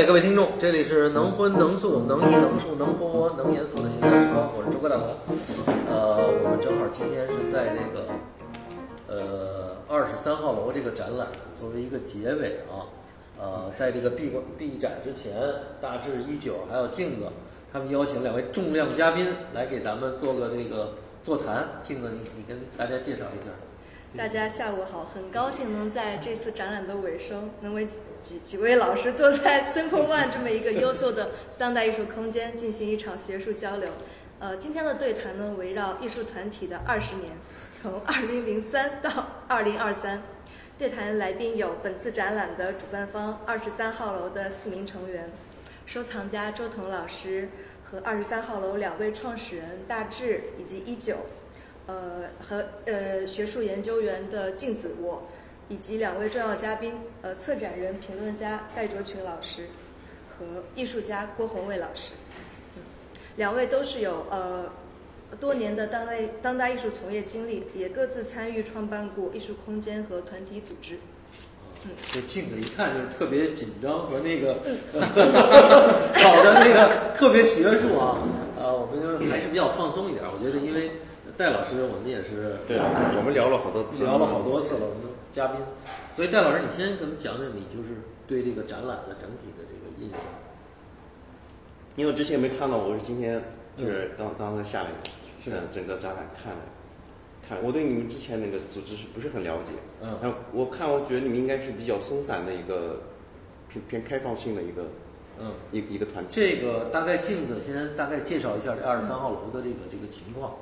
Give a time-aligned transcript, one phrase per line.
[0.00, 5.08] 哎，各位听众，这里是能荤能素能艺能术能活能严肃的现代时光，我是周哥大龙。
[5.90, 8.08] 呃，我们正好今天是在这个
[9.08, 11.26] 呃二十三号楼这个展览
[11.60, 12.88] 作为一个结尾啊，
[13.38, 15.36] 呃，在这个闭馆闭展之前，
[15.82, 17.26] 大致一九还有镜子，
[17.70, 21.68] 他们邀请两位重量嘉宾来给咱们做个这个座谈。
[21.82, 23.52] 镜子，你你跟大家介绍一下。
[24.16, 27.86] 大家下午好，很高兴能在这次展览的尾声，能为
[28.20, 33.88] 几几位老师坐在 Simple One 这么一个优秀的当代艺术空间进行一场学术交流。
[34.40, 37.30] 呃，今天的对谈呢，围绕艺术团体的二十年，
[37.72, 40.20] 从二零零三到二零二三。
[40.76, 45.30] 对谈来宾有本次展览的主办方二十三号楼的四名成员，
[45.86, 47.50] 收藏家周彤老师
[47.84, 51.18] 和二十三号楼两位创始人大志以及一九。
[51.90, 55.26] 呃，和呃学术研究员的静子我，
[55.68, 59.66] 以及两位重要嘉宾，呃，策展人、评论家戴卓群老师
[60.28, 60.44] 和
[60.76, 62.12] 艺术家郭宏卫老师，
[63.34, 64.70] 两位都是有呃
[65.40, 70.96] 多年的当代当代艺术从业经历，也各自参与创办过艺术空间和团体组织。
[71.84, 74.54] 嗯，这镜子一看就是特别紧张和那个
[74.94, 78.22] 搞的那个特别学术啊，
[78.56, 80.92] 呃，我们就还是比较放松一点，我觉得因为。
[81.40, 84.80] 戴老师，我们也是对，我们聊了好多次，聊了好多次了。
[84.82, 85.56] 我们嘉宾，
[86.14, 90.20] 所以戴老师，你先给我们讲讲你就是对这个展览的整体的这个印象。
[91.96, 93.42] 因为之前没看到，我是今天
[93.74, 94.88] 就是刚刚刚下来，
[95.42, 96.60] 是整个展览看了，
[97.48, 99.72] 看我对你们之前那个组织是不是很了解？
[100.02, 103.00] 嗯，然后我看，我觉得你们应该是比较松散的一个
[103.66, 104.82] 偏偏开放性的一个，
[105.38, 106.30] 嗯，一一个团体。
[106.32, 110.56] 这个大概镜子先大概介绍一下这二十三号楼的这个这个情况。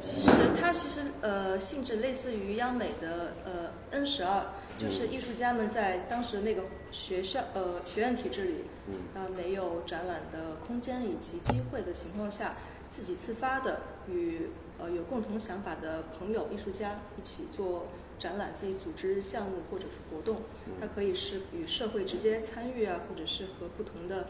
[0.00, 8.54] 其实它其实呃性质类似于央美的呃 N 十二，就是艺术家们在当时那个学校呃学院体制里，
[8.88, 8.94] 嗯。
[9.14, 12.56] 啊没有展览的空间以及机会的情况下，
[12.88, 17.86] 自己自发的与呃有共同想法的朋友艺术家一起做
[18.18, 20.42] 展览，自己组织项目或者是活动，
[20.80, 24.26] 它可以是与社会直接参与啊，或者是和不同的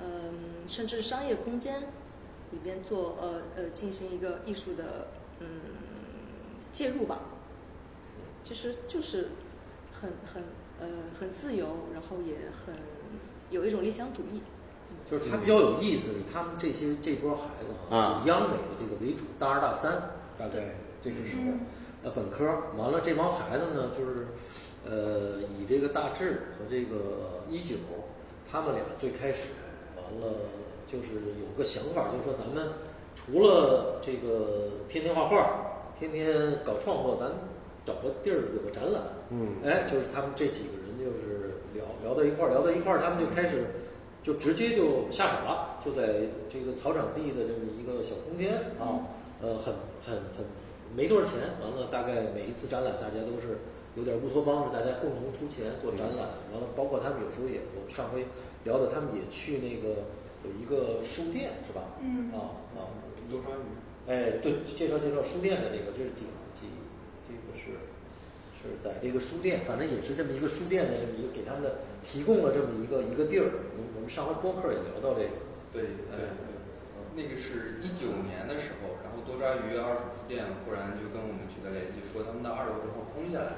[0.00, 1.84] 嗯甚至商业空间。
[2.50, 5.08] 里边做呃呃进行一个艺术的
[5.40, 5.46] 嗯
[6.72, 7.20] 介入吧，
[8.42, 9.28] 其实就是
[9.92, 10.44] 很很
[10.80, 10.88] 呃
[11.18, 12.74] 很自由，然后也很
[13.50, 14.40] 有一种理想主义。
[15.10, 21.52] 就是他比较有意思，他们这些这波孩子啊，以央美的这个为主，大二大三大概这个时候，
[22.02, 22.44] 呃本科
[22.76, 24.28] 完了这帮孩子呢，就是
[24.86, 27.76] 呃以这个大志和这个一九，
[28.50, 29.50] 他们俩最开始
[29.96, 30.38] 完了。
[30.88, 32.72] 就是有个想法，就是说咱们
[33.14, 37.28] 除了这个天天画画、天天搞创作，咱
[37.84, 39.02] 找个地儿有个展览。
[39.28, 43.66] 嗯，哎，就是他们这几个人就是聊聊到一块儿，聊到一块儿，他们就开始
[44.22, 49.12] 就直接就下手了，就在这个草场地的这么一个小空间啊，
[49.42, 50.40] 呃，很很很
[50.96, 53.60] 没多少钱，完了大概每一次展览大家都是
[53.94, 58.24] 有点乌托邦是大家共同出钱做展览，完了包括他们有时候也我上回
[58.64, 60.00] 聊的，他们也去那个。
[60.48, 61.92] 有一个书店是吧？
[62.00, 62.88] 嗯啊啊，
[63.28, 63.68] 多抓鱼。
[64.08, 66.24] 哎，对，介绍介绍书店的这个，这是几
[66.56, 66.72] 几，
[67.28, 67.76] 这个是
[68.56, 73.44] 是在这个书店，反正也是这么一个书店的这么一个给他们的提供了这么一个一个地儿。
[73.76, 75.36] 我们我们上回播客也聊到这个。
[75.68, 76.32] 对对对，
[77.12, 83.52] 那个是一九年的时候，然后多抓鱼二手书店忽然就跟我们取得联系，说他们的二楼正好空下来，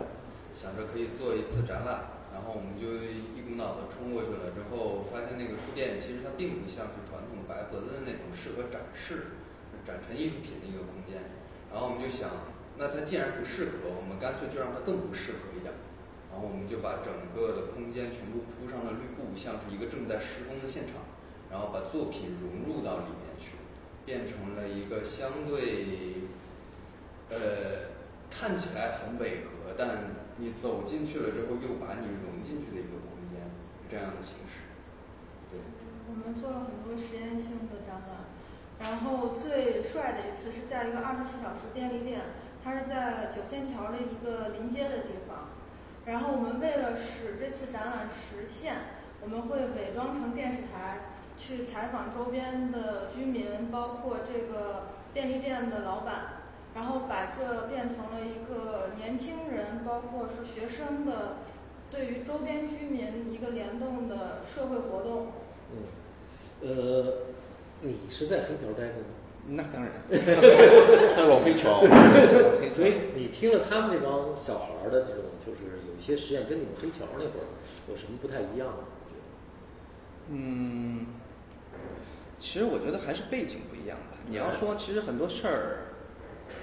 [0.59, 2.20] 想着可以做一次展览。
[2.41, 3.05] 然后我们就
[3.37, 9.37] 一股脑的冲过去了，之后发现那个书店其实它并不像是传统白盒子的那种适合展示、
[9.85, 11.37] 展陈艺术品的一个空间。
[11.69, 12.49] 然后我们就想，
[12.81, 15.69] 那它既然不适合，我们干脆就让它更不适合一点。
[16.33, 21.05] 然后我们就把整个的空间全部铺上了绿布，像是一个正在施工的现场。
[21.53, 23.61] 然后把作品融入到里面去，
[24.09, 26.25] 变成了一个相对，
[27.29, 27.93] 呃，
[28.33, 30.17] 看起来很违和，但。
[30.41, 33.45] 你走进去了之后，又把你融进去的一个空间，
[33.91, 34.73] 这样的形式。
[35.53, 35.61] 对。
[36.09, 38.25] 我们做了很多实验性的展览，
[38.81, 42.23] 然后最帅的一次是在一个二十四小时便利店，
[42.65, 45.51] 它是在九仙桥的一个临街的地方。
[46.07, 48.75] 然后我们为了使这次展览实现，
[49.21, 51.01] 我们会伪装成电视台，
[51.37, 56.40] 去采访周边的居民，包括这个便利店的老板。
[56.81, 61.37] 然后把这变成了一个年轻人，包括是学生的，
[61.91, 65.27] 对于周边居民一个联动的社会活动。
[65.75, 65.77] 嗯，
[66.63, 67.13] 呃，
[67.83, 69.05] 你是在黑桥待着吗？
[69.49, 71.83] 那当然， 在老黑桥。
[72.73, 77.45] 所以你听了他们那帮小孩的这种，就是有一些实验，跟你们黑桥那会儿
[77.91, 78.85] 有什么不太一样吗？
[80.31, 81.09] 嗯，
[82.39, 84.17] 其实我觉得还是背景不一样吧。
[84.27, 85.79] 你要说，其实很多事儿，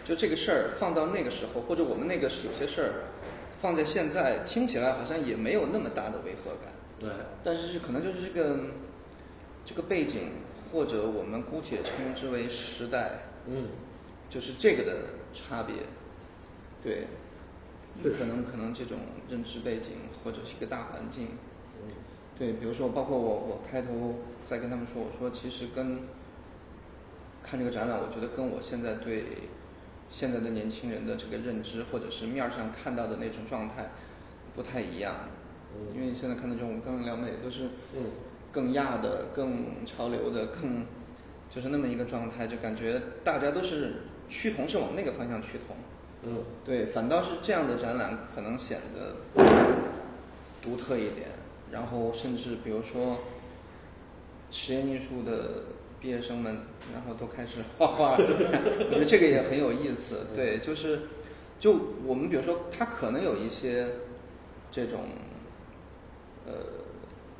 [0.07, 2.94] 就这个事儿放到那个时候，或者我们那个有些事儿
[3.59, 6.71] 放在现在，听起来好像也没有那么大的违和感。
[6.98, 7.09] 对。
[7.44, 8.57] 但是可能就是这个
[9.65, 10.30] 这个背景，
[10.71, 13.68] 或者我们姑且称之为时代，嗯，
[14.30, 14.95] 就是这个的
[15.33, 15.75] 差别。
[16.81, 17.07] 对。
[18.01, 19.94] 就可能可能这种认知背景
[20.24, 21.30] 或者是一个大环境。
[22.39, 26.01] 对，比如说包括我我开头在跟他们说，我说其实跟
[27.44, 29.25] 看这个展览，我觉得跟我现在对
[30.09, 33.89] 现在的年轻人的这个认知或者是面上看到的那种状态
[34.56, 35.15] 不太一样。
[35.94, 37.69] 因为现在看到这种刚刚聊美都是
[38.51, 40.86] 更亚的、更潮流的、更
[41.50, 45.75] 就是那么一个状态，就感觉大家都是趋同是往那个方向趋同。
[46.24, 49.44] 嗯，对，反倒是这样的展览可能显得
[50.62, 51.27] 独特一点。
[51.71, 53.19] 然后甚至比如说
[54.50, 55.63] 实验艺术的
[55.99, 56.57] 毕业生们，
[56.94, 60.27] 然后都开始画画， 我觉得这个也很有意思。
[60.35, 61.01] 对，就是
[61.59, 63.88] 就我们比如说，他可能有一些
[64.69, 64.99] 这种
[66.45, 66.53] 呃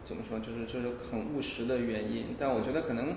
[0.04, 3.16] 怎么说，就是就是很务实的原因，但我觉得可能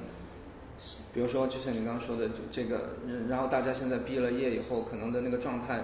[1.15, 2.91] 比如说，就像你刚刚说的，就这个，
[3.29, 5.83] 然后大家现在毕了业以后，可能的那个状态，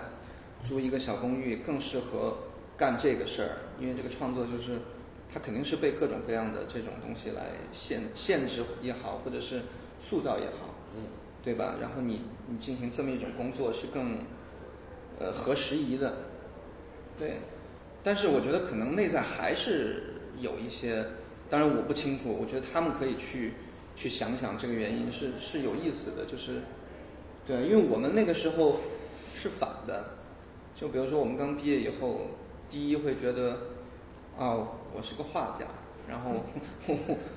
[0.65, 2.37] 租一个小公寓更适合
[2.77, 3.51] 干这个事儿，
[3.81, 4.79] 因为这个创作就是。
[5.33, 9.63] 它肯定是被各种各样的这种东西来限限制也好，或者是
[10.01, 11.03] 塑造也好，嗯，
[11.43, 11.77] 对吧？
[11.81, 14.19] 然后你你进行这么一种工作是更
[15.19, 16.15] 呃合时宜的，
[17.19, 17.39] 对。
[18.03, 21.05] 但是我觉得可能内在还是有一些，
[21.51, 22.33] 当然我不清楚。
[22.33, 23.55] 我觉得他们可以去
[23.97, 26.61] 去想想这个原因是是有意思的，就是
[27.45, 28.77] 对，因为我们那个时候
[29.35, 30.11] 是反的，
[30.77, 32.29] 就比如说我们刚毕业以后，
[32.71, 33.59] 第一会觉得
[34.39, 34.69] 啊。
[34.97, 35.67] 我是个画家，
[36.09, 36.43] 然后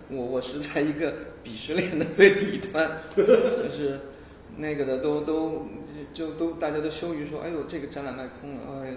[0.10, 1.12] 我我是在一个
[1.44, 4.00] 鄙视链的最底端，就是
[4.56, 5.68] 那个的都都
[6.14, 8.94] 就都大家都羞于说，哎呦这个展览卖空了，哎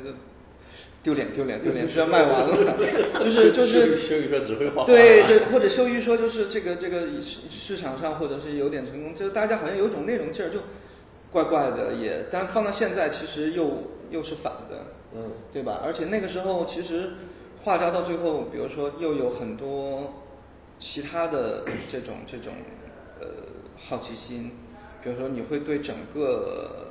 [1.03, 2.57] 丢脸丢脸丢脸，居然卖完了，
[3.19, 10.61] 就是就是羞于说只会画，对就，或者羞于说就是这个这个市市场上或者是有点成功，就大家好像有种那种劲儿，就
[11.33, 15.81] 怪怪的也，但放到现在其实又又是反的，嗯，对吧？
[15.85, 17.15] 而且那个时候其实。
[17.65, 20.15] 画家到最后，比如说又有很多
[20.81, 22.55] 其他的这种这种
[23.21, 23.27] 呃
[23.77, 24.51] 好奇心，
[25.01, 26.91] 比如说你会对整个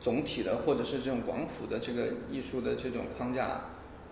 [0.00, 3.60] 总体的或者是这种广谱的这个艺术的这种框架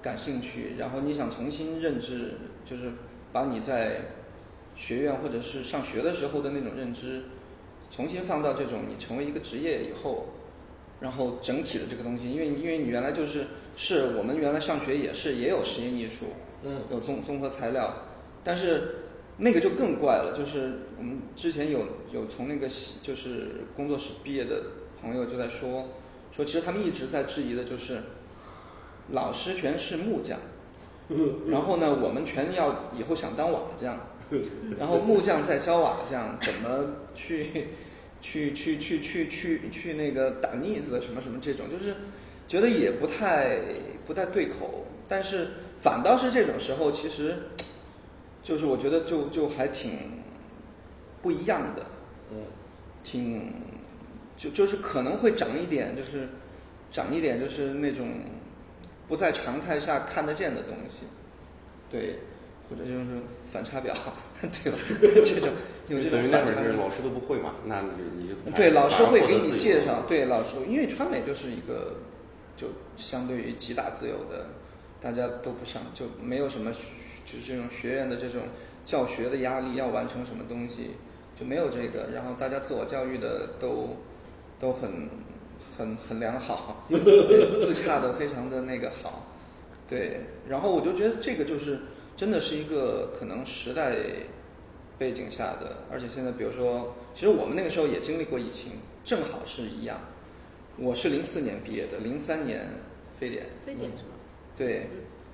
[0.03, 2.35] 感兴趣，然后你想重新认知，
[2.67, 2.93] 就是
[3.33, 4.03] 把你在
[4.77, 7.23] 学院或者是上学的时候的那种认知
[7.91, 10.27] 重新放到这种你成为一个职业以后，
[11.01, 13.47] 然后整体的这个东西，因为因为你原来就是。
[13.81, 16.27] 是我们原来上学也是也有实验艺术，
[16.65, 17.95] 嗯，有综综合材料，
[18.43, 18.97] 但是
[19.37, 22.69] 那个就更怪了，就是我们之前有有从那个
[23.01, 24.63] 就是工作室毕业的
[25.01, 25.91] 朋友就在说，
[26.33, 28.03] 说其实他们一直在质疑的就是，
[29.13, 30.41] 老师全是木匠，
[31.47, 33.97] 然后呢我们全要以后想当瓦匠，
[34.77, 37.69] 然后木匠在教瓦匠怎么去
[38.21, 41.95] 去去去去去去那个打腻子什么什么这种就是。
[42.49, 43.59] 觉得也不太
[44.07, 47.37] 不太对口，但是反倒是这种时候，其实
[48.43, 49.93] 就是我觉得就就还挺
[51.21, 51.85] 不一样的，
[52.33, 52.39] 嗯，
[53.05, 53.53] 挺
[54.39, 56.27] 就就是可能会长一点，就是
[56.91, 58.09] 长一点，就是那种
[59.07, 61.05] 不在常态下看得见的东西，
[61.91, 62.21] 对，
[62.71, 63.21] 或者就是
[63.53, 63.95] 反差表，
[64.41, 64.79] 对吧？
[65.23, 65.51] 这种
[65.89, 66.63] 有这种反差。
[66.79, 67.57] 老师都不会嘛？
[67.67, 71.95] 那你你就对老师会给你介绍，对老师，因为川美就是一个。
[72.59, 74.47] 就相对于极大自由的，
[75.01, 76.73] 大家都不上，就没有什么，
[77.25, 78.43] 就是这种学院的这种
[78.85, 80.97] 教学的压力，要完成什么东西，
[81.39, 82.09] 就没有这个。
[82.13, 83.97] 然后大家自我教育的都
[84.59, 85.09] 都很
[85.77, 89.27] 很很良好， 自洽的非常的那个好，
[89.89, 90.23] 对。
[90.49, 91.79] 然后我就觉得这个就是
[92.17, 93.95] 真的是一个可能时代
[94.99, 98.73] 背景下的，而且现在比如说，其实我们那个时候也经历过疫情，
[99.05, 100.01] 正好是一样。
[100.81, 102.69] 我是零四年毕业的，零三年
[103.19, 103.47] 非典。
[103.67, 104.11] 非典是吗？
[104.57, 104.87] 对，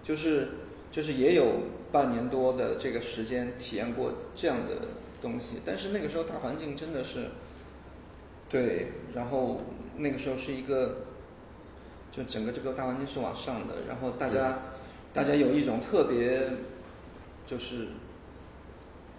[0.02, 0.48] 就是
[0.90, 1.60] 就是也有
[1.92, 4.88] 半年多的这个时间体验过这样的
[5.20, 7.26] 东西，但是那个时候大环境真的是，
[8.48, 9.60] 对，然后
[9.98, 11.04] 那个时候是一个，
[12.10, 14.58] 就整个这个大环境是往上的，然后大家
[15.12, 16.52] 大家有一种特别
[17.46, 17.88] 就是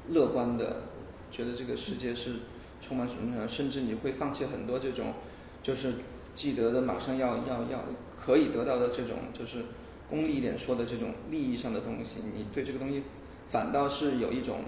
[0.10, 0.82] 乐观的，
[1.30, 2.38] 觉得这个世界是
[2.82, 5.14] 充满什么什么，甚至你会放弃很多这种
[5.62, 5.94] 就是。
[6.36, 7.86] 记得的，马上要要要
[8.20, 9.64] 可以得到的这种，就是
[10.10, 13.02] 功利一点说的这种利益上的东西，你对这个东西
[13.48, 14.60] 反倒是有一种，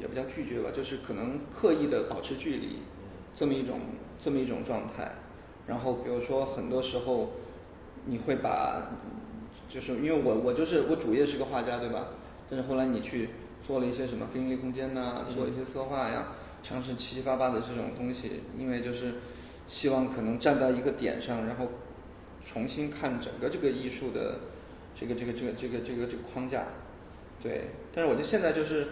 [0.00, 2.78] 也不叫拒绝吧，就是可能刻意的保持距离，
[3.34, 3.78] 这么一种
[4.18, 5.12] 这么一种状态。
[5.66, 7.30] 然后比如说很多时候，
[8.06, 8.82] 你会把，
[9.68, 12.08] 就是因为我我就是我主业是个画家对吧？
[12.48, 13.28] 但是后来你去
[13.62, 16.28] 做了一些什么非盈利空间呐，做一些策划呀，
[16.62, 19.14] 尝试七七八八的这种东西，因为就是
[19.70, 21.68] 希望可能站在一个点上，然后
[22.44, 24.40] 重新看整个这个艺术的
[24.98, 26.64] 这个这个这个这个这个这个框架。
[27.40, 28.88] 对，但是我觉得现在就是，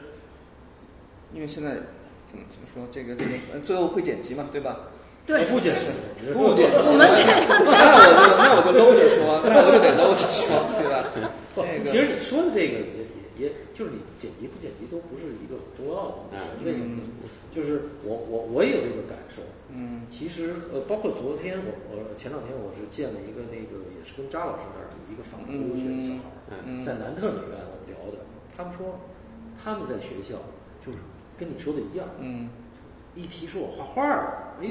[1.34, 1.82] 因为现在
[2.28, 4.88] 怎么怎么说，这个这个最后会剪辑嘛，对吧？
[5.26, 5.86] 对，不剪辑，
[6.32, 6.78] 不剪辑。
[6.78, 10.46] 我们这那我就那我就搂着说，那我就得搂着说，
[10.78, 11.10] 对吧？
[11.58, 13.02] 不，其实你说的这个也
[13.36, 17.02] 也也就是你剪辑不剪辑都不是一个很重要的问题，为什么？
[17.50, 19.42] 就是我我我也有这个感受。
[19.78, 28.18] 嗯，其实呃，包括昨天我我前两天我是见了一个那个也是跟扎老师那儿一个法国留学的小孩儿，在南特美院我们聊的。
[28.56, 28.98] 他们说，
[29.62, 30.34] 他们在学校
[30.84, 30.98] 就是
[31.38, 32.48] 跟你说的一样，嗯，
[33.14, 34.66] 一提说我画画儿，哎，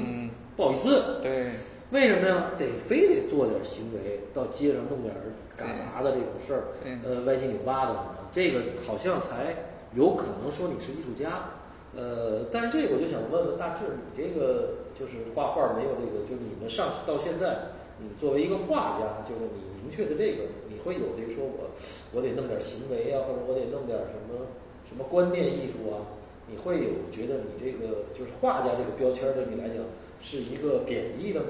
[0.56, 1.52] 不好意思，对，
[1.90, 2.50] 为什么呀？
[2.58, 5.14] 得非得做点行为，到街上弄点
[5.56, 6.62] 嘎杂的这种事儿，
[7.02, 7.96] 呃，歪七扭八的，
[8.30, 9.56] 这个好像才
[9.94, 11.48] 有可能说你是艺术家，
[11.96, 20.44] 呃，但是这个我就想问问大志，你这个就是画画没有这个，就是你们上到现在，你作为一个画家，就是你明确的这个。
[20.68, 21.74] 你会有这个说我，
[22.12, 24.46] 我得弄点行为啊，或者我得弄点什么
[24.88, 26.06] 什么观念艺术啊？
[26.46, 29.84] 你会有觉得你这个就是画家这个标签对你来讲
[30.20, 31.46] 是一个贬义的吗？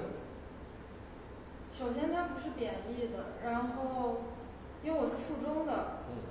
[1.78, 3.36] 首先，它不是贬义的。
[3.44, 4.22] 然后，
[4.82, 6.24] 因为我是附中的，嗯，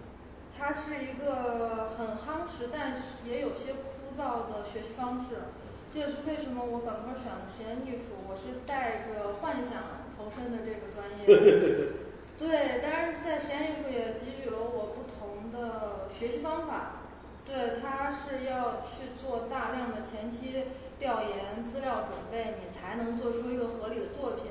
[0.58, 3.72] 它是一个很夯实，但是也有些
[4.18, 5.54] 枯燥的学习方式。
[5.94, 11.94] 这也是为什么我本科选了实验艺术，我是带着幻想投身的这个专业。
[12.36, 17.06] 对，当然在实验艺术也给予了我不同的学习方法。
[17.46, 20.66] 对，它是要去做大量的前期
[21.00, 24.50] 调研、资料准备，你才能做出一个合理的作品。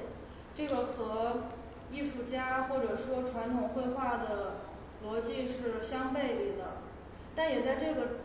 [0.56, 1.50] 这个和
[1.90, 4.62] 艺术家或者说传统绘画的
[5.04, 6.86] 逻辑是相背离的。
[7.34, 8.24] 但也在这个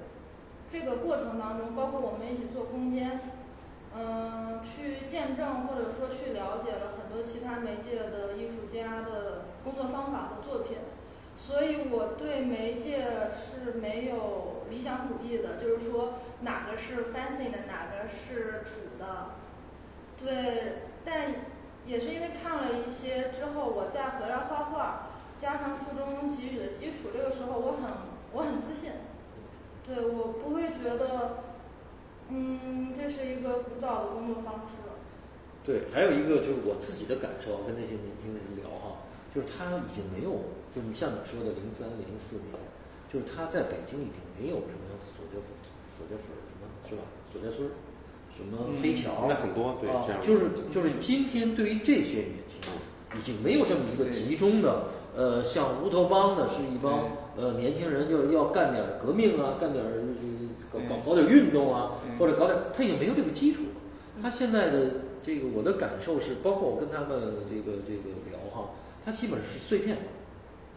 [0.71, 3.19] 这个过程当中，包括我们一起做空间。
[3.93, 10.77] 嗯，去见证或者说去了解了很多其他媒介的艺术家的工作方法和作品，
[11.35, 13.03] 所以我对媒介
[13.35, 19.31] 是没有理想主义的，就是说哪个是 fancy 的，哪个是土的，
[20.17, 20.83] 对。
[21.03, 21.35] 但
[21.85, 27.91] 也是因为看了一些之后，我再回来画画，加上附中给予的基础，这个时候我很
[28.31, 28.91] 我很自信，
[29.93, 31.43] 对我不会觉得。
[32.33, 34.79] 嗯，这是一个古早的工作方式。
[35.67, 39.03] 对，还有一个就是我自己的感受，跟那些年轻人聊哈，
[39.35, 40.39] 就是他已经没有，
[40.71, 42.55] 就你像你说的零三零四年，
[43.11, 45.51] 就是他在北京已经没有什么锁家粉、
[45.91, 47.03] 锁家粉什么，是吧？
[47.27, 47.67] 锁家村，
[48.31, 59.83] 什么黑桥，那很多对，这样就是就是今天对于这些年轻人，已经没有这么一个集中的，呃，像乌托邦的是一帮呃年轻人，就是要干点革命啊，干点。
[60.71, 63.63] 搞搞搞点运动啊，或者搞点，他已经没有这个基础。
[64.23, 64.79] 他现在的
[65.21, 68.69] 这个，我的感受是，包括我跟他们这个这个聊哈，
[69.03, 70.03] 他基本是碎片化，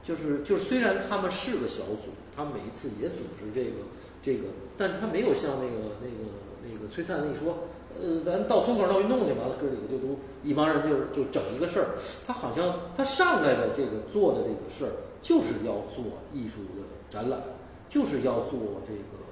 [0.02, 3.86] 就是就是虽然他们是个小组，他每一次也组织这个
[4.20, 6.26] 这个，但是他没有像那个那个
[6.66, 7.68] 那个崔灿那说，
[8.02, 11.86] 呃，咱到村口闹运动去，完了哥几个就都一帮人就就整一个事儿。
[12.26, 14.92] 他好像他上来的这个做的这个事儿，
[15.24, 17.40] 就是要做艺术的展览，
[17.88, 19.24] 就是要做这个。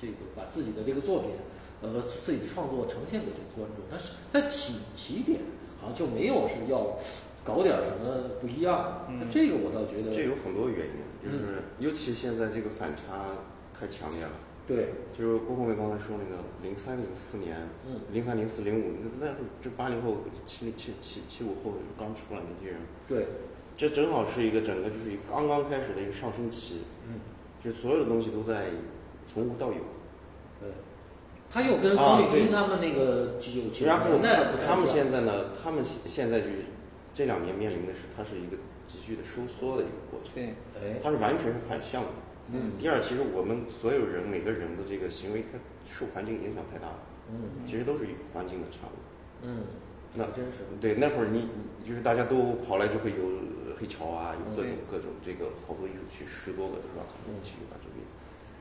[0.00, 1.30] 这个把自己的这个作品，
[1.82, 5.40] 呃，和自己的创作呈现给这个观众，但是他起起点
[5.80, 6.96] 好像就没有是要
[7.44, 9.04] 搞点什么不一样。
[9.18, 13.02] 那这个我倒觉得这有很多原因，就是尤其现在这个反差
[13.74, 14.30] 太强烈了。
[14.68, 23.26] 对，就是郭宏伟刚才说那个零三零四年，嗯，零三零四零五那那会儿这八零后七七七七五后刚出来那些人，对，
[23.78, 27.20] 这正好是一个整个就是一个刚刚开始的一个上升期，嗯，
[27.64, 28.66] 就所有的东西都在。
[29.30, 29.74] 从无到有，
[30.58, 30.70] 对，
[31.50, 34.06] 他又跟方立军他们那个有情然后
[34.66, 36.46] 他们现在呢，他们现在就
[37.12, 38.56] 这两年面临的是，它是一个
[38.86, 40.32] 急剧的收缩的一个过程。
[40.34, 42.08] 对，哎，它是完全是反向的。
[42.54, 42.72] 嗯。
[42.78, 45.58] 第二，其实我们所有人每个人的这个行为，它
[45.94, 46.98] 受环境影响太大了。
[47.30, 47.66] 嗯。
[47.66, 48.96] 其实都是环境的产物。
[49.42, 49.60] 嗯。
[50.14, 50.64] 那真是。
[50.80, 51.48] 对，那会儿你
[51.86, 53.16] 就是大家都跑来就会有
[53.78, 57.04] 黑桥啊，有各种各种这个好多艺术区，十多个是吧？
[57.28, 58.04] 一起把这边。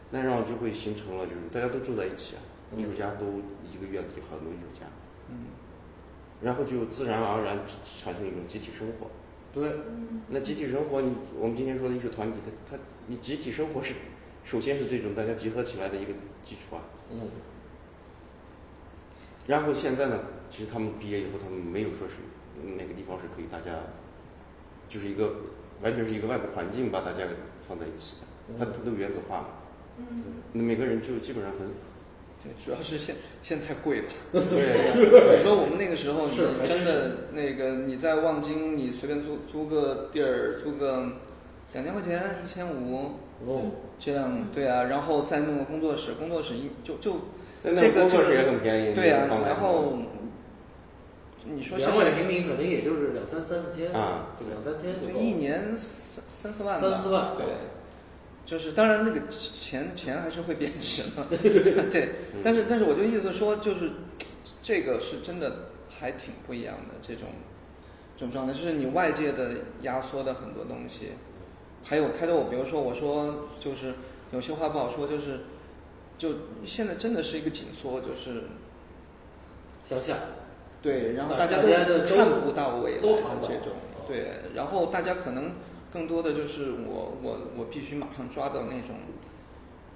[0.10, 2.42] 那然后就会形成了，就是大家都住在一起啊，
[2.78, 3.26] 艺术家都
[3.64, 4.86] 一个院子里很多艺术家，
[5.30, 5.48] 嗯，
[6.42, 9.10] 然后就自然而然产生一种集体生活，
[9.54, 9.70] 对，
[10.30, 12.38] 那集体生活，你我们今天说的艺术团体，
[12.70, 13.96] 它它，你集体生活是，
[14.46, 16.14] 首先是这种大家结合起来的一个
[16.44, 16.82] 基础啊。
[17.10, 17.20] 嗯。
[19.48, 22.16] 然后现在呢，其实他们毕业以后，他们没有说是
[22.78, 23.72] 哪个地方是可以大家，
[24.90, 25.34] 就是一个
[25.82, 27.32] 完全是一个外部环境把大家给
[27.68, 28.18] 放在一起
[28.50, 29.48] 的，他他都原子化了。
[29.98, 30.24] 嗯。
[30.52, 31.68] 那每个人就基本上很。
[32.44, 34.06] 对，主要是现现在太贵了。
[34.32, 35.00] 对，是。
[35.38, 41.04] 你说我们那个时候，你真的那个你在望京，你随便租租个地儿，租个
[41.74, 43.14] 两千块钱，一千五，
[43.44, 47.14] 哦，这样对啊，然后再弄个工作室，工作室一就就
[47.76, 49.98] 这个工作室也很便宜，对呀，然后
[51.46, 57.46] 你说两百平米可能也就是两三三四千啊，就两三千就一年三三四万，三四万，对。
[58.46, 62.10] 就是，当然那个钱钱还是会贬值嘛，对，
[62.42, 63.92] 但是但是我就意思说，就是
[64.64, 67.28] 这个是真的还挺不一样的这种
[68.16, 71.10] 这种状态，就是你外界的压缩的很多东西，
[71.84, 73.96] 还有开头我比如说我说就是
[74.32, 75.42] 有些话不好说，就是
[76.18, 76.30] 就
[76.66, 78.44] 现在真的是一个紧缩，就是
[79.86, 80.18] 向下，
[80.82, 83.08] 对，然后大家都看不到未来的
[83.42, 83.74] 这种，
[84.06, 85.52] 对，然后大家可能。
[85.90, 88.98] 更多的就是我我我必须马上抓到那种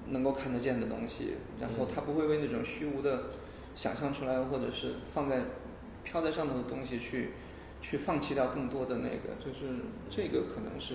[0.08, 3.24] 能够看得见的东西，然后他不会为那种虚无的
[3.76, 5.42] 想象出来或者是放在
[6.06, 7.32] 飘在上头的东西去
[7.82, 9.76] 去放弃掉更多的那个，就是
[10.10, 10.94] 这个可能是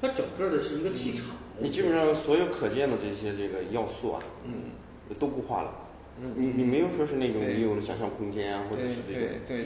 [0.00, 1.26] 它整个的是一个气场。
[1.58, 4.70] 你基本上所有可见的这些这个要素啊，嗯，
[5.18, 5.74] 都固化了。
[6.36, 9.64] 你你没有说是那种你有了想象空间啊，或者是这种对，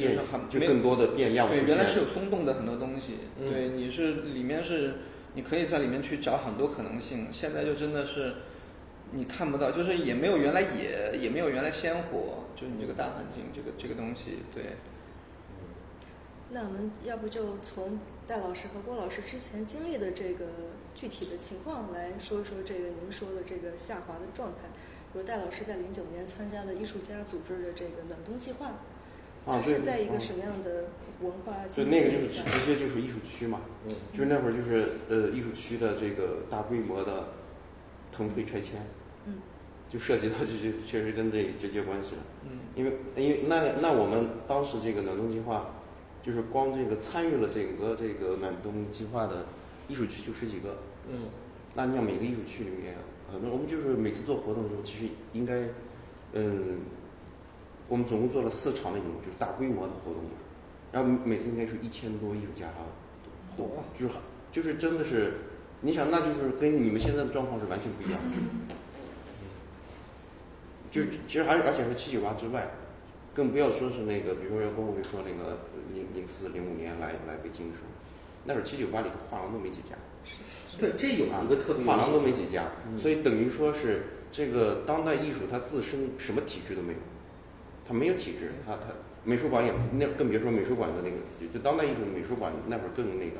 [0.48, 1.48] 就更多的变量。
[1.48, 3.18] 对，原来是有松动的很多东西。
[3.38, 4.94] 对，你是里面是，
[5.34, 7.26] 你可以在里面去找很多可能性。
[7.32, 8.34] 现在就真的是
[9.12, 12.44] 你看不到，就是也没有原来野，也没有原来鲜活。
[12.54, 14.62] 就是你这个大环境，这个这个东西，对。
[16.54, 20.44] 那我们要不就从戴老师和郭老师之前经历的这个
[20.94, 24.68] 具体的情况来说一说这个您说的这个下滑的状态。
[25.12, 28.70] 比如戴老师在零九年参加的艺术家组织的这个暖冬计划，
[29.46, 30.84] 啊，是在一个什么样的
[31.20, 31.54] 文化？
[31.72, 37.32] 就那个就是直接就是艺术区嘛，嗯，就是那会儿就是呃艺术区的这个大规模的
[38.12, 38.80] 腾退拆迁，
[39.26, 39.38] 嗯，
[39.88, 45.74] 就涉及到这就确实跟这直接关系了，嗯，因为因为那那我们当时这个暖冬计划，
[46.24, 49.44] 就是光这个参与了整个这个暖冬计划的
[49.86, 51.28] 艺术区就十几个，嗯，
[51.74, 52.96] 那你想每个艺术区里面。
[53.30, 55.64] 可能我们就是每次做活动的时候，其实应该，
[56.34, 56.78] 嗯，
[57.88, 60.30] 我们总共做了四场那种就是大规模的活动嘛，
[60.92, 62.86] 然后每次应该是一千多艺术家啊，
[63.56, 64.14] 多，就是
[64.52, 65.38] 就是真的是，
[65.80, 68.36] 你想那就是跟你们现在的状况是完全不一样的，
[70.92, 72.70] 就其实还而且是七九八之外，
[73.34, 75.58] 更不要说是那个，比如说要跟我们说那个
[75.94, 77.88] 零零四零五年来来北京的时候，
[78.44, 79.96] 那会儿七九八里头画廊都没几家。
[80.76, 82.64] 对，这有一个特别画廊都没几家，
[82.98, 86.98] 所以等于说是这个当代艺术它自身什么体制都没有，
[87.86, 88.88] 它没有体制，它它
[89.22, 93.36] 美术馆也那更别说美术馆的那个，就当代艺术美术馆那会儿更那个，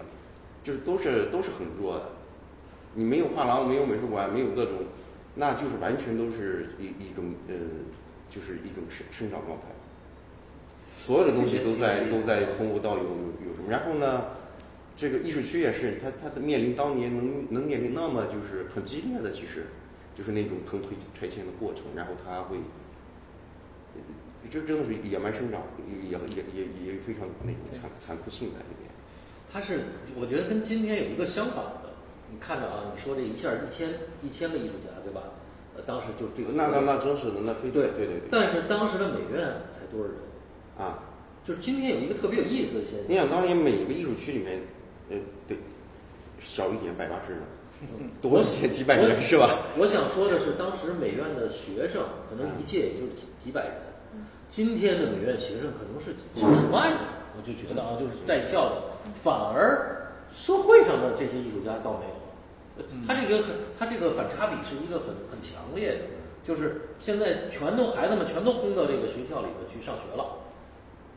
[0.63, 2.11] 就是都是都是很弱的，
[2.95, 4.75] 你没有画廊，没有美术馆，没有各种，
[5.35, 7.55] 那就是完全都是一一种呃，
[8.31, 9.67] 就是一种生生长状态，
[10.95, 14.25] 所有的东西都在都在从无到有有有，然后呢？
[14.97, 19.67] 这个艺术区也是，它它的面临当年能能面临那么就是很激烈的，其实
[20.15, 22.57] 就是那种腾退拆迁的过程，然后它会，
[24.49, 28.89] 就真的是野蛮生长，也也也也非常那种残残酷性在里面。
[29.53, 29.81] 它是
[30.15, 31.91] 我觉得跟今天有一个相反的，
[32.31, 33.89] 你看着啊，你说这一下一千
[34.23, 35.23] 一千个艺术家对吧？
[35.77, 38.29] 呃，当时就这个那那那真是的，那非对对对对。
[38.31, 40.15] 但是当时的美院才多少人？
[40.79, 40.99] 啊，
[41.45, 43.05] 就是今天有一个特别有意思的现象。
[43.09, 44.61] 你想当年每个艺术区里面。
[45.11, 45.59] 呃，对，
[46.41, 47.43] 少一点百八十人，
[48.23, 49.59] 多一些几百人是吧？
[49.77, 53.75] 我想说的是，当时美院的学生可能一届也就是几几百人，
[54.49, 56.99] 今天的美院学生可能是几十万人。
[57.37, 58.83] 我就觉得啊，就是在校的，
[59.13, 62.89] 反而社会上的这些艺术家倒没有了。
[63.07, 66.01] 他这个很，他这个反差比是一个很很强烈的，
[66.43, 70.25] 就是现在全都孩子们全都轰到这个学校里头去上学了，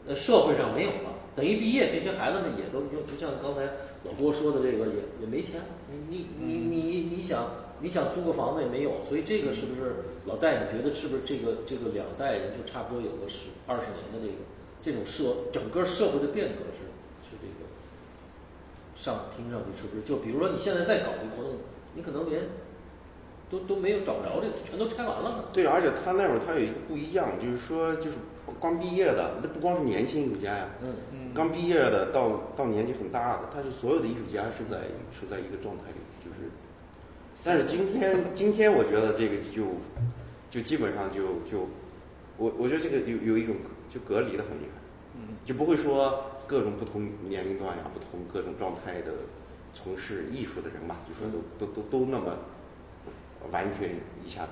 [0.08, 1.14] 呃，社会上没有了。
[1.36, 3.64] 等于毕业，这些孩子们也都就就像刚才
[4.04, 5.62] 老郭说的，这个也也没钱。
[5.92, 10.64] 你你你你你想你想租个房子也没有，所以这个是不是老戴？
[10.66, 14.34] 你觉得是不是这个这个两代人就差不多有个十二十年的这个
[14.82, 16.90] 这种社整个社会的变革是
[17.30, 17.70] 是这个
[18.96, 20.02] 上听上去是不是？
[20.02, 21.60] 就比如说你现在再搞一个活动，
[21.94, 22.44] 你可能连
[23.50, 25.46] 都都没有找不着这，全都拆完了。
[25.54, 28.18] 对，而且他那会儿他有一个不一样，就是说就是
[28.60, 34.80] 刚毕业的，那不光是年轻艺术家呀，嗯嗯，刚毕业的到到年纪很大的，他是所有的艺术家是在
[35.14, 36.50] 处在一个状态里，就是，
[37.46, 39.64] 但是今天今天我觉得这个就
[40.50, 41.68] 就基本上就就
[42.38, 43.56] 我我觉得这个有有一种
[43.90, 44.82] 就隔离的很厉害，
[45.16, 49.14] 嗯，就不会说各种不同年龄段呀、不同各种状态的
[49.74, 52.38] 从事艺术的人吧，就说都都都都那么。
[53.52, 53.90] 完全
[54.24, 54.52] 一下子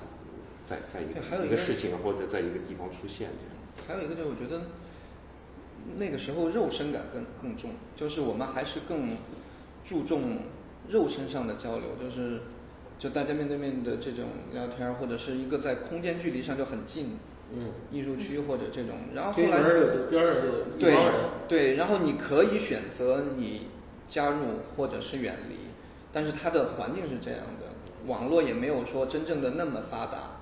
[0.64, 3.56] 在在一个一个事情或者在一个地方出现这样。
[3.88, 4.62] 还有一个就是我觉得
[5.98, 9.10] 那个时候肉身感更更重，就是我们还是更
[9.84, 10.40] 注重
[10.90, 12.40] 肉身上的交流，就是
[12.98, 17.20] 就大家面对面的这种聊天，或者是一个在空间距离上就很近，
[17.54, 18.96] 嗯，艺术区或者这种。
[19.14, 19.62] 然后后来
[20.10, 20.96] 边上就对
[21.48, 23.68] 对，然后你可以选择你
[24.10, 25.56] 加入或者是远离，
[26.12, 27.55] 但是它的环境是这样的。
[28.08, 30.40] 网络也没有说真正的那么发达，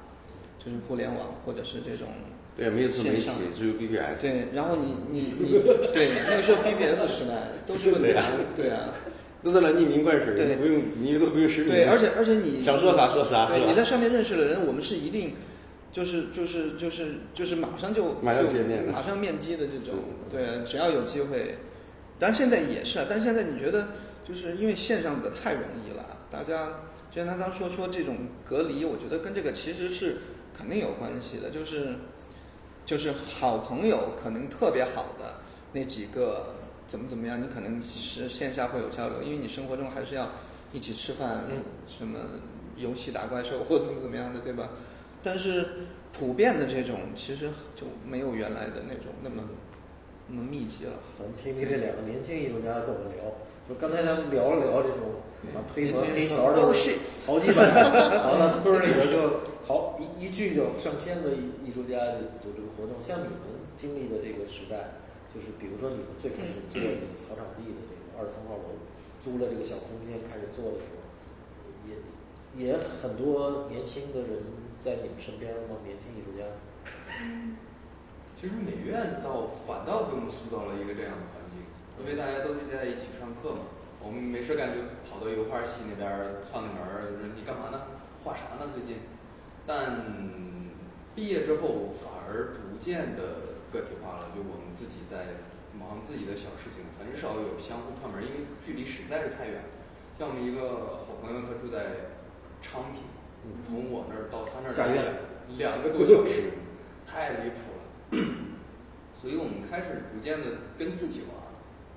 [0.64, 2.08] 就是互联网或者是这种
[2.56, 4.22] 对，没有自媒体，只有 BBS。
[4.22, 5.52] 对，然后你你你
[5.94, 8.14] 对那个时候 BBS 时代都是问题，
[8.56, 8.90] 对啊，
[9.42, 11.74] 都是来匿名灌水，对，不用你都不用实名。
[11.74, 15.34] 对，而且而且你想说啥说啥，对，你在上面认识的人，我们是一定
[15.92, 20.00] 就是就是就是就是马上就马上见面马上面基的这种，
[20.30, 21.58] 对，只要有机会，
[22.20, 23.88] 当然现在也是啊，但是现在你觉得
[24.24, 26.82] 就是因为线上的太容易了，大家。
[27.14, 30.18] 就像他刚说说这种隔离，我觉得跟这个其实是
[30.58, 31.52] 肯定有关系的。
[31.52, 31.94] 就是
[32.86, 35.36] 就是好朋友可能特别好的
[35.74, 36.56] 那几个
[36.88, 40.32] 怎么怎么样，你可能是线下会有交流，因为你生活中还是要
[40.74, 41.44] 一起吃饭，
[41.88, 42.18] 什么
[42.78, 44.70] 游戏打怪兽或怎么怎么样的，对吧？
[45.22, 45.68] 但是
[46.12, 49.44] 普遍的这种其实就没有原来的那种那么
[50.28, 50.94] 那么密集了。
[51.16, 53.32] 咱们听听这两个年轻艺术家怎么聊。
[53.68, 55.24] 就刚才咱们聊了聊这种。
[55.52, 56.96] 啊，推门黑桥都是
[57.28, 62.96] 好几百，然后那村里边就好一一聚就上千个艺艺术家就组这个活动。
[63.04, 63.36] 像你们
[63.76, 65.04] 经历的这个时代，
[65.36, 68.80] 就是比如说你们最开始做这个草场地的这个二十三号楼，
[69.20, 71.04] 租了这个小空间开始做的时候，
[71.92, 72.00] 也
[72.56, 74.48] 也很多年轻的人
[74.80, 75.76] 在你们身边吗？
[75.84, 76.48] 年轻艺术家？
[77.20, 77.60] 嗯，
[78.40, 81.43] 其实美院倒反倒给我们塑造了一个这样的环境，
[82.00, 83.62] 因为大家都在一起上课嘛。
[84.04, 86.10] 我们没事干就跑到油画系那边
[86.44, 87.88] 串个门儿，说你干嘛呢？
[88.24, 88.72] 画啥呢？
[88.76, 89.00] 最近？
[89.66, 90.04] 但
[91.16, 95.40] 毕业之后反而逐渐的个体化了，就我们自己在
[95.72, 99.64] 忙自己的小事情，很少有相互串门，因为距离实在是太远。
[100.20, 102.12] 像我们一个好朋友，他住在
[102.62, 103.08] 昌平，
[103.66, 104.76] 从我那儿到他那儿
[105.56, 106.60] 两个多小时，
[107.08, 108.20] 太离谱了。
[109.16, 111.43] 所以我们开始逐渐的跟自己玩，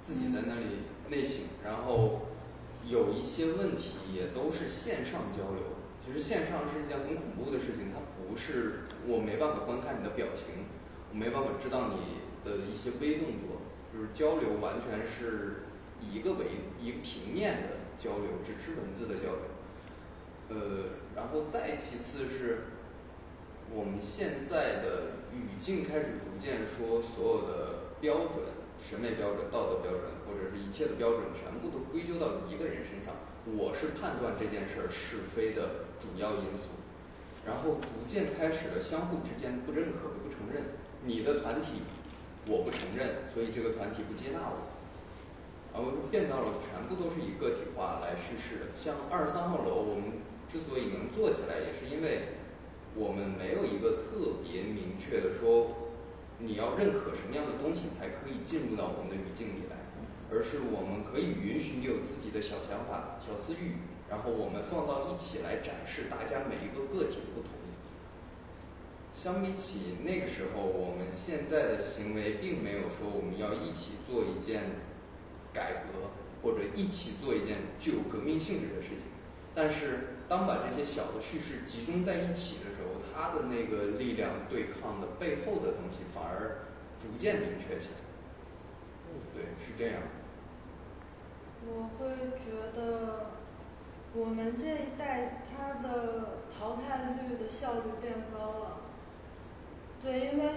[0.06, 0.86] 自己在那里。
[1.08, 2.22] 内省，然后
[2.84, 5.78] 有一些问题也都是线上交流。
[6.04, 10.66] 其实线上是一件很恐怖的事情，它不是我没办法观看你的表情，
[11.12, 13.62] 我没办法知道你的一些微动作，
[13.94, 15.62] 就是交流完全是
[16.02, 16.46] 一个维
[16.82, 19.46] 一个平面的交流，只是文字的交流。
[20.48, 20.56] 呃，
[21.14, 22.64] 然后再其次是
[23.72, 28.65] 我们现在的语境开始逐渐说所有的标准。
[28.88, 33.18] 审美标准、道德标准，或者是一切的标准，全部都归咎到一个人身上。
[33.58, 36.70] 我是判断这件事儿是非的主要因素，
[37.42, 40.78] 然后逐渐开始了相互之间不认可、不承认。
[41.02, 41.82] 你的团体
[42.46, 44.70] 我不承认，所以这个团体不接纳我，
[45.74, 48.70] 而变到了全部都是以个体化来叙事的。
[48.78, 52.38] 像二十三号楼，我们之所以能做起来，也是因为
[52.94, 55.85] 我们没有一个特别明确的说。
[56.38, 59.76] 你要认可什么样的东西才可以进入到我们的语境里来？
[60.28, 63.78] 而是我们可以允许你有自己的小想法、小私欲，
[64.10, 67.50] 然后我们放到一起来展示大家每一个个体的不同。
[69.14, 74.76] 相比起那个时候，我们现在的行为并没有说我们要一起做一件
[75.54, 79.08] 改革，或者一起做一件具有革命性质的事情。
[79.54, 82.75] 但是，当把这些小的叙事集中在一起的
[83.16, 86.68] 他，的那个力量对抗的背后的东西反而
[87.00, 88.04] 逐渐明确起来。
[89.32, 90.02] 对，是这样。
[91.66, 93.32] 我会觉得，
[94.14, 98.80] 我们这一代它的淘汰率的效率变高了。
[100.02, 100.52] 对，因为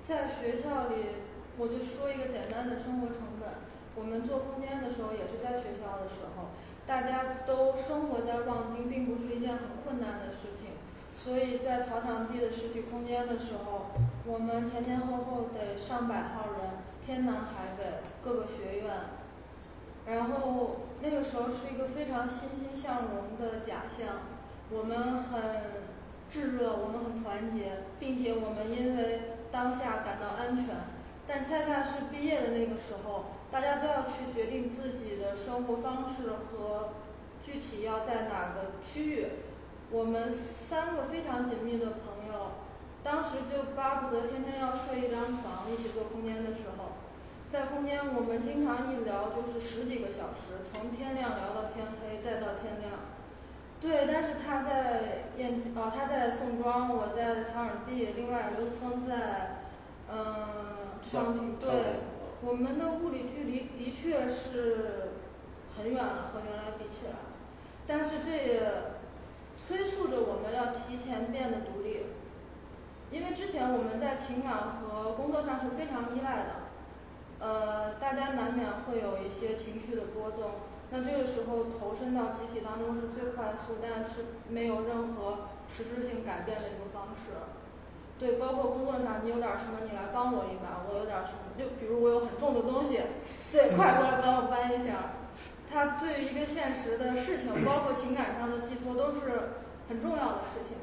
[0.00, 1.26] 在学校里，
[1.58, 3.50] 我就说一个简单的生活成本，
[3.96, 6.54] 我们做空间的时候也是在学校的时候，
[6.86, 10.61] 大家都生活在望京，并不是一件很困难的事情。
[11.22, 13.86] 所以在草场地的实体空间的时候，
[14.26, 18.92] 我们前前后后得上百号人，天南海北各个学院，
[20.04, 24.26] 然后那个时候是一个非常欣欣向荣的假象，
[24.68, 25.40] 我们很
[26.28, 29.20] 炙热，我们很团结，并且我们因为
[29.52, 30.74] 当下感到安全。
[31.24, 36.94] 但恰恰是毕业的那个时候，大家都要去决定自己的生活方式和
[37.44, 39.26] 具体要在哪个区域。
[39.92, 42.64] 我们三个非常紧密的朋友，
[43.04, 46.96] 当时就巴不得天天要睡一张床，一起做空间的时候，
[47.52, 53.12] 在空间我们经常一聊就是十几个小时，从天亮聊到天黑，再到天亮。
[53.82, 59.60] 对，但是他在燕哦，他在宋庄，我在草场地，另外刘子峰在
[60.10, 61.56] 嗯昌平。
[61.60, 62.00] 对，
[62.40, 65.12] 我们的物理距离的确是
[65.76, 67.16] 很远了，和原来比起来，
[67.86, 69.01] 但是这也。
[69.62, 72.06] 催促着我们要提前变得独立，
[73.12, 76.66] 因为之前我们在情感和工作上是非常依赖的，
[77.38, 80.50] 呃，大家难免会有一些情绪的波动，
[80.90, 87.32] 那这个时候投身到集体当中是最快速，但是没有任何实质性改变的一个方式。
[88.18, 93.00] 对，包括工作上，你有点什么，你来帮我一把；我有点什么，就比如我有很重的东西，
[93.50, 95.21] 对，快过来帮我搬一下。
[95.72, 99.20] 它对于一个现实的事情，包括情感上的寄托，都是
[99.88, 100.76] 很重要的事情。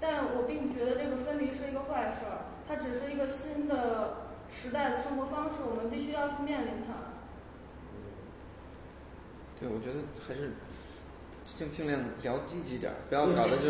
[0.00, 7.14] 但我并不觉得这个分离是一个坏事儿，它只是一个新的时代的生活方式，我们必须要去面临它。
[9.60, 10.52] 对，我觉得还是。
[11.44, 13.68] 尽尽量聊积极点儿，不要搞得就，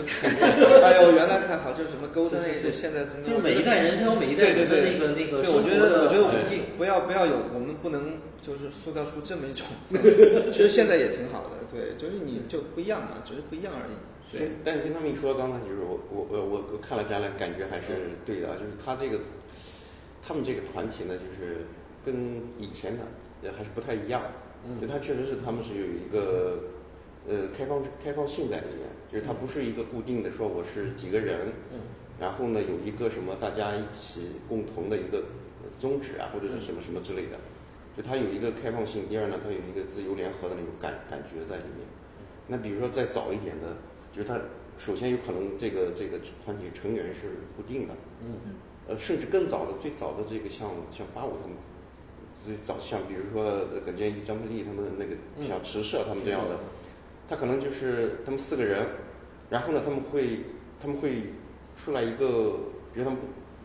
[0.81, 6.39] 哎呦，原来太好，就是什么勾搭那些，现在就每一代人他有每一代人的那个那个我觉得，我觉得我们，
[6.79, 9.67] 不要不要有，我们不能就是塑造出这么一种，
[10.55, 13.95] 其实现在也挺好的，对，就是你就不一样嘛，只是不一样而已。
[14.31, 19.19] 对，但是听他们一说，刚才就是我我我我看了展览，感觉还是对的，就是他这个，
[20.23, 21.67] 他们这个团体呢，就是
[22.07, 24.23] 跟以前的还是不太一样，
[24.81, 26.71] 就他确实是他们是有一个。
[27.27, 31.55] 呃，开放开放性在里面，就是它不是一个固定的，说我是几个人，
[32.21, 35.25] 然后呢有一个什么大家一起共同的一个
[35.79, 37.39] 宗旨啊，或者是什么什么之类的，
[37.97, 39.09] 就它有一个开放性。
[39.09, 41.89] 第二呢，它有一个自由联合的那种感感觉在里面。
[42.47, 43.79] 那比如说再早一点的，
[44.13, 44.39] 就是它
[44.77, 48.37] 首先有可能这个这个团体成员是固定的，嗯，
[48.87, 51.57] 呃，甚至更早的最早的这个像像八五他们
[52.45, 56.59] 最早像比如说耿建一、张培丽他们那个像池社他们这样的。
[57.29, 58.87] 他可能就是他们四个人，
[59.51, 60.41] 然后呢，他们会
[60.81, 61.23] 他们会
[61.77, 62.59] 出来一个，
[62.93, 63.19] 比如他们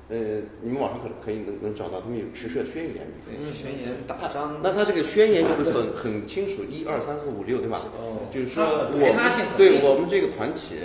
[0.09, 0.17] 呃，
[0.61, 3.07] 你们网上可能可以能能找到，他们有持社宣言，
[3.53, 4.59] 宣言大章。
[4.63, 7.81] 那他这个宣言就是很很清楚，一二三四五六，对吧？
[7.99, 10.77] 哦就是说我对我们这个团体，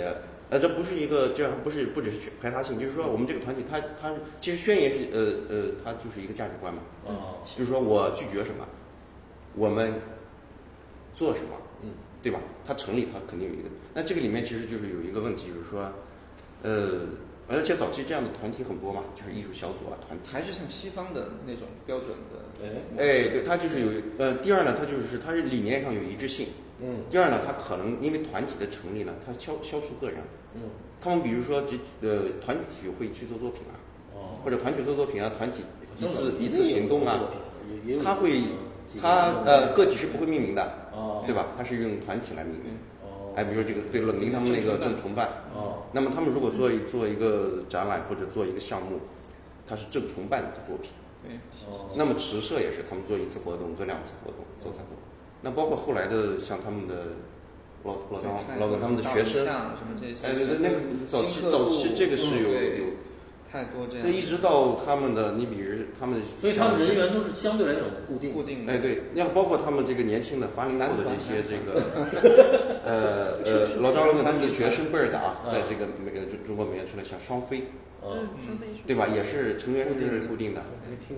[0.51, 6.81] 呃，这不是一个，这样不是不只是排他性，就是说我们这个团体，他他其实宣言是呃呃，它就是一个价值观嘛。
[7.05, 7.41] 哦。
[7.57, 8.67] 就是说我拒绝什么，
[9.55, 9.91] 我们
[11.15, 11.57] 做什么。
[12.25, 12.39] 对吧？
[12.65, 13.69] 它成立，它肯定有一个。
[13.93, 15.91] 那这个里面其实就是有一个问题，就是说，
[16.63, 17.01] 呃，
[17.47, 20.31] 而且早期这样的团体很多嘛，就是艺术小组啊，团体。
[20.33, 22.49] 还是像西方的那种标准的。
[22.97, 26.47] 哎，对，它就是有呃，第二呢，它就是它是理念上有一致性。
[26.81, 27.03] 嗯。
[27.11, 30.17] 第二呢，它可能因为团体的成立呢，它消消除个人。
[30.55, 30.61] 嗯。
[30.99, 33.77] 他们比如说集呃团体会去做作品啊，
[34.15, 35.59] 哦或者团体做作品啊，团体
[35.99, 37.29] 一次一次行动啊，
[38.03, 38.41] 他会。
[39.01, 40.73] 他呃个体是不会命名的，
[41.25, 41.47] 对吧？
[41.57, 42.77] 他是用团体来命名。
[43.35, 45.27] 哎，比如说这个对冷凝他们那个正重办。
[45.53, 45.83] 哦。
[45.91, 48.99] 那么他们如果做一做一个展览或者做一个项目，
[49.67, 50.91] 他是正重办的作品。
[51.21, 51.37] 对。
[51.95, 54.91] 那么池社也是，他们做一次活动，做两次活动，做三次。
[55.41, 56.95] 那包括后来的像他们的
[57.83, 60.75] 老老张老耿他们的学生，哎对对，那个
[61.11, 62.85] 早期早期这个是有有。
[63.51, 68.73] 太多这样，那一直到他们的，你比如他们，所以他们人员都是相对来讲固定，固定的。
[68.73, 71.81] 哎，对，你看包括他们这个年轻的八零后的这些这个，
[72.83, 77.63] 呃呃，老张跟他们的学生辈儿的啊，在这个美中中国美院出来，像双飞，
[78.03, 79.07] 嗯，双飞，对吧？
[79.07, 80.61] 也是成员是固定的。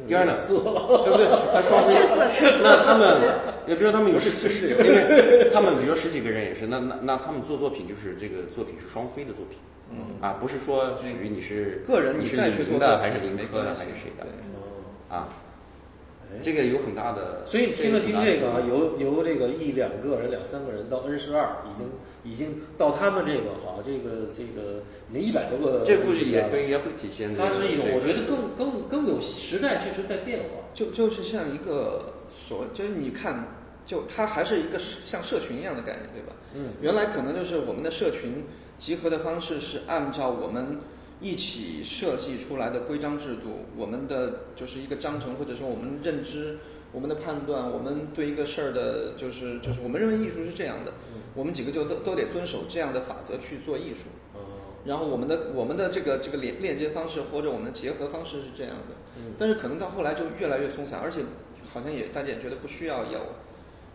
[0.08, 1.26] 第二呢， 对不对？
[1.54, 1.96] 他双飞，
[2.62, 3.22] 那他们，
[3.68, 9.58] 也比如说他们有是是，因为他们比如说十几个人也是，那那那他们做作品就是这个作品是双飞的作品。
[9.89, 14.26] 嗯啊，不是说属于你是个人，你是零的还是林科的还是谁的？
[15.15, 15.30] 啊，
[16.41, 17.45] 这个有很大的。
[17.45, 25.86] 所以听了听这个，由由这个一两个人、两三个人到 N 十二，已经已经到他们这个好，这个这个已经一百多个。
[25.86, 27.34] 这估计也对，也会体现。
[27.34, 30.67] 它是一种，我觉得更更更有时代确实在变化。
[30.73, 33.47] 就就是像一个所，就是你看，
[33.86, 36.34] 就它还是一个像社群一样的概念，对吧？
[36.54, 36.73] 嗯。
[36.82, 38.43] 原来可能就是我们的社群。
[38.80, 40.80] 集合的方式是按照我们
[41.20, 46.60] 一起设计出来的规章制度，我们的就是一个章程，或者说我们认知，
[46.92, 50.94] 我我们的判断，我们对一个事儿的，就是就是我们认为艺术是这样的，
[51.36, 54.10] 我们几个就都都得遵守这样的法则去做艺术。
[54.84, 58.96] 然后我们的我们的这个这个连链接方式或者我们的结合方式是这样的，
[59.38, 61.22] 但是可能到后来就越来越松散，而且
[61.72, 63.20] 好像也大家也觉得不需要有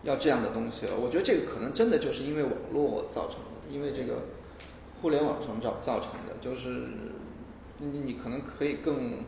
[0.04, 0.92] 要这样的东西了。
[0.96, 4.26] 我觉得这个可能真的就是因为网络造成的，因为这个
[5.02, 6.86] 互联网上造造成的，就是
[7.78, 9.24] 你你可能可以更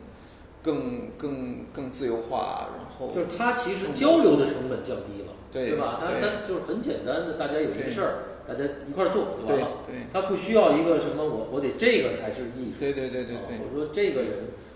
[0.63, 5.99] 更更更自由化，然后就是它其实交流的成本降低了，对吧？
[5.99, 8.15] 它它就是很简单的，大家有一个事儿。
[8.47, 13.57] 大家一块儿做就完了，对，他不需要一个什么我我得这个才是艺术，对对对对对。
[13.57, 14.33] 我说这个人，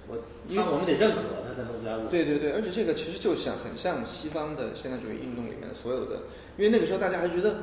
[0.07, 2.09] 我因为我们得认可他才能加入。
[2.09, 6.23] 对对对，而且这个其实就像很像西方的现代主义运动里面所有的，
[6.57, 7.57] 因为那个时候大家还觉得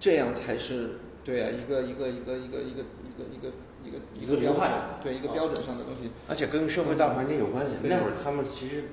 [0.00, 3.48] 这样才是对啊，一个一个一个一个一个一个一个
[3.84, 7.74] 一个一个流派，对一个标准上的东西，而且跟社会大环境有关系。
[7.82, 8.84] 那会儿他们其实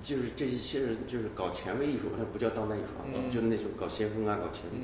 [0.00, 4.78] 就是这些人就是搞前卫艺术，他不叫当代艺术，就那种搞先锋啊，搞前卫。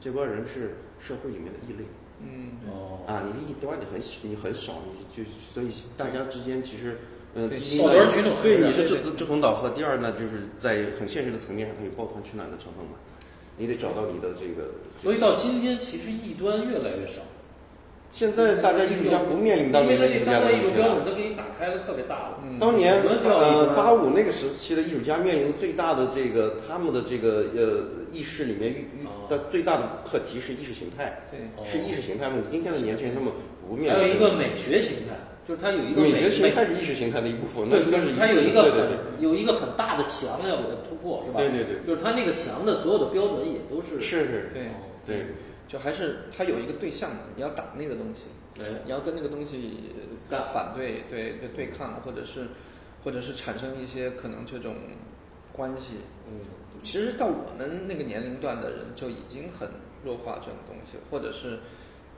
[0.00, 1.84] 这帮人是社会里面的异类，
[2.22, 3.02] 嗯哦。
[3.06, 6.98] 啊，你是异端，你很你很少，你就所以大家之间其实，
[7.34, 9.70] 嗯，抱团取暖，对，你是志志同道合。
[9.70, 12.92] 第二呢，就是在很现实的层面上，它有抱团取暖的成分嘛，
[13.58, 14.70] 你得找到你的这个。
[15.02, 17.20] 所以到今天，其实异端越来越少。
[18.10, 22.38] 现在大家艺术家不面临当年的艺术家的艺术标准都给你打开的特别大了。
[22.58, 31.38] 当年呃八五那个时期的艺术家面临最大的这个他们的这个呃意识里面遇遇的最大的课题是意识形态，对，
[31.70, 32.48] 是意识形态问题。
[32.50, 33.30] 今天的年轻人他们
[33.68, 34.00] 不面临。
[34.00, 35.14] 还有一个美学形态，
[35.48, 37.70] 就是它有一个美学形态是意识形态的一部分。
[37.70, 41.40] 对，是他有一个很有一个很大的墙要给它突破，是吧？
[41.40, 44.68] 对对对，就是它那个墙的所有的标准也都是是是，对
[45.06, 45.26] 对，
[45.66, 48.24] 就还是它有一个对象的，你要打那个东西。
[48.84, 49.94] 你要跟那个东西
[50.28, 52.48] 干反对，对对对抗，或者是，
[53.04, 54.74] 或者是产生一些可能这种
[55.52, 55.98] 关系。
[56.26, 56.40] 嗯，
[56.82, 59.68] 其实到我们那个年龄段的人就已经很
[60.04, 61.60] 弱化这种东西，或者是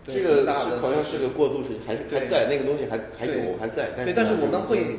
[0.05, 3.91] 这个是好像是个过渡时期，还是还在那个东西还还有还在。
[4.05, 4.99] 对，但是我们会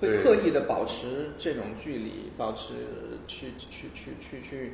[0.00, 2.74] 会刻意的保持这种距离，保持
[3.26, 4.72] 去去去去去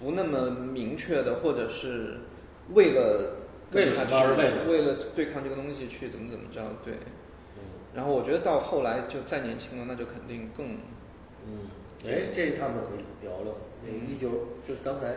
[0.00, 2.20] 不那么明确的，或者是
[2.74, 3.40] 为了。
[3.72, 6.94] 为了他而为为了对抗这个东西去怎么怎么着，对。
[7.92, 10.78] 然后我觉得到后来就再年轻了，那就肯定更。
[11.42, 11.66] 嗯，
[12.06, 13.52] 哎，这他们可以聊聊。
[13.82, 15.16] 那一九就是刚才，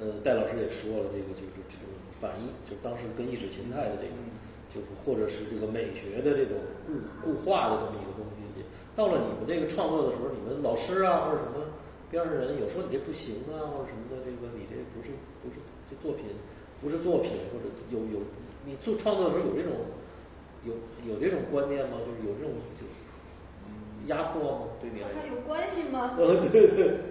[0.00, 1.89] 呃，戴老师也说了，这个就是这种
[2.20, 4.14] 反映，就当时跟意识形态的这个，
[4.68, 6.92] 就或者是这个美学的这种固
[7.24, 8.62] 固化的这么一个东西。
[8.94, 11.64] 到了你们这个创作的时候，你们老师啊或者什么
[12.10, 15.10] 边上人有说你这不行啊或者什么的，这个你这不是
[15.42, 16.26] 不是这作品。
[16.80, 18.24] 不是作品，或者有有
[18.64, 19.84] 你做创作的时候有这种
[20.64, 20.72] 有
[21.04, 21.98] 有这种观念吗？
[22.00, 22.88] 就是有这种就
[24.08, 24.58] 压迫吗？
[24.80, 25.20] 对你来说？
[25.28, 26.16] 有关系吗？
[26.16, 27.04] 呃，对对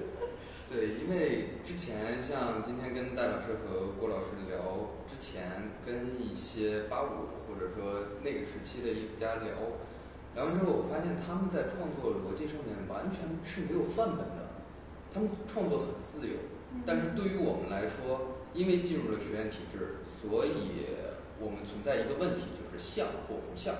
[0.73, 4.88] 对，因为之前像今天跟戴老师和郭老师聊，之
[5.19, 9.51] 前跟一些八五或者说那个时期的艺术家聊，
[10.36, 14.63] 聊完之后，我发现他们在创作逻辑上面完全是没有范本的，
[15.13, 16.34] 他们创作很自由，
[16.86, 18.39] 但是对于我们来说。
[18.51, 20.51] 因为进入了学院体制，所以
[21.39, 23.75] 我们存在一个问题，就是像或不像，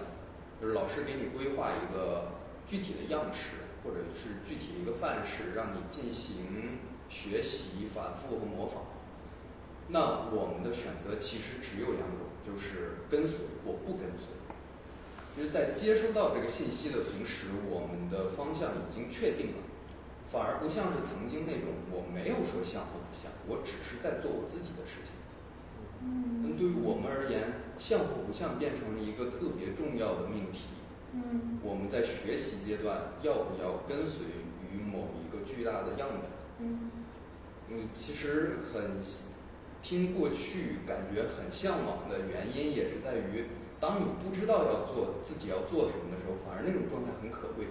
[0.62, 2.34] 就是老师给你规划一个
[2.68, 6.78] 具体的样式，或者是具体的一个范式，让你进行
[7.10, 8.84] 学习、反复和模仿。
[9.90, 14.38] 那我们的选择其实只有两种，就是跟随或不跟随。
[15.38, 19.64] 就是在接收到这个信息的同时，我们的方向已经确定了。
[20.30, 25.18] 反而不像是曾经那种，我没有说像或不像，我只是在做我自己的事情。
[26.04, 26.44] 嗯。
[26.44, 30.70] 那对于我们而言，像或不像变成了一个特别重要的命题。
[31.14, 31.58] 嗯。
[31.64, 34.28] 我们在学习阶段要不要跟随
[34.70, 36.30] 于某一个巨大的样本？
[36.60, 36.92] 嗯。
[37.70, 39.02] 嗯，其实很
[39.82, 43.46] 听过去感觉很向往的原因，也是在于，
[43.80, 47.66] 当你不知道要做自己要做什么的时候，反而那种状态很可贵。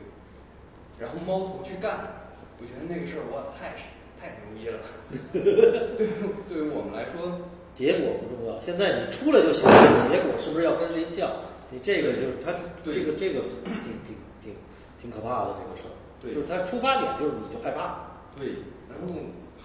[0.98, 2.26] 然后猫头去干。
[2.60, 3.70] 我觉得那个事儿哇，太
[4.18, 4.82] 太牛逼了。
[5.30, 6.10] 对，
[6.48, 7.38] 对于我们来说，
[7.72, 8.58] 结果不重要。
[8.58, 11.30] 现在你出来就行了，结果是不是要跟谁像？
[11.70, 12.50] 你这个就是他，
[12.82, 13.46] 这个这个
[13.78, 14.54] 挺挺挺
[15.00, 15.94] 挺可怕的这个事儿。
[16.20, 18.18] 对，就是他出发点就是你就害怕。
[18.34, 18.58] 对，
[18.90, 19.14] 然后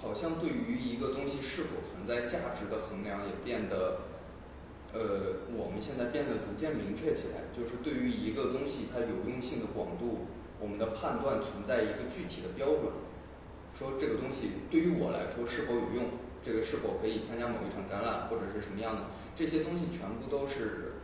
[0.03, 4.01] 好像对于一个东西是否存在价值的衡量也变得，
[4.93, 7.47] 呃，我们现在变得逐渐明确起来。
[7.57, 10.27] 就是对于一个东西它有用性的广度。
[10.59, 12.87] 我们的判断存在一个具体的标准，
[13.77, 16.07] 说这个东西对于我来说是否有用，
[16.41, 19.01] 这个是否可以参加某一场展览或者是什么样的，
[19.35, 21.03] 这些东西全部都是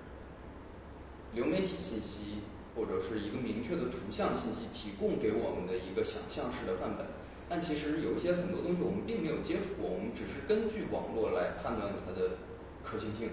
[1.33, 2.39] 流媒体信息
[2.73, 7.05] 或者是一个明确的图像信息提供给我们的一个想象式的范本。
[7.49, 12.37] 但其实有一些很多东西我们并没有接触过，我们只是根据网络来判断它的
[12.83, 13.29] 可行性，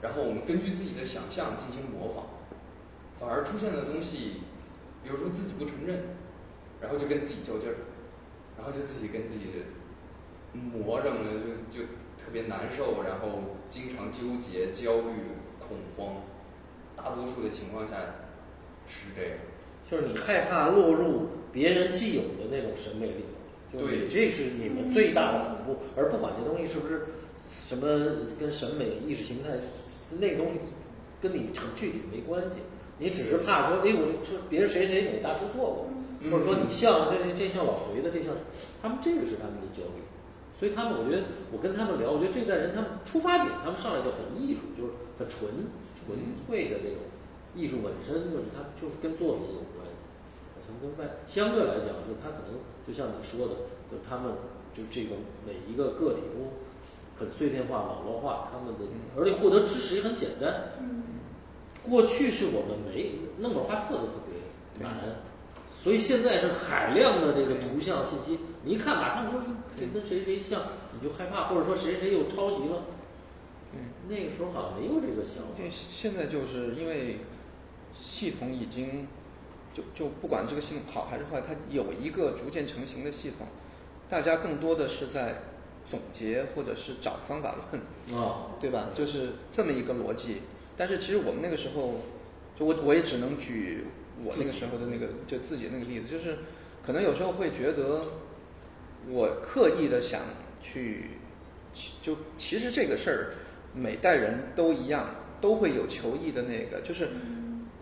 [0.00, 2.24] 然后我们根据自己的想象进行模仿，
[3.20, 4.40] 反而出现的东西，
[5.04, 6.00] 比如说自己不承认，
[6.80, 7.76] 然后就跟自己较劲儿，
[8.56, 9.62] 然后就自己跟自己
[10.52, 11.28] 磨着呢，
[11.70, 11.86] 就就
[12.16, 16.16] 特别难受，然后经常纠结、焦虑、恐慌，
[16.96, 17.96] 大多数的情况下
[18.88, 19.38] 是这样。
[19.84, 23.24] 就是你害怕落入别人既有的那种审美里，
[23.72, 25.80] 对，这是你们最大的恐怖。
[25.94, 27.06] 而不管这东西是不是
[27.46, 27.86] 什么
[28.38, 29.50] 跟审美、意识形态，
[30.18, 30.58] 那个东西
[31.22, 32.56] 跟你成具体没关系。
[32.98, 35.86] 你只是怕说，哎，我说别人谁谁哪大师做过，
[36.30, 38.34] 或者说你像这这像老隋的，这像
[38.82, 40.02] 他们这个是他们的焦虑。
[40.58, 45.48] 所以他们，我觉得我跟他们聊，我觉得这代人他们出发点，他们上来就很艺术，就是很纯
[45.94, 47.00] 纯粹的这种
[47.54, 49.86] 艺术本身，就是他就是跟作品有关。
[50.80, 52.54] 跟外相对来讲，就他可能
[52.90, 53.54] 就像你说的，
[53.88, 54.32] 就他们
[54.74, 55.14] 就这个
[55.46, 56.50] 每一个个体都
[57.16, 58.84] 很碎片化、网络化，他们的
[59.16, 60.72] 而且获得知识也很简单。
[61.88, 64.92] 过去是我们没弄本画册都特别难，
[65.80, 69.40] 所以现在是海量的这个图像信息，你一看马上说
[69.78, 70.62] 这跟谁谁像，
[70.92, 72.82] 你就害怕，或者说谁谁又抄袭了。
[74.08, 75.50] 那个时候好像没有这个想法。
[75.56, 77.18] 对，现在就是因为
[77.96, 79.06] 系统已经。
[79.72, 83.46] 就就不管这个系统好还是坏，它有一个逐渐成型的系统，
[84.08, 85.42] 大家更多的是在
[85.88, 88.88] 总结或者是找方法论，啊，对吧？
[88.94, 90.38] 就是这么一个逻辑。
[90.76, 92.00] 但是其实我们那个时候，
[92.58, 93.84] 就我我也只能举
[94.24, 96.38] 我那个时候的那个就自己那个例子，就是
[96.84, 98.02] 可能有时候会觉得
[99.08, 100.22] 我刻意的想
[100.60, 101.10] 去，
[102.02, 103.34] 就其实这个事儿
[103.72, 107.08] 每代人都一样，都会有求异的那个，就是。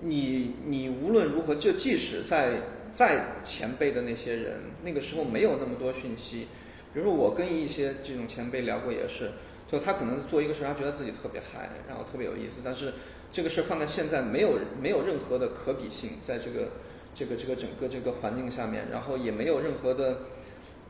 [0.01, 6.47] 你你无论如何，就即使在再前辈的那些人，那个时候没有那么多讯息。
[6.95, 9.33] 比如说我跟一些这种前辈聊过，也是，
[9.71, 12.61] 就他可能做一个事，他觉得自己特别嗨，然后特别有意思。
[12.65, 12.95] 但是
[13.33, 16.71] 这个事放在现在，没有没有任何的可比性，在这个
[17.15, 20.21] 这个这个整个这个环境下面，然后也没有任何的，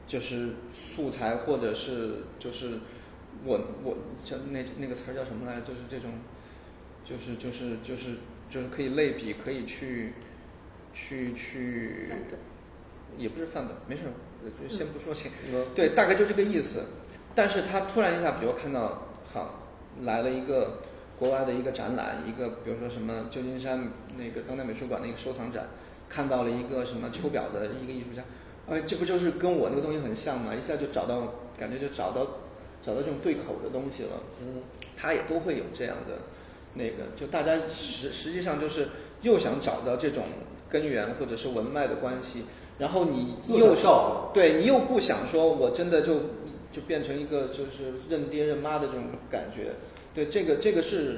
[0.06, 2.78] 就是素材或者是就是
[3.44, 5.60] 我我叫那那个词儿叫什么来？
[5.62, 6.12] 就是这种，
[7.04, 7.78] 就是就是。
[7.82, 8.18] 就是
[8.70, 10.12] 可以类比，可以去，
[10.94, 12.10] 去去，
[13.16, 14.02] 也不是范本，没事，
[14.62, 15.30] 就先不说清。
[15.74, 16.84] 对，大概就这个意思。
[17.34, 19.68] 但是他突然一下，比如看到，好，
[20.02, 20.78] 来了一个
[21.18, 25.68] 国外的一个展览，一个比如说什么旧金山那个当代美术馆的一个收藏展，
[26.08, 28.22] 看到了一个什么秋表的一个艺术家，
[28.68, 30.54] 哎，这不就是跟我那个东西很像吗？
[30.54, 32.26] 一下就找到，感觉就找到，
[32.82, 34.20] 找到这种对口的东西了。
[34.40, 34.62] 嗯，
[34.96, 36.18] 他也都会有这样的。
[36.78, 38.88] 那个就大家实实际上就是
[39.22, 40.22] 又想找到这种
[40.70, 42.44] 根源或者是文脉的关系，
[42.78, 43.74] 然后你又
[44.32, 46.14] 对你又不想说我真的就
[46.70, 49.72] 就变成一个就是认爹认妈的这种感觉，
[50.14, 51.16] 对这个这个是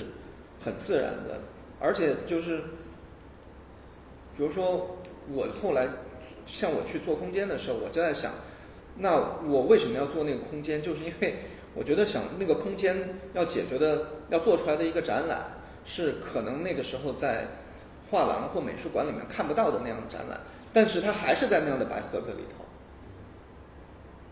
[0.65, 1.43] 很自然的，
[1.79, 2.59] 而且就是
[4.37, 4.97] 比如说
[5.31, 5.89] 我后来
[6.47, 8.33] 像我去做空间的时候，我就在想，
[8.97, 10.81] 那我为什么要做那个空间？
[10.81, 11.35] 就是因为。
[11.75, 12.97] 我觉得想那个空间
[13.33, 15.53] 要解决的、要做出来的一个展览，
[15.85, 17.47] 是可能那个时候在
[18.11, 20.41] 画廊或美术馆里面看不到的那样的展览，
[20.73, 22.65] 但是它还是在那样的白盒子里头。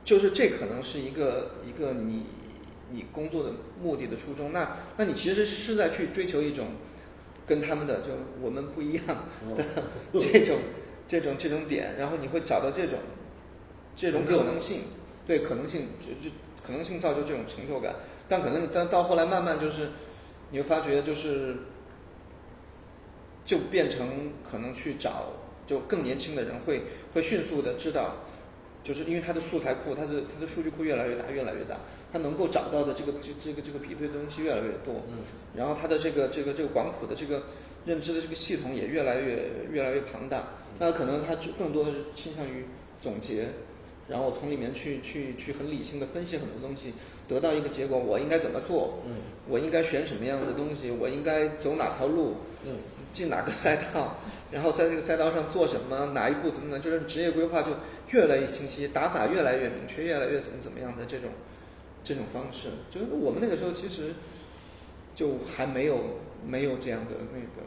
[0.05, 2.24] 就是这可能是一个一个你
[2.91, 4.53] 你工作的目的的初衷。
[4.53, 6.68] 那那你其实是在去追求一种
[7.47, 8.09] 跟他们的就
[8.41, 9.07] 我们不一样
[9.57, 9.64] 的
[10.14, 10.59] 这种
[11.07, 12.99] 这种这种点，然后你会找到这种
[13.95, 14.84] 这种可能性，
[15.24, 16.34] 对可能性就就。
[16.69, 17.95] 可能性造就这种成就感，
[18.29, 19.89] 但可能但到后来慢慢就是，
[20.51, 21.57] 你会发觉就是
[23.47, 25.33] 就变成可能去找
[25.66, 26.83] 就更年轻的人会
[27.14, 28.16] 会迅速的知道，
[28.85, 31.79] 就是因为他的素材库，他的他的数据库越来越大越来越大，
[32.12, 35.03] 他能够找到的这个这这个这个比对的东西越来越多，
[35.57, 37.45] 然后他的这个这个这个广谱的这个
[37.87, 40.45] 认知的这个系统也越来越越来越庞大，
[40.79, 42.66] 那可能他就更多的是倾向于
[43.01, 43.49] 总结。
[44.09, 46.95] 然后我从里面去去去很理性的分析很多东西，
[47.29, 49.01] 得到一个结果，我应该怎么做？
[49.07, 49.17] 嗯，
[49.49, 50.91] 我应该选什么样的东西？
[50.91, 52.37] 我应该走哪条路？
[52.65, 52.77] 嗯，
[53.13, 54.17] 进哪个赛道？
[54.51, 56.07] 然后在这个赛道上做什么？
[56.15, 56.81] 哪一步怎么能？
[56.81, 57.73] 就是职业规划就
[58.11, 61.29] 越来越清晰，打法越来越明确，越来越怎么怎么样的这种
[62.03, 64.15] 这种方式，就是我们那个时候其实
[65.15, 65.99] 就还没有
[66.47, 67.63] 没有这样的那个对。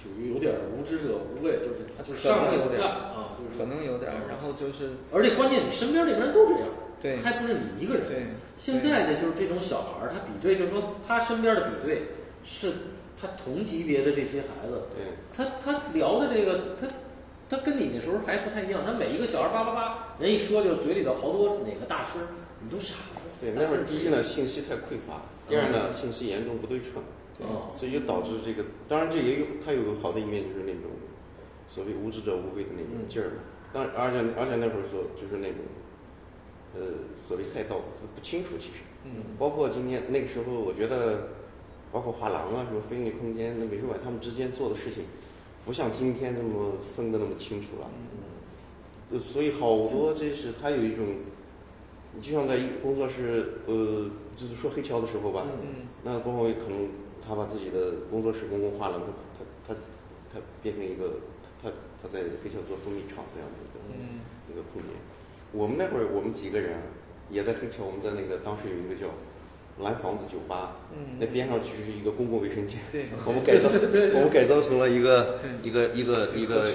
[0.00, 6.68] 属于有点无知者无畏，就是他就是可能有点啊，就是可能有点然后就是，而且关键你身边这帮人都这样，
[7.02, 8.06] 对，还不是你一个人。
[8.08, 8.26] 对，
[8.56, 12.02] 现在的就是这种小孩儿，他比对，就是说他身边的比对
[12.44, 12.72] 是
[13.20, 16.86] 他同级别的这些孩子，对，他他聊的这个他
[17.50, 22.20] 他跟你那时候还不太一样，他每一个小孩叭叭叭，人一说就嘴里头好多哪个大师，
[22.62, 23.22] 你都傻了。
[23.40, 27.02] 对，那会儿第一呢，信息太匮乏；第二呢，信息严重不对称，
[27.76, 28.64] 所以就导致这个。
[28.88, 30.90] 当然，这也有它有个好的一面，就是那种
[31.68, 33.32] 所谓无知者无畏的那种劲儿。
[33.72, 35.58] 当然，而且而且那会儿所就是那种
[36.74, 36.80] 呃
[37.26, 38.80] 所谓赛道是不清楚，其实。
[39.04, 39.36] 嗯。
[39.38, 41.28] 包括今天那个时候，我觉得，
[41.92, 45.04] 包括画廊啊，什么非盈利空间、那美术馆，他们之间做的事情，
[45.64, 47.90] 不像今天那么分的那么清楚了。
[49.10, 49.20] 嗯。
[49.20, 51.06] 所以好多这是他有一种。
[52.14, 55.44] 你就像在一工作室，呃，就是说黑桥的时候吧，
[56.02, 56.88] 那郭宏伟可能
[57.28, 59.80] 他把自己的工作室公共画廊，他他他
[60.32, 61.20] 他变成一个
[61.62, 61.68] 他
[62.02, 63.78] 他在黑桥做蜂蜜厂这样的一个
[64.50, 64.92] 一个空间。
[65.52, 66.78] 我们那会儿我们几个人
[67.30, 69.12] 也在黑桥，我们在那个当时有一个叫
[69.84, 70.78] 蓝房子酒吧，
[71.18, 72.80] 那边上其实是一个公共卫生间，
[73.26, 76.66] 我们改造我们改造成了一个一个一个一个。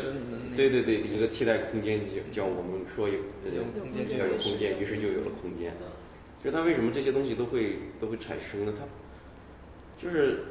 [0.56, 5.74] 对对对，一个替代空间叫叫我们说有有空间要有空间，于是就有了空间。
[6.43, 8.72] 就它为什么这些东西都会都会产生呢？
[8.78, 8.86] 它
[10.04, 10.43] 就是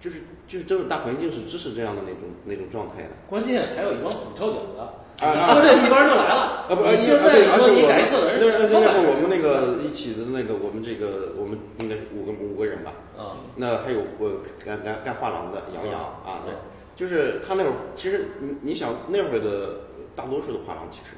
[0.00, 3.10] 就是就是真的大环境是支持这样的那种那种状态的。
[3.28, 6.64] 关键还有一帮土抄脚的，你说这一帮人就来了。
[6.70, 8.46] 啊不，而且而且你改错的人，那
[8.78, 12.92] 那会儿我们那个一起的那个我们这个我们应该是五个五个人吧。
[13.18, 13.42] 啊。
[13.56, 16.54] 那还有我干干干画廊的杨洋啊对。
[16.94, 19.80] 就是他那会儿，其实你你想那会儿的
[20.14, 21.16] 大多数的画廊，其实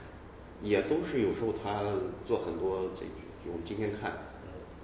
[0.63, 1.83] 也都是有时候他
[2.25, 4.13] 做很多这就我们今天看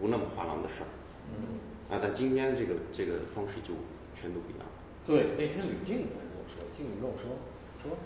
[0.01, 0.91] 不那么画廊的事儿，
[1.31, 3.75] 嗯，啊，但今天这个这个方式就
[4.15, 4.67] 全都不一样。
[5.07, 7.33] 对，那天吕静跟我说，静跟我说
[7.83, 7.97] 说，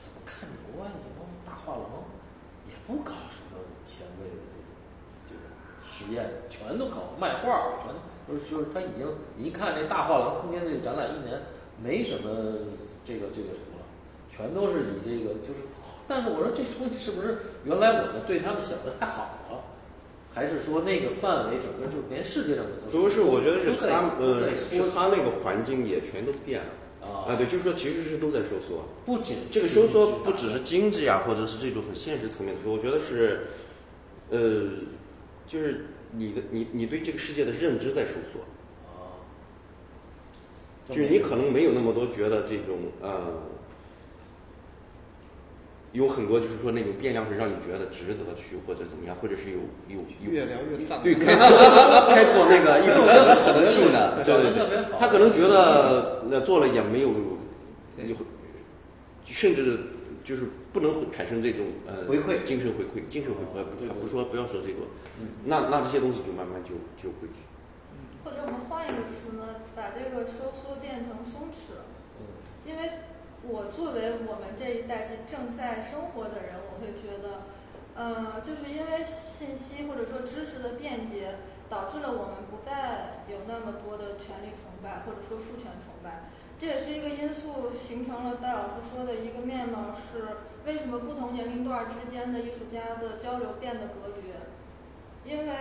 [0.00, 2.04] 怎么看国外那帮大画廊
[2.66, 4.36] 也不搞什么前卫的
[5.28, 5.40] 这个
[5.80, 7.92] 实验，全都搞卖画，全
[8.26, 9.06] 都是就是他已经
[9.36, 11.40] 一看这大画廊空间这个展览一年。
[11.78, 12.32] 没什么
[13.04, 13.84] 这个这个什么了，
[14.30, 15.60] 全都是以这个就是，
[16.08, 19.45] 但是我说这东西是不是原来我们对他们想的太好了，
[20.36, 23.22] 还是说那个范围整个就连世界上的都不是？
[23.22, 27.34] 我觉得是他呃，是他那个环境也全都变了啊。
[27.36, 33.46] 对，就是说其实是都在收缩，不仅这个收缩不只是经济啊，或者是这种很现实层面的说，我觉得是
[34.28, 34.68] 呃，
[35.46, 38.38] 就是你的你你对这个世界的认知在收缩。
[40.88, 43.42] 就是你可能没有那么多觉得这种呃，
[45.96, 51.48] 有很多就是说那种变量是让你觉得值得去或者怎么样，或者是有有有越聊越散，对开拓
[52.12, 53.00] 开拓那个艺术
[53.40, 57.14] 可能性的， 对对对，他可能觉得那做了也没有，
[59.24, 59.80] 甚至
[60.22, 62.44] 就是不能产生这种呃回馈。
[62.44, 63.64] 精神回馈精神回馈，
[63.98, 64.84] 不说不要说这个，
[65.44, 67.40] 那那这些东西就慢慢就就会去。
[68.22, 71.72] 或者我们换一个词呢，把这个收缩变成松弛。
[72.20, 72.26] 嗯。
[72.68, 72.82] 因为
[73.48, 77.46] 我作为我们这一代正在生活的人，我会觉得，
[77.94, 81.38] 呃，就是因为信息或者说知识的便捷，
[81.68, 86.28] 导致了我们不再有那么多的权力崇拜或者说父权崇拜。
[86.58, 94.42] 这也是一个因素，形成了戴老师说的一个面貌，是为什么不同年龄段之间的艺术家的交流变得隔绝？
[95.24, 95.52] 因为。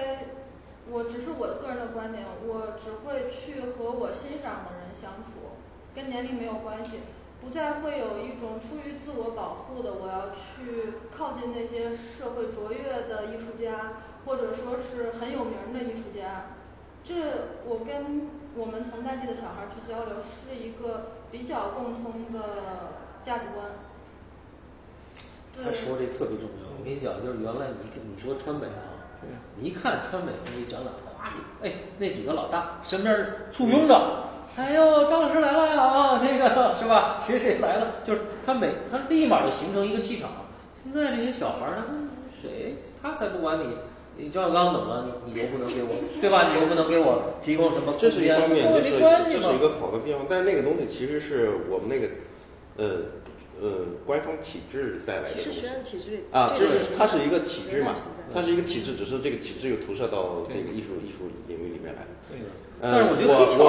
[0.87, 5.57] 我只是我个人的观点，我只会去和我欣赏的人相处，
[5.95, 6.99] 跟年龄没有关系，
[7.45, 16.57] 不再会有一种出于自我保护的，我要去靠近那些社会卓越的艺术家，或者说是很有名的艺术家。
[17.03, 17.13] 这
[17.63, 18.27] 我跟
[18.57, 22.39] 我们同代际的小孩去交流，是一个比较共通的
[23.23, 23.67] 价值观。
[25.53, 28.97] 他说这特别重要，我跟你讲，就是原来你你说川北啊。
[29.57, 34.27] 你一看川美那一展览，咵就哎，那几个老大身边簇拥着，
[34.57, 37.17] 哎呦，张老师来了啊，那个 是吧？
[37.19, 37.95] 谁谁来了？
[38.03, 40.29] 就是他每他立马就形成一个气场。
[40.83, 41.93] 现在这些小孩儿，他
[42.41, 43.75] 谁他才不管你，
[44.17, 45.05] 你张小刚怎么了？
[45.25, 45.89] 你你又不能给我，
[46.21, 46.49] 对吧？
[46.53, 47.95] 你又不能给我提供什么？
[47.97, 48.91] 这是一方面，这是
[49.31, 50.25] 这是一个好的变化。
[50.29, 52.07] 但是那个东西其实是我们那个
[52.77, 53.01] 呃。
[53.57, 57.95] 呃，官方体制带来的是学院体制啊，这是它是一个体制嘛，
[58.33, 62.05] 它是一个体制，只是这个体制又投射到这个艺术艺术领域里面来。
[62.29, 62.37] 对。
[62.85, 63.17] 呃，我
[63.57, 63.65] 我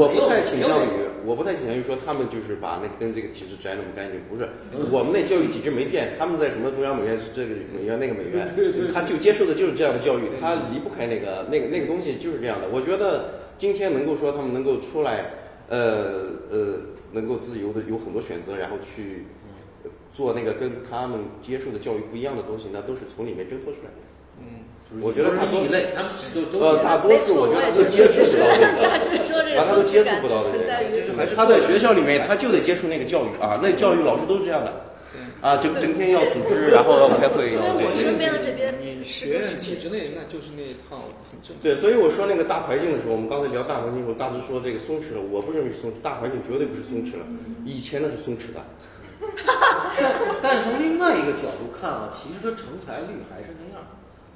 [0.00, 4.48] 我不太倾向于，我不太倾向于说他们就是把那跟这个体制摘那么干净，不是。
[4.90, 8.48] 我们那教育体制没变，他们在什么中央美院是这个美院那个美院，
[8.94, 12.68] 他就接受的就是这样的教育，他离不开那个那个那个东西就是这样的。
[12.72, 15.26] 我觉得今天能够说他们能够出来，
[15.68, 16.74] 呃呃。
[17.10, 19.24] 能够自由的有很多选择，然后去
[20.12, 23.96] 做那个跟他们接受的教育不一样的东西，那都是从里面挣脱出来的。
[24.90, 28.64] 嗯，我觉得他都异类，他们都都呃，大多数我觉得都接触不到这
[29.44, 31.26] 个， 他都接触不到这个。
[31.36, 34.84] 他在学校里面，他就得接触那个教育啊，那教育老师都是这样的。
[35.40, 40.98] 啊，整整天要组织，然后要开会，要我身边的这边，你学院体制内那就是那一套
[41.30, 41.54] 很正。
[41.62, 47.24] 对，所以我说那个大环境的时候，我们刚才聊大环境的时候，大致说这个松弛了，我不认为是松弛，大环境绝对不是松弛了，
[47.64, 48.58] 以前那是松弛的。
[49.94, 50.10] 但
[50.42, 53.54] 但是从另外一个角度看啊，其实他成才率还是。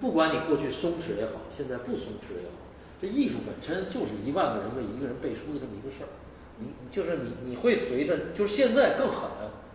[0.03, 2.59] 不管你过去松弛也好，现在不松弛也好，
[3.01, 6.11] 这艺术本身就是一万个人为一个人背书的这么一个事儿。
[6.59, 9.31] 你就是你你会随着，就是现在更狠。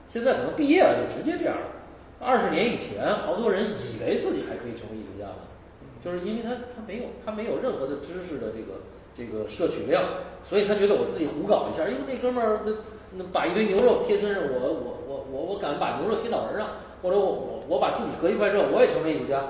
[0.09, 1.67] 现在可能毕业了就直接这样了。
[2.19, 5.47] 二十年以前，好多人以为自己还可以成为艺术家呢，
[6.03, 8.84] 就是因为他他没有他没有任何的知识的这个
[9.15, 10.03] 这个摄取量，
[10.43, 12.73] 所以他觉得我自己胡搞一下，因为那哥们儿那
[13.15, 16.67] 那把一堆牛肉贴身上，我我我我我敢把牛肉贴脑门上，
[17.01, 19.43] 或者我我我把自己隔一块肉，我也成为艺术家。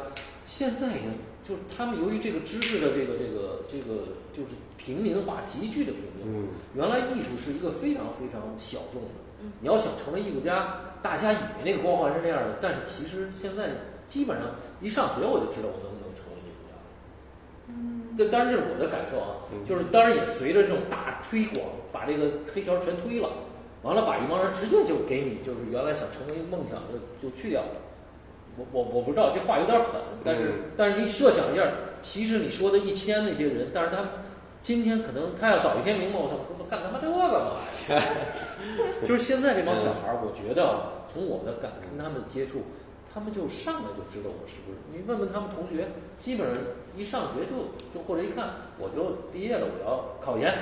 [0.48, 1.12] 现在已经，
[1.44, 9.10] 就是他们由于这个知识的这个这个这个就是平民化急剧的平民化，原来艺术是一个非常非常小众的。
[9.62, 13.70] 你要想成为艺术家，大家以为那个光环是那样的，但是其实现在
[14.08, 14.48] 基本上
[14.82, 16.74] 一上学我就知道我能不能成为艺术家。
[17.68, 23.30] 嗯，这当然这是我的感受啊，就是当然也随着这种大推广，把这个黑条全推了，
[23.84, 27.70] 完了把一帮人直接就给你，就是原来想成为梦想的就去掉了。
[28.58, 31.64] 我我我不知道这话有点狠，但是但是你设想一下，
[32.02, 34.04] 其实你说的一千那些人，但是他。
[34.64, 36.36] 今天可能他要早一天明白，我操，
[36.68, 37.56] 干他妈这个干嘛
[37.88, 38.04] 呀？
[39.08, 42.64] 就是现在这帮小孩儿，我觉得从我的感跟他们接触，
[43.14, 44.78] 他们就上来就知道我是不是。
[44.92, 45.88] 你问问他们同学，
[46.20, 46.58] 基本上
[46.98, 50.54] 一上学就就或者一看我就毕业了，我要考研，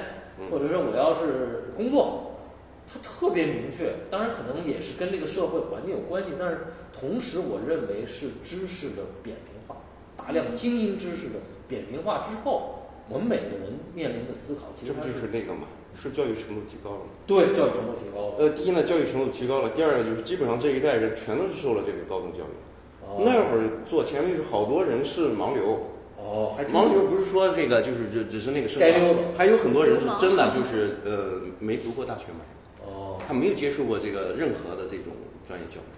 [0.52, 2.38] 或者说我要是工作，
[2.86, 4.06] 他特别明确。
[4.12, 6.68] 当然可能也是跟这个社会环境有关系，但是
[7.00, 9.78] 同时我认为是知识的扁平化，
[10.18, 12.82] 大量精英知识的扁平化之后。
[13.08, 15.68] 我们每个人面临的思考，其实这不就是那个嘛？
[15.96, 17.14] 是教育程度提高了吗？
[17.28, 18.34] 对，教育程度提高了。
[18.40, 22.58] 呃，第一呢，教育程度提高了；第二呢，就是基本上这一代人全都是受了这个高等教育。
[23.06, 25.86] 哦那会儿做前面是好多人是盲流。
[26.18, 28.80] 哦，盲流不是说这个，就是只只是那个生。
[28.80, 32.42] 该溜还有很多人是真的就是呃没读过大学嘛。
[32.88, 33.20] 哦。
[33.28, 35.14] 他没有接受过这个任何的这种
[35.48, 35.90] 专业教育。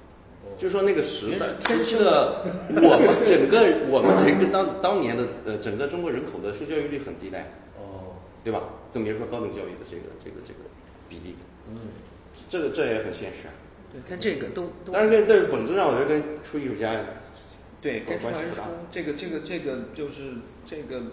[0.57, 7.37] 就说那个时代，初期的我们整个我们这个当当年的呃整个中国人口的受教育率很低的，
[7.77, 8.63] 哦，对吧？
[8.91, 10.59] 更别说高等教育的这个这个这个
[11.07, 11.35] 比例，
[11.69, 11.77] 嗯，
[12.49, 13.53] 这个这也很现实啊。
[13.91, 17.05] 对，看这个都，但是跟但是本质上我觉得跟出艺术家，
[17.79, 20.33] 对，跟出来说这个这个这个就是
[20.65, 21.03] 这个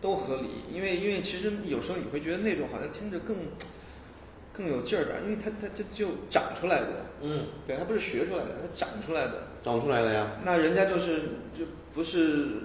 [0.00, 3.36] 都合理，因为因为其实有时候你会觉得那种好像听着更。
[4.58, 6.86] 更有劲儿点，因为它它它就长出来的，
[7.22, 10.32] 嗯，对，它不是学出来的，它长出来的，长出来的呀。
[10.44, 11.20] 那人家就是
[11.56, 12.62] 就不是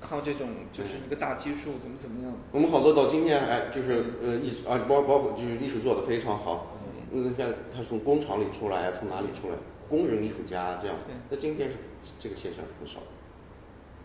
[0.00, 2.32] 靠这种，就是一个大基数，怎么怎么样？
[2.50, 6.78] 我们好多到今天，哎，就是呃艺啊，包包括就是艺术做的非常好，
[7.12, 10.96] 嗯，像他从工厂里出来，从哪里出来，工人艺术家这样，
[11.28, 11.76] 那今天是
[12.18, 13.06] 这个现象是很少的。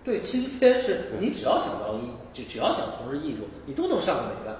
[0.04, 4.54] 对，今天是你只要想到艺，只只要想从事艺术，你都能上个美院。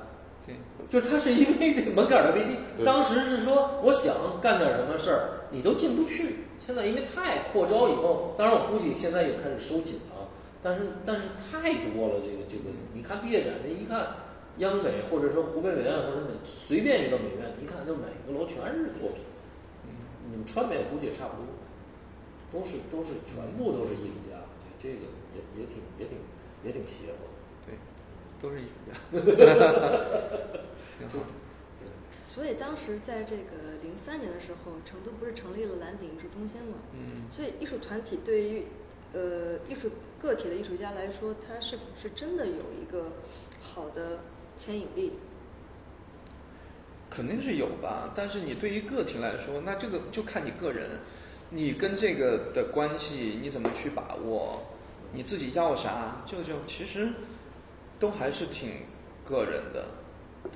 [0.90, 6.50] 就是他是因为这个门槛特别低，当时是说我想干点什么事儿，你都进不去。
[6.60, 10.28] 现在因为太扩招以后，当然我估计现在也开始收紧了，
[10.62, 14.08] 但是但是太多了，这个这个，你看毕业展这一看，
[14.58, 19.24] 央美或者说湖北美院或者随便一个美院，一看就每个楼全是作品。
[20.30, 21.50] 你们川美估计也差不多，
[22.52, 24.38] 都是都是全部都是艺术家，
[24.82, 26.18] 这这个也也挺也挺
[26.66, 27.30] 也挺邪乎。
[27.66, 27.78] 对，
[28.42, 28.94] 都是艺术家。
[32.26, 36.78] 所以当时在这个零三年的时候，成都不是成立了蓝鼎艺术中心吗？
[36.94, 37.24] 嗯。
[37.30, 38.64] 所以艺术团体对于
[39.14, 39.90] 呃艺术
[40.22, 43.14] 个体的艺术家来说，他是是真的有一个
[43.62, 44.20] 好的
[44.56, 45.14] 牵引力。
[47.10, 51.00] 肯定是有吧，但是你对于个体来说，那这个就看你个人，
[51.50, 54.62] 你跟这个的关系你怎么去把握，
[55.12, 57.10] 你自己要啥，就就其实
[57.98, 58.84] 都还是挺
[59.26, 59.88] 个人的。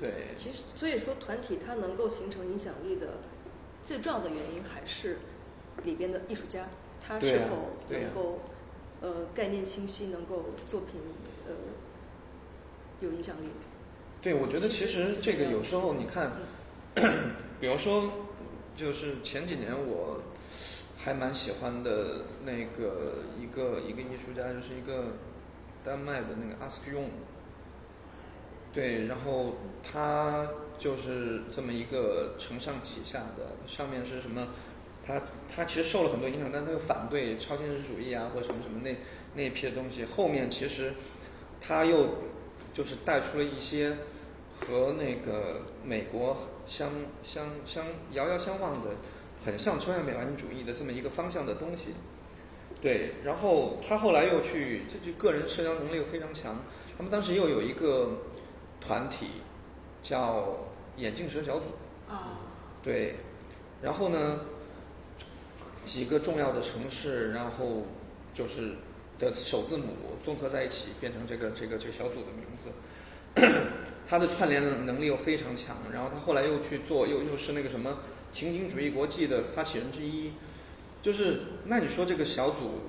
[0.00, 3.18] 对，其实所以说团体它能够形成影响力的
[3.84, 5.18] 最重要的原因还是
[5.84, 6.66] 里边的艺术家，
[7.06, 8.40] 他是否能够
[9.02, 11.00] 呃概念清晰，能够作品
[11.46, 11.54] 呃
[13.00, 13.48] 有影响力。
[14.22, 16.32] 对，我觉得其实这个有时候你看，
[17.60, 18.10] 比如说
[18.74, 20.22] 就是前几年我
[20.96, 25.16] 还蛮喜欢的那个一个一个艺术家，就是一个
[25.84, 27.10] 丹麦的那个阿斯克用。
[28.74, 29.54] 对，然后
[29.84, 34.48] 他就是这么一个承上启下的，上面是什么
[35.06, 38.96] 他他其实受了很多影响，但他又反对超现实主义啊，或什么什么那
[39.36, 40.04] 那一批的东西。
[40.04, 40.92] 后面其实
[41.60, 42.08] 他又
[42.72, 43.96] 就是带出了一些
[44.58, 46.90] 和那个美国相
[47.22, 48.90] 相相遥遥相望的，
[49.44, 51.94] 很像抽象美完主义的这么一个方向的东西。
[52.82, 56.60] 对，然后他后来又去，这就个人社交能力又非常强。
[56.96, 58.18] 他们当时又有一个
[58.84, 59.28] 团体
[60.02, 60.56] 叫
[60.96, 61.64] 眼镜蛇小组。
[62.08, 62.38] 啊。
[62.82, 63.16] 对，
[63.80, 64.40] 然后呢？
[65.84, 67.84] 几个重要的城市，然后
[68.32, 68.72] 就是
[69.18, 72.72] 的首字母综合在一起，变成这个这个这个小组的名字。
[74.08, 77.98] 他的串联能力又非常强，然后他后来又去做，又又是那个什么
[78.32, 80.32] 情景主义国际的发起人之一。
[81.02, 82.80] 就是那你说这个小组，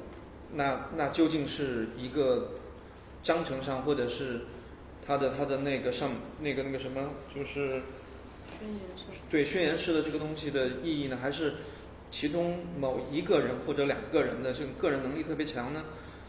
[0.54, 2.52] 那那究竟是一个
[3.22, 4.46] 章程上，或者是
[5.08, 7.82] 他的他的那个上那个那个什么，就是
[8.60, 11.54] 宣言式对宣言式的这个东西的意义呢，还是？
[12.12, 15.84] 其中某一个人或者两个人的这个个人能力特别强呢，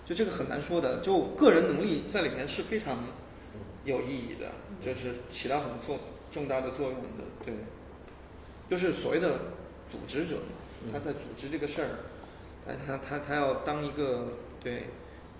[0.04, 0.98] 就这个很难说的。
[0.98, 3.04] 就个人能力在里面是非常
[3.84, 4.50] 有意义的，
[4.80, 6.00] 就是起到很重
[6.32, 7.24] 重大的作用的。
[7.44, 7.54] 对，
[8.68, 9.38] 就是所谓的
[9.88, 11.88] 组织者嘛，他在组织这个事儿，
[12.66, 14.84] 他他他他要当一个对，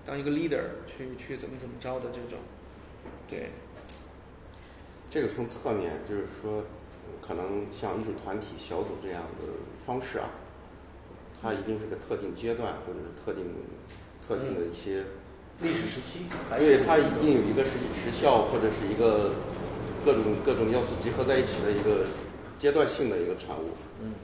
[0.05, 2.39] 当一个 leader 去去怎么怎么着的这种，
[3.29, 3.51] 对。
[5.11, 6.64] 这个从侧面就是说。
[7.22, 9.49] 可能像艺术团体、小组这样的
[9.85, 10.31] 方式啊，
[11.43, 13.45] 它一定是个特定阶段，或者是特定、
[14.27, 15.05] 特定的一些
[15.61, 16.27] 历史时期。
[16.57, 19.33] 对，它一定有一个时时效，或者是一个
[20.05, 22.07] 各种各种要素集合在一起的一个
[22.59, 23.70] 阶段性的一个产物。
[24.03, 24.14] 嗯。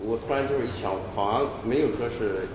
[0.00, 2.48] 我突然就是一想，好像没有说是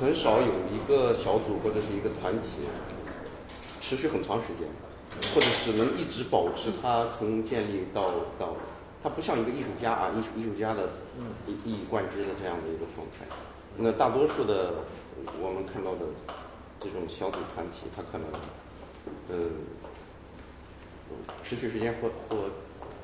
[0.00, 2.48] 很少有一个小组或者是一个团体
[3.84, 4.66] 持续很长时间。
[5.32, 8.56] 或者是能一直保持它从建立到到，
[9.00, 10.88] 它不像一个艺术家啊，艺术艺术家的
[11.46, 13.24] 一一以贯之的这样的一个状态。
[13.76, 14.72] 那大多数的
[15.40, 16.00] 我们看到的
[16.80, 18.26] 这种小组团体，它可能
[19.30, 19.36] 呃
[21.44, 22.50] 持续时间或或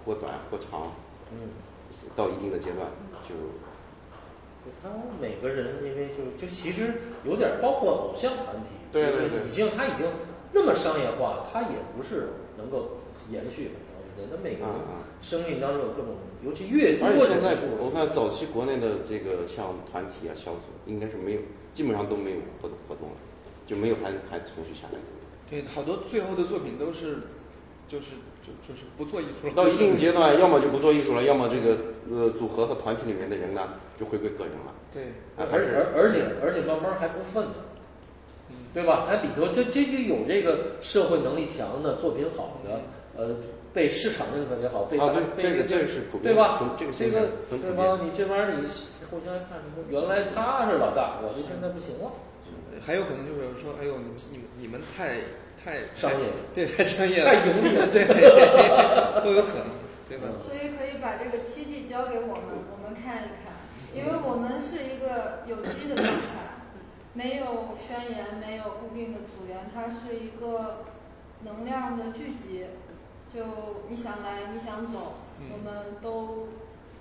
[0.05, 0.91] 或短或长，
[1.31, 1.51] 嗯，
[2.17, 2.89] 到一定的阶段
[3.23, 3.37] 就。
[4.83, 4.89] 他
[5.21, 10.07] 每个人因为就就其实有点包括偶像团体，对对对，已经他已经。
[10.53, 12.99] 那么商业化，它也不是能够
[13.31, 14.29] 延续很长时间。
[14.31, 14.75] 那每个人
[15.23, 17.09] 生命当中有各种，尤其越多。
[17.27, 21.41] 现在我看早期国内的这个像团体啊、小组，应该是没有，
[21.73, 23.15] 基本上都没有活动活动了，
[23.67, 24.99] 就没有还还存续下来。
[25.49, 27.19] 对，好多最后的作品都是，
[27.87, 29.53] 就是就就是不做艺术了。
[29.55, 31.79] 到一定阶段，要么就不做艺术了，要么这个
[32.11, 34.75] 呃组合和团体里面的人呢，就回归个人了。
[34.93, 37.70] 对，还是而而且而且慢慢还不愤的。
[38.73, 39.05] 对吧？
[39.09, 42.81] 它里头这这就有这个社会能力强的作品好的，
[43.17, 43.35] 呃，
[43.73, 46.61] 被市场认可也好，被啊对，这个这个是普遍，对吧？
[46.79, 47.99] 这个这个对吧？
[48.03, 48.67] 你这玩意儿你
[49.11, 49.83] 互相看什么？
[49.91, 52.11] 原来他是老大，我这现在不行了。
[52.81, 55.19] 还有可能就是说，哎呦，你你你们太
[55.63, 58.07] 太商业，对，太商业了，太油腻了，对，
[59.23, 59.75] 都有可能，
[60.09, 60.31] 对吧？
[60.41, 63.53] 所以可以把这个七季交给我们，我们看一看，
[63.93, 66.50] 因为我们是一个有机的状态。
[67.21, 70.87] 没有宣言，没有固定的组员，它是一个
[71.45, 72.65] 能量的聚集。
[73.35, 73.45] 就
[73.91, 75.13] 你想来，你想走，
[75.53, 76.49] 我们都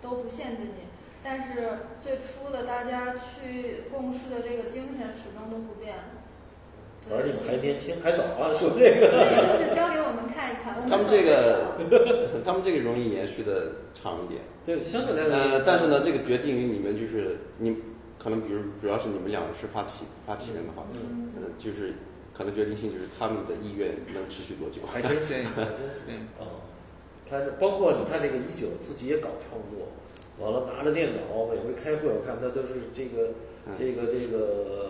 [0.01, 0.83] 都不限制你。
[1.23, 5.95] 但是最初的大家去共事的这个精神始终都不变。
[7.09, 9.07] 而且还年轻，还早啊，说这个。
[9.07, 10.83] 所以就是交给我们看一看。
[10.89, 11.63] 他们这个，
[12.43, 14.41] 他们这个容易延续的长一点。
[14.65, 15.33] 对，相对来说。
[15.33, 17.77] 呃，但是呢，这个决定于你们，就是你。
[18.21, 21.93] 可能比如主要是你们两个是发起发起人的话，嗯，就是
[22.35, 24.81] 可能决定性就是他们的意愿能持续多久？
[24.85, 26.11] 还真是，还真是。
[26.37, 26.67] 啊，
[27.29, 29.87] 他是包括你看这个一九自己也搞创作，
[30.37, 33.29] 完了拿着电脑每回开会，我看他都是这个
[33.77, 34.89] 这个这个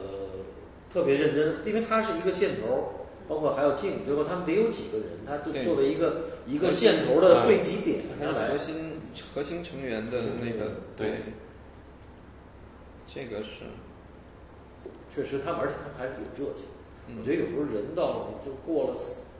[0.91, 8.01] 特别认真，因为他是一个线头，包括还有静，最后他们得有几个人，他就作为一个一个线头的汇集点，
[8.49, 8.99] 核心
[9.35, 11.11] 核心成员的那个对。
[13.11, 13.65] 这个是，
[15.13, 16.65] 确实，他而且他还是有热情。
[17.17, 18.95] 我觉得有时候人到了就过了，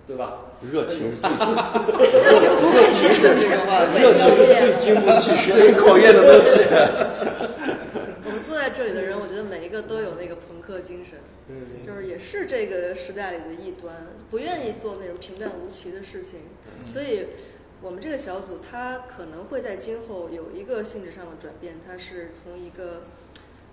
[0.07, 0.49] 对吧？
[0.59, 1.30] 热情是最
[2.17, 6.65] 热情热情是这个话，热情是最经不起时间考验的东西。
[8.26, 11.20] 我们坐在这里的人，我觉得每一个都有那个朋克精神，
[11.86, 13.95] 就是也是这个时代里的异端，
[14.32, 16.39] 不愿意做那种平淡无奇的事情。
[16.88, 17.28] 所以，
[17.84, 23.03] 我们这个小组，它可能会在今后有一个性质上的转变，它是从一个。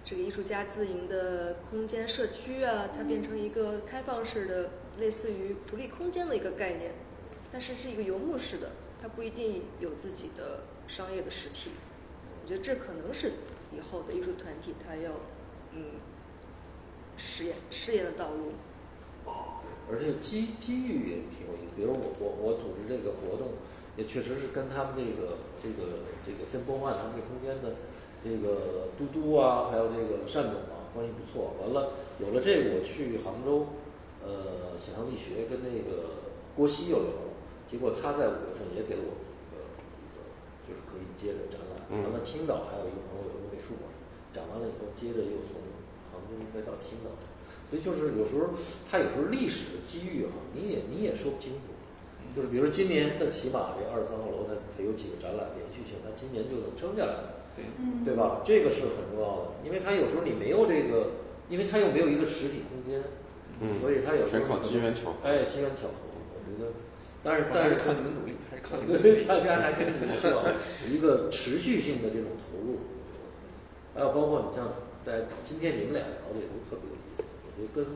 [0.07, 6.93] 这个艺术家自营的空间社区啊，它变成一个开放式的，类似于独立空间的一个概念，
[7.51, 8.71] 但是是一个游牧式的，
[9.03, 11.71] 它不一定有自己的商业的实体。
[12.41, 13.33] 我觉得这可能是
[13.77, 15.11] 以后的艺术团体它要
[15.73, 15.87] 嗯
[17.17, 18.53] 实验试验的道路。
[19.91, 23.55] 而且机机遇也挺有意思，比如我我我组织这个活动，
[23.97, 27.75] 也确实是跟他们这个这个这个 Simple One 他们这空间的
[28.23, 31.55] 这个嘟嘟啊，还有这个单总啊关系不错。
[31.61, 33.67] 完了有了这个，我去杭州，
[34.25, 36.23] 呃，想象力学跟那个
[36.57, 37.31] 郭熙又聊了，
[37.69, 39.61] 结果他在五月份也给了我一个
[40.01, 40.25] 一个，
[40.67, 42.03] 就是可以接着展览。
[42.03, 43.87] 完了青岛还有一个朋友有个美术馆，
[44.35, 45.63] 展完了以后，接着又从
[46.11, 47.11] 杭州应该到青岛。
[47.69, 48.55] 所以就是有时候，
[48.91, 51.75] 他有时候历史的机遇啊，你也你也说不清楚。
[52.35, 57.65] 就是比如说今年的起码这二十三号楼，它它有几个展览连续性，它今年就能撑下来，对
[58.05, 58.43] 对吧？
[58.45, 61.09] 这个是很重要的，因为它有时候你没有这个，
[61.49, 63.03] 因为它又没有一个实体空间，
[63.81, 65.29] 所以它有时候全靠机缘巧合。
[65.29, 66.71] 哎，机缘巧合，我觉得，
[67.25, 69.91] 但是但是靠你们努力，还是靠你们， 大家还是
[70.21, 72.79] 需要有一个持续性的这种投入。
[73.95, 74.69] 还有包括你像
[75.05, 76.85] 在今天你们俩聊的也都特别。
[76.85, 77.87] 有意思，我觉得跟，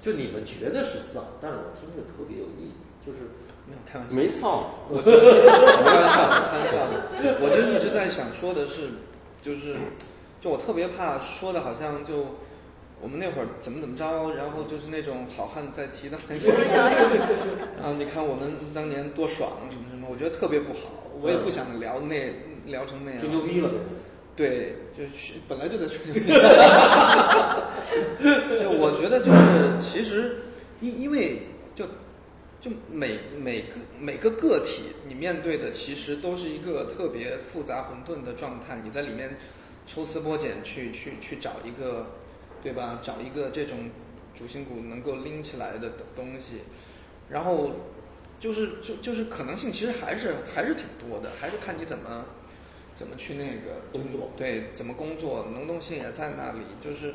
[0.00, 2.72] 就你们觉得是丧，但是我听着特别有意义，
[3.04, 3.28] 就是
[3.66, 5.18] 没有开玩笑，没丧，我就开
[5.92, 6.16] 玩笑，
[6.50, 6.88] 开玩笑。
[6.88, 6.92] 的，
[7.40, 8.90] 我就一直在想说的是，
[9.42, 9.76] 就是，
[10.40, 12.36] 就我特别怕说的好像就
[13.00, 16.50] 我们那会儿怎么怎么着，然后就是那种好汉在提的那种，
[17.82, 22.32] 啊，你看我们当年多爽什么什么，我觉得特别不好，我也不想聊那
[22.66, 23.70] 聊成那样，吹牛逼了。
[24.36, 26.20] 对，就是本来就在吹牛逼。
[28.62, 30.42] 就我觉得，就是其实，
[30.80, 31.42] 因因为
[31.74, 31.86] 就
[32.66, 33.66] 就每每个
[34.00, 38.80] 每个个体，你面对的其实都是一个特别复杂混沌的状态。
[38.82, 39.36] 你在里面
[39.86, 42.06] 抽丝剥茧去去去找一个，
[42.64, 42.98] 对吧？
[43.00, 43.90] 找一个这种
[44.34, 46.62] 主心骨能够拎起来的东西，
[47.30, 47.70] 然后
[48.40, 52.24] 就是就就是可能性其实还是还是挺多的，还是看你怎么。
[52.96, 54.32] 怎么去那个工作？
[54.38, 55.48] 对，怎么工作？
[55.52, 56.60] 能动性也在那里。
[56.80, 57.14] 就是，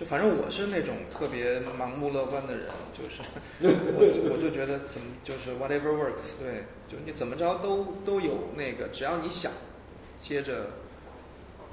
[0.00, 3.20] 就反正我是那种特别盲目乐观的人，就是
[3.60, 9.52] 我就我就觉得怎么就是 whatever works，对，就你怎么着都都有那个，只要你想，
[10.18, 10.70] 接着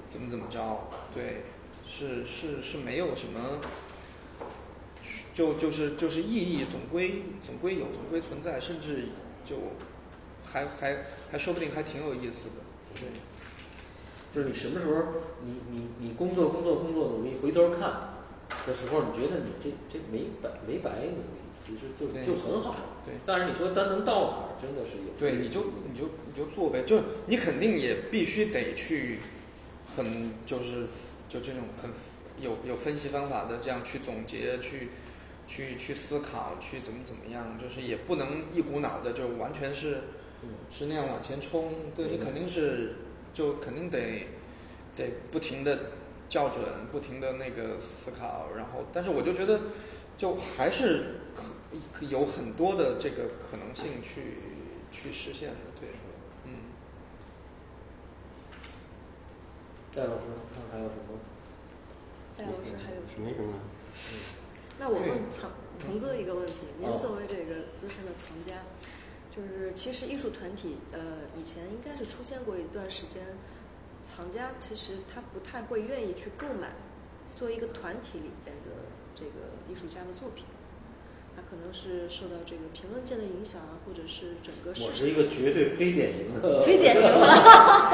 [0.10, 1.44] 怎么怎么着，对，
[1.88, 3.62] 是是是没有什么，
[5.34, 9.06] 就就是就是意义总归总归有，总归存在，甚至
[9.46, 9.56] 就
[10.44, 12.56] 还还还说不定还挺有意思的，
[12.96, 13.04] 对。
[14.36, 15.02] 就是你什么时候，
[15.46, 18.17] 你你你工作工作工作努力，回头看
[18.66, 22.76] 的时候，你觉得你这这没白没白努力，其实就就很好。
[23.06, 25.14] 对，但是你说单能到哪儿，真的是有。
[25.18, 29.20] 对，你就你就你就做呗，就你肯定也必须得去，
[29.96, 30.88] 很就是
[31.30, 31.90] 就这种很
[32.42, 34.90] 有有分析方法的这样去总结，去
[35.48, 40.02] 去去思考，去怎么怎么样，就是也不能一股脑的就完全是
[40.72, 41.74] 是那样往前冲。
[41.96, 42.96] 对你肯定是。
[43.34, 44.26] 就肯定得
[44.96, 45.92] 得不停的
[46.30, 49.60] 校准，不停的那个思考，然后，但是我就觉得，
[50.18, 51.16] 就还是
[51.94, 54.38] 可有很多的这个可能性去
[54.92, 55.90] 去实现的，对，
[56.46, 56.52] 嗯。
[59.96, 60.22] 戴老师，
[60.54, 61.20] 看还有什么？
[62.38, 63.30] 戴老师还有什么？
[64.12, 64.20] 嗯。
[64.80, 68.64] 那我问藏腾哥一个问题：您作为这个资深的藏家。
[69.36, 71.00] 就是其实艺术团体，呃，
[71.36, 73.22] 以前应该是出现过一段时间，
[74.08, 76.72] 藏家其实他不太会愿意去购买，
[77.36, 80.46] 作为一个团体里边的这个艺术家的作品，
[81.36, 87.20] 他可能是受到这个评论界的影响啊，或者是整个我是一个绝对非典型的，非典型的，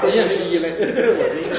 [0.06, 0.78] 我也是异类，
[1.18, 1.58] 我是一个，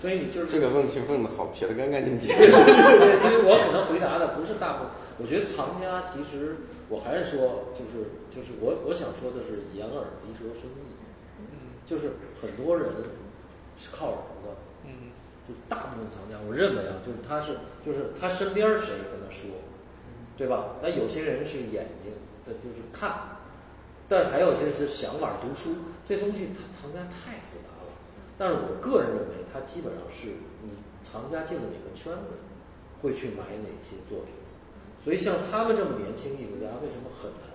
[0.00, 4.92] 所以你就是这个问题问的好，撇得干干净净， 因为我可能回答的不是大部分。
[5.20, 10.96] 我觉得藏家其实，我还是说，就是就是我我想说的是掩耳鼻舌生意，
[11.38, 12.88] 嗯，就是很多人
[13.82, 14.16] 是靠耳
[14.46, 14.54] 的，
[14.86, 15.10] 嗯，
[15.48, 19.50] 就是大部分藏家，我认为啊，就是他是就是他身边谁跟他说，
[20.38, 20.76] 对吧？
[20.80, 22.14] 那有些人是眼睛，
[22.46, 23.42] 的就是看，
[24.06, 25.74] 但是还有些是想法读书，
[26.06, 27.90] 这东西他藏家太复杂了。
[28.38, 30.28] 但是我个人认为，他基本上是
[30.62, 30.70] 你
[31.02, 32.38] 藏家进了哪个圈子，
[33.02, 34.32] 会去买哪些作品。
[35.02, 37.50] 所以像他们这么年轻艺术家，为什么很难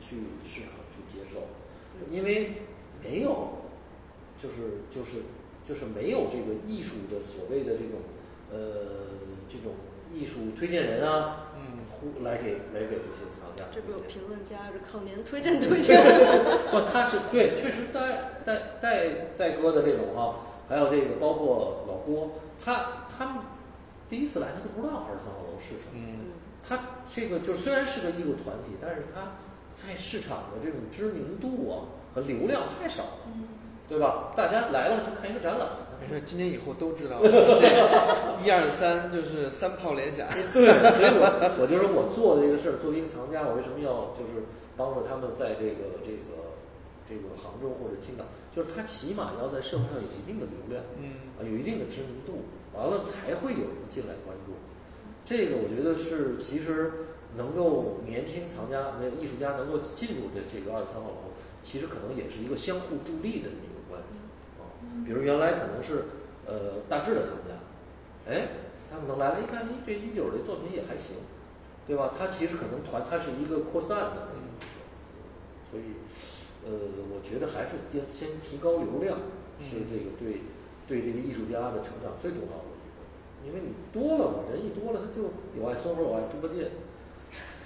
[0.00, 1.44] 去市场去接受？
[2.10, 2.62] 因为
[3.02, 3.48] 没有，
[4.38, 5.22] 就是就是
[5.66, 7.98] 就是没有这个艺术的所谓的这种
[8.52, 8.58] 呃
[9.48, 9.72] 这种
[10.14, 13.64] 艺术推荐人啊，嗯，来给来给这些藏家。
[13.72, 16.00] 这个评论家是靠您推荐推荐。
[16.70, 20.36] 不，他是对，确实戴戴戴戴哥的这种哈，
[20.68, 23.44] 还有这个包括老郭，他他们
[24.08, 25.94] 第一次来他都不知道二十三号楼是什么。
[25.94, 26.30] 嗯。
[26.68, 26.78] 他
[27.12, 29.34] 这个就是虽然是个艺术团体，但是他
[29.74, 33.10] 在市场的这种知名度啊和流量太少了。
[33.88, 34.32] 对吧？
[34.36, 35.68] 大家来了就看一个展览。
[35.98, 37.24] 没事，今年以后都知道了。
[38.44, 40.28] 一二三就是三炮连响。
[40.52, 41.24] 对，所以我
[41.56, 44.44] 我就说我做这个事儿，作为一个藏家，我为什么要就是
[44.76, 46.52] 帮助他们在这个这个
[47.08, 52.44] 这个杭州或者青岛，就是他起码要在社会上有一定的流量，嗯，啊，有一定的知名度，
[52.76, 54.52] 完了才会有人进来关注。
[55.24, 57.08] 这个我觉得是其实
[57.40, 61.32] 能够年轻藏家、那个艺术家能够进入的这个二十三号楼，
[61.64, 63.75] 其实可能也是一个相互助力的这么。
[65.06, 66.04] 比如原来可能是
[66.46, 68.48] 呃大致的参加，哎，
[68.90, 71.16] 他可能来了一看，咦，这一九的作品也还行，
[71.86, 72.12] 对吧？
[72.18, 74.28] 他其实可能团，他是一个扩散的，
[75.70, 75.94] 所以
[76.66, 76.72] 呃，
[77.14, 79.18] 我觉得还是先先提高流量，
[79.60, 80.42] 是这个对
[80.88, 82.64] 对这个艺术家的成长最重要的。
[83.46, 86.70] 因为你多了嘛，人一多了，他就有爱松鼠，有爱猪八戒。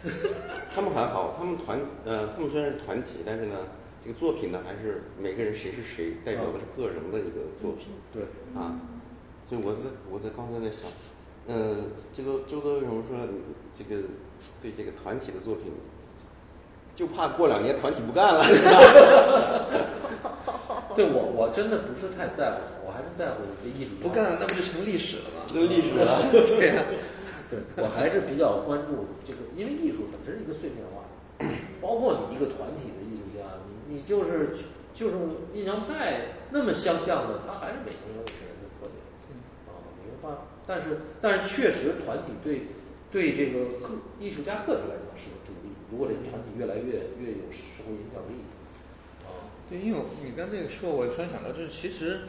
[0.75, 3.57] 他们还好，他们团呃，他们虽然是团体，但是呢，
[4.03, 7.89] 这个作品呢，还是每个人谁是谁，代表的是个人的一个作品。
[8.13, 8.23] 对
[8.55, 8.81] 啊，
[9.49, 9.81] 所以我在
[10.11, 10.91] 我在刚才在想，
[11.47, 13.19] 嗯，这个周哥为什么说
[13.75, 14.03] 这个
[14.63, 15.73] 对这个团体的作品，
[16.97, 18.45] 就怕过两年团体不干了？
[20.97, 25.45] 对我我真的不是太在乎，我还是在乎这艺术不干了，那不就成历史了吗？
[25.47, 26.83] 成历史了，对呀。
[27.51, 31.03] 对我还是比较关注这个，因为艺术本身是一个碎片化，
[31.83, 33.00] 包括你一个团体的
[33.91, 34.51] 你你就是
[34.95, 35.17] 就是
[35.53, 39.03] 印象派那么相像的，他还是每个人有每个人的特点
[39.67, 40.43] 啊，没有办法。
[40.67, 42.63] 但是但是确实团体对
[43.11, 45.75] 对这个个艺术家个体来讲是个助力。
[45.91, 48.45] 如果这个团体越来越越有社会影响力
[49.27, 52.21] 啊，对，因为你刚这个说，我突然想到，就是其实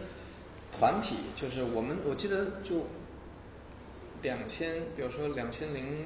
[0.71, 2.87] 团体就是我们，我记得就。
[4.23, 6.05] 两千，比如说两千零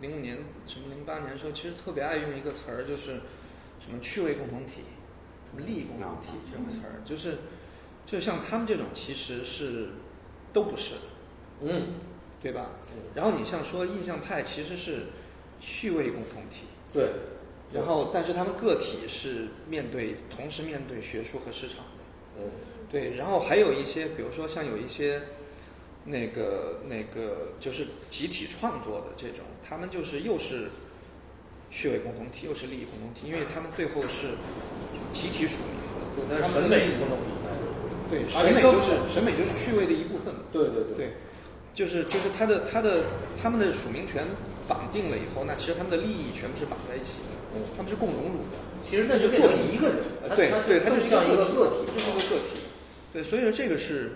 [0.00, 3.20] 零五年什么零八年的时候，其实特别爱用一个词儿，就是
[3.84, 4.82] 什么趣味共同体，
[5.50, 7.38] 什么利益共同体这种词儿，就是
[8.06, 9.88] 就像他们这种其实是
[10.52, 10.94] 都不是，
[11.60, 11.94] 嗯，
[12.40, 12.70] 对吧？
[13.14, 15.06] 然后你像说印象派其实是
[15.60, 17.10] 趣味共同体，对，
[17.72, 22.50] 然后但是他们个体是面对同时面对学术和市场的，嗯，
[22.90, 25.22] 对，然后还有一些，比如说像有一些。
[26.04, 30.68] 那个那个就是集体创作的这种，他们就是又是
[31.72, 34.36] 趣味共同体，又是利益共同体，因为他们最后是
[35.10, 35.64] 集体署
[36.14, 36.44] 名的。
[36.46, 37.32] 审美共同体。
[38.12, 40.34] 对，审美就是审美就是趣味的一部分。
[40.52, 40.94] 对对对。
[40.94, 41.12] 对，
[41.72, 43.04] 就是就是他的他的
[43.42, 44.22] 他们的署名权
[44.68, 47.32] 绑定了以后，那其实他们的利益全部是绑在一起的。
[47.56, 47.64] 嗯。
[47.74, 48.60] 他们是共荣辱的。
[48.84, 50.04] 其实那是作品一个人。
[50.36, 52.60] 对对，他就像一个个体，就是一个个体。
[53.14, 54.12] 对，所以说这个是。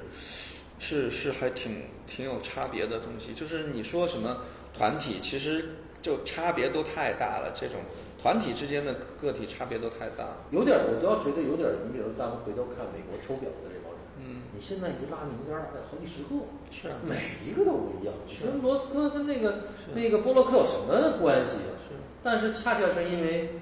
[0.79, 4.43] 是是还挺挺有差别的东西，就是你说什么
[4.77, 5.71] 团体，其实
[6.07, 7.51] 就差别都太大了。
[7.53, 7.81] 这种
[8.23, 11.67] 团体之间的个体差别都太大了，有点我都要觉得有点。
[11.83, 18.15] 你比如咱们回头看美国抽表的这帮人，嗯，你现在一拉名单大概好几十个，是啊，每一个都不一样。
[18.39, 21.75] 跟罗斯科跟那个那个波洛克有什么关系啊？
[21.83, 23.59] 是，但是恰恰是因为，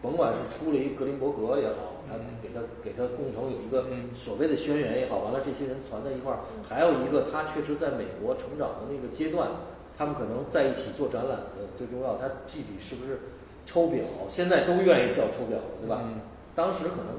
[0.00, 2.00] 甭管是出了一格林伯格也好。
[2.08, 9.50] 他给他给他共同有一个所谓的宣言也好，完了这些人攒在一块儿，还有一个他确实在美国成长的那个阶段，
[9.98, 13.18] 他们可能在一起做展览的最重要，他具体是不是
[13.66, 16.00] 抽表，现在都愿意叫抽表了，对吧？
[16.54, 17.18] 当时可能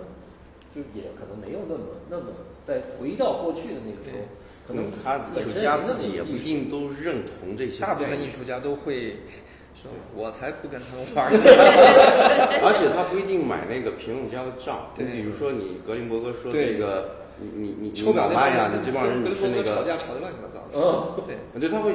[0.74, 2.26] 就也可能没有那么那么
[2.66, 4.24] 再回到过去的那个时候，
[4.68, 9.18] 可能他艺术家自己也不一定都认同这些，大部分艺术家都会。
[10.14, 14.92] 我才不跟他们玩 而且他不一定买那个评论家的账。
[14.94, 17.12] 对，比如说你格林伯格说这个，
[17.42, 20.60] 你你你抽表那呀，你这帮人是那个吵架吵得乱七八糟。
[20.74, 21.94] 嗯，对，对，他会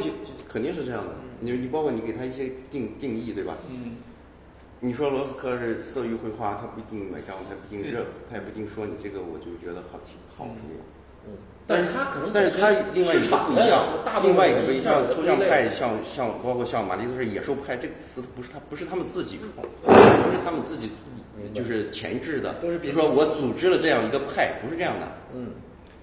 [0.49, 1.11] 肯定是这样的。
[1.41, 3.57] 你你包括你给他一些定定义，对吧？
[3.69, 3.97] 嗯。
[4.81, 10.85] 你说罗斯科是色域绘画，他不一定买账，他不一定认，他也不一定说你这个我就觉得好听好什么样。
[11.27, 11.33] 嗯。
[11.67, 13.89] 但是他可能，但是他另外一个不一样，
[14.23, 19.65] 另外一个像抽象派，像像包括像马蒂斯是野兽派，这个词不是他不是他们自己创，
[20.23, 20.91] 不是他们自己
[21.53, 25.51] 就是前置的，都是说我组织了这样一个派，不是这样的，嗯，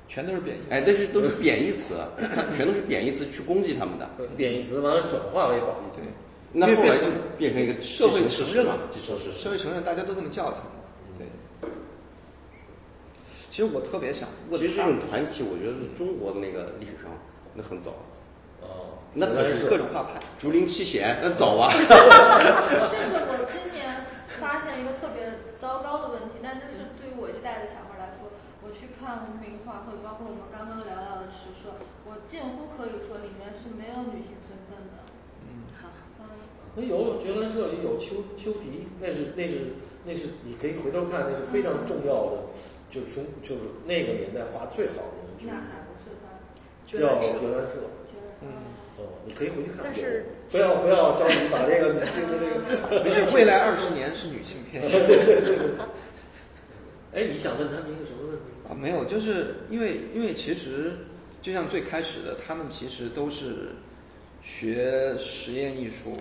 [0.08, 1.96] 全都是贬义，哎，但是都是贬义词，
[2.56, 6.02] 全都是贬义词去攻击他们的，贬义词完了转化为褒义词，
[6.52, 7.06] 那后来就
[7.38, 10.62] 变成一个社会承认嘛，社会承认大家都这么叫他们。
[13.50, 17.12] 其实我特别想，其实这种团体，我觉得是中国的那个历史上
[17.54, 17.92] 那很早，
[18.62, 21.68] 哦，那可是各种画派，竹林七贤那早啊。
[21.74, 21.84] 这
[23.12, 24.06] 是我今年
[24.40, 25.31] 发现一个特别
[25.62, 28.34] 糟糕的问题，但这是对于我这代的小孩来说，
[28.66, 31.78] 我去看无名画，或者包括我们刚刚聊到的池社，
[32.10, 35.06] 我近乎可以说里面是没有女性身份的。
[35.46, 35.86] 嗯，好，
[36.18, 36.26] 嗯，
[36.74, 42.50] 那有觉兰社里有秋秋笛，那是那是那是你可以回头看，那是非常重要的。
[42.90, 47.88] 就是中就是那个年代画最好的人之一，叫绝乱社。
[48.42, 48.52] 嗯，
[48.98, 49.80] 哦，你可以回去看。
[49.82, 54.90] 但是不要不要着急把这个女性的这个，没事，未来二十年是女性天下。
[55.08, 55.70] 对对对。
[57.14, 58.76] 哎，你想问他们一个什么问题啊？
[58.76, 60.94] 没有，就是因为因为其实
[61.42, 63.70] 就像最开始的，他们其实都是
[64.42, 66.18] 学实验艺术，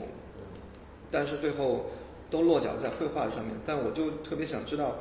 [1.10, 1.90] 但是最后
[2.30, 3.54] 都落脚在绘画上面。
[3.64, 4.98] 但我就特别想知道，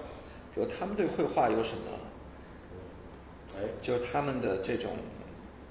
[0.56, 2.00] 说他们对绘画有什么？
[3.58, 4.92] 哎，就是他们的这种，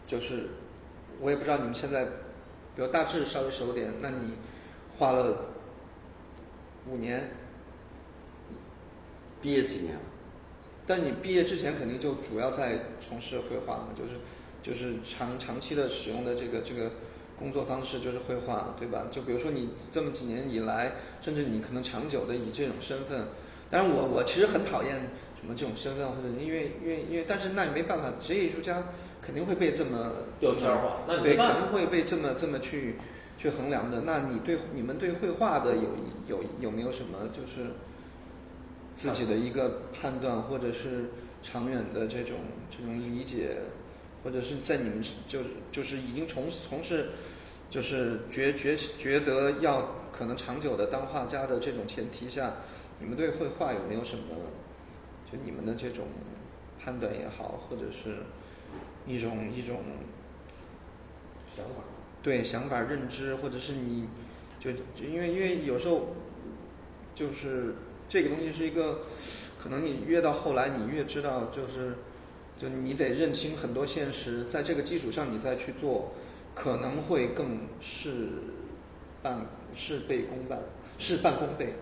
[0.06, 0.48] 就是
[1.20, 2.06] 我也不知道你们现在，
[2.78, 4.34] 比如大致稍微熟点，那你
[4.96, 5.46] 花了
[6.86, 7.28] 五年，
[9.42, 9.98] 毕业几年？
[10.86, 14.10] 但你毕业之前肯定就主要在从事绘画嘛，就是
[14.62, 16.92] 就是长长期的使用的这个这个
[17.36, 19.08] 工作方式就是绘画，对吧？
[19.10, 23.26] 就比如说你这么几年以来，甚至你可能长久的以这种身份，
[23.68, 24.94] 但是我我其实很讨厌
[25.34, 28.84] 什么这种身份或者因为因为因为，但是那你没办法，职业艺术家
[29.28, 32.94] 肯定会被这么标签化，那对肯定会被这么这么去
[33.36, 34.00] 去衡量的。
[34.00, 35.82] 那你对你们对绘画的有
[36.26, 37.66] 有有没有什么就是？
[38.96, 41.10] 自己的一个判断，或者是
[41.40, 42.34] 长远的这种
[42.68, 43.56] 这种理解，
[44.24, 47.10] 或者是在你们就是就是已经从从事，
[47.70, 52.54] 就是觉觉觉得要可能长久的当画家的这种前提下，
[52.98, 54.34] 你们对绘画有没有什么，
[55.30, 56.06] 就你们的这种
[56.82, 58.16] 判断也好，或者是
[59.09, 59.80] 一种一种
[61.46, 61.82] 想法，
[62.22, 64.06] 对想法认知，或者是你
[64.61, 66.14] 就就因为因为有时候
[67.14, 67.74] 就是。
[68.11, 69.00] 这个东西是一个，
[69.62, 71.94] 可能你越到后来，你越知道，就是，
[72.56, 76.11] 就你得认清很多现实，在这个基础上你再去做，
[76.54, 78.28] 可能会更事
[79.22, 79.44] 半
[79.74, 80.59] 事倍功半，
[80.98, 81.74] 事半功倍。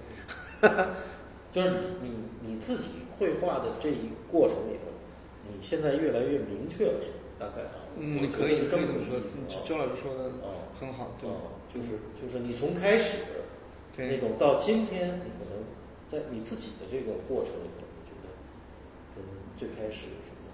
[1.53, 1.71] 就是
[2.03, 2.11] 你
[2.43, 4.91] 你你自己绘画的这一过程里头，
[5.47, 7.07] 你现在越来越明确了，是
[7.39, 7.63] 大概
[7.99, 9.21] 嗯，你，可以这么说，
[9.63, 10.31] 周老师说的
[10.81, 11.29] 很好，对，
[11.69, 13.19] 就是就是你从开始
[13.97, 15.21] 那种到今天。
[15.25, 15.65] 你可能
[16.09, 18.29] 在你自己的这个过程里头，你觉得
[19.15, 19.25] 跟
[19.59, 20.49] 最开始有什么？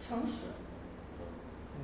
[0.00, 0.44] 诚实。
[1.78, 1.80] 嗯。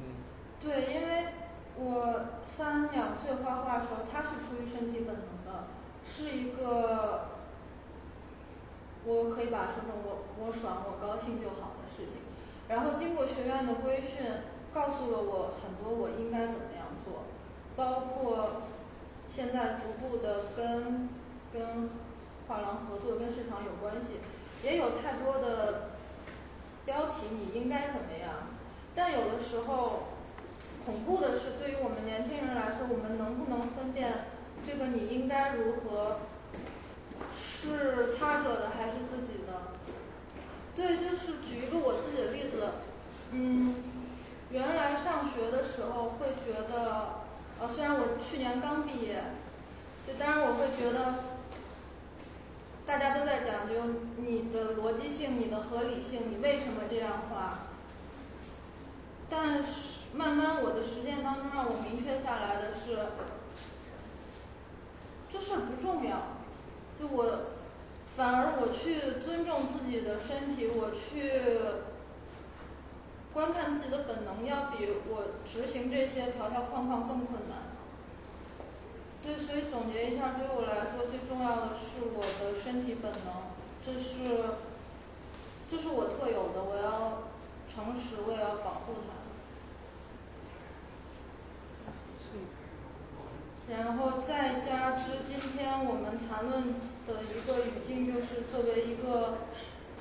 [0.60, 1.28] 对，因为
[1.76, 5.68] 我三两岁画画的时候，他是出于身体本能的，
[6.04, 7.28] 是一个
[9.04, 11.77] 我可以把什么我我爽我高兴就好。
[12.68, 14.24] 然后经过学院的规训，
[14.72, 17.24] 告诉了我很多我应该怎么样做，
[17.76, 18.62] 包括
[19.26, 21.08] 现在逐步的跟
[21.52, 21.90] 跟。
[22.48, 24.20] 画廊合作跟市场有关系，
[24.64, 25.90] 也有太多的
[26.86, 28.56] 标题，你应该怎么样？
[28.94, 30.04] 但有的时候，
[30.86, 34.24] 恐怖的是，对于我们年轻人来说，我们能不能分辨
[34.64, 36.20] 这个你应该如何
[37.36, 39.47] 是他者的还是自己的？
[40.78, 42.70] 对，就是举一个我自己的例子，
[43.32, 43.74] 嗯，
[44.52, 47.24] 原来上学的时候会觉得，
[47.58, 49.24] 呃，虽然我去年刚毕业，
[50.06, 51.14] 就，当然我会觉得。
[52.86, 53.74] 大家都在讲究
[54.16, 57.58] 你的逻辑性、你的合理性，你为什么这样画？
[59.28, 62.96] 但是慢慢我的实践当中让我明确下来的是，
[65.30, 66.38] 这事不重要。
[66.98, 67.57] 就我
[68.18, 71.38] 反而我去尊重自己的身体，我去
[73.32, 77.70] 观看自己的本能，要比我执行这些条条框框更困难。
[79.22, 83.54] 对，所以总结一下，对我来说最重要的是我的身体本能，
[83.86, 84.58] 这是，
[85.70, 87.30] 这是我特有的，我要
[87.70, 89.14] 诚实，我也要保护它。
[93.70, 96.74] 然后再加之，今天我们谈论
[97.08, 99.38] 的一个语境，就是作为一个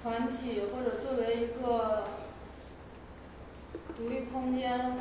[0.03, 2.09] 团体，或者作为一个
[3.95, 4.97] 独立空间。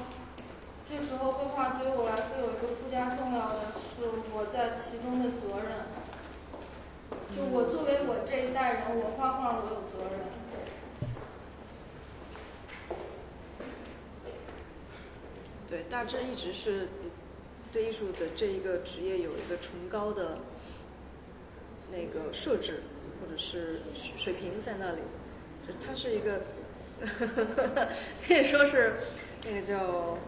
[0.89, 5.91] 这时候绘画对于我来说有一个附加重要的是我在其中的责任，
[7.35, 10.20] 就我作为我这一代人，我画画我有责任。
[15.69, 16.89] 对，大致一直是
[17.73, 20.39] 对艺术的这一个职业有一个崇高的
[21.91, 22.83] 那个设置
[23.21, 24.99] 或者是水平在那里，
[25.67, 26.43] 就它是一个
[28.27, 28.95] 可以说是
[29.45, 30.19] 那个叫。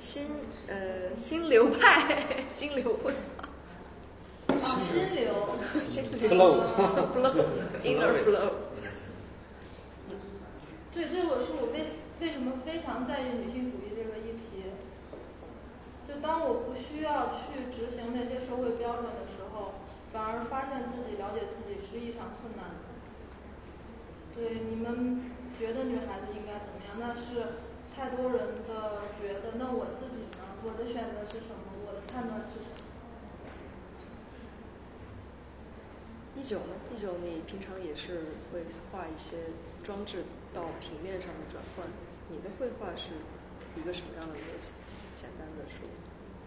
[0.00, 0.26] 新
[0.68, 3.12] 呃新流派，新流会，
[4.46, 8.52] 啊新流，新流，flow，flow，inner flow。
[10.94, 14.70] 对，这我是我为为什么非常在意女性主义这个议题。
[16.06, 19.37] 就当我不需要去执行那些社会标准的时候，
[20.12, 22.88] 反而发现自己了解自己是一场困难的。
[24.34, 25.20] 对，你们
[25.58, 26.96] 觉得女孩子应该怎么样？
[26.98, 27.58] 那是
[27.94, 29.58] 太多人的觉得。
[29.58, 30.44] 那我自己呢？
[30.62, 31.74] 我的选择是什么？
[31.86, 32.76] 我的判断是什么？
[36.36, 36.74] 一九呢？
[36.94, 39.36] 一九，你平常也是会画一些
[39.82, 40.24] 装置
[40.54, 41.86] 到平面上的转换。
[42.30, 43.10] 你的绘画是
[43.74, 44.72] 一个什么样的逻辑？
[45.16, 45.88] 简单的说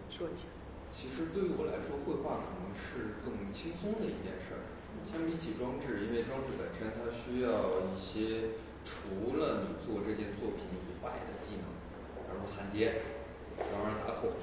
[0.08, 0.48] 说一下。
[0.92, 4.62] 其实对于我来说，绘画可能是更轻松的一件事儿。
[5.08, 11.66] 相比起装置，因为装置本身它需要一些除了你做这件作品以外的技能，
[12.28, 13.00] 比如焊接、
[13.56, 14.36] 然后打孔，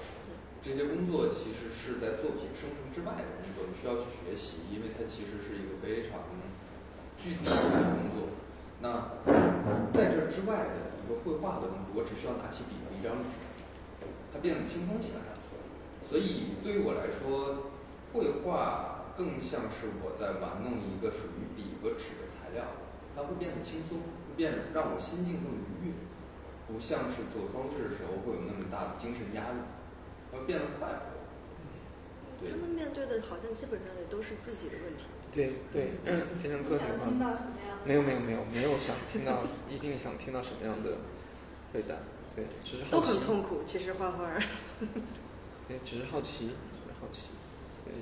[0.61, 6.25] 这些工作其实是在作品生成之外的工作，你需要去学习，因为它其实是一个非常
[7.17, 8.33] 具体的工作。
[8.81, 9.21] 那
[9.93, 13.29] 在这之外的一个绘画的工作，我只需要拿起笔和一张纸，
[14.33, 15.28] 它变得轻松起来。
[16.09, 17.69] 所以对于我来说，
[18.11, 22.65] 绘画更像是我在玩弄一个属于笔和纸的材料，
[23.15, 25.93] 它会变得轻松，会变得让我心境更愉悦，
[26.67, 29.61] 不像是做装置的时候会有那么大的精神压力，
[30.31, 31.21] 会变得快活。
[32.41, 35.05] 他们面对的好像基本上也都是自己的问题。
[35.29, 35.91] 对对，
[36.41, 37.05] 非常个体化。
[37.85, 40.97] 没有没有没有没有想听到 一定想听到什么样的
[41.73, 41.95] 回答，
[42.35, 43.61] 对，只是都很痛苦。
[43.65, 44.31] 其实画画。
[45.69, 47.29] 对，只是好奇，只是好奇。
[47.85, 47.93] 对，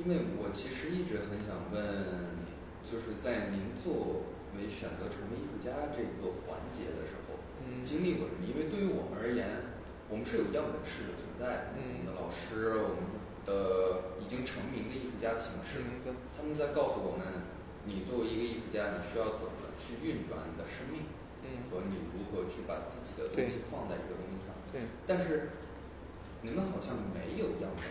[0.00, 2.40] 因为我其实一直很想问，
[2.88, 4.24] 就是在您作
[4.56, 7.36] 为选择成为艺术家这个环节的时候，
[7.84, 8.48] 经历过什么？
[8.48, 9.76] 因为对于我们而言，
[10.08, 15.84] 我们是有样本式的存在，我们的老师，我们的已经成名的艺术家的形式，
[16.32, 17.44] 他们在告诉我们，
[17.84, 21.04] 你作为一个艺术家，你需要怎么去运转你的生命，
[21.68, 24.56] 和你如何去把自己的东西放在这个东西上。
[24.72, 25.52] 对，但是。
[26.46, 27.82] 你们好像没有样本，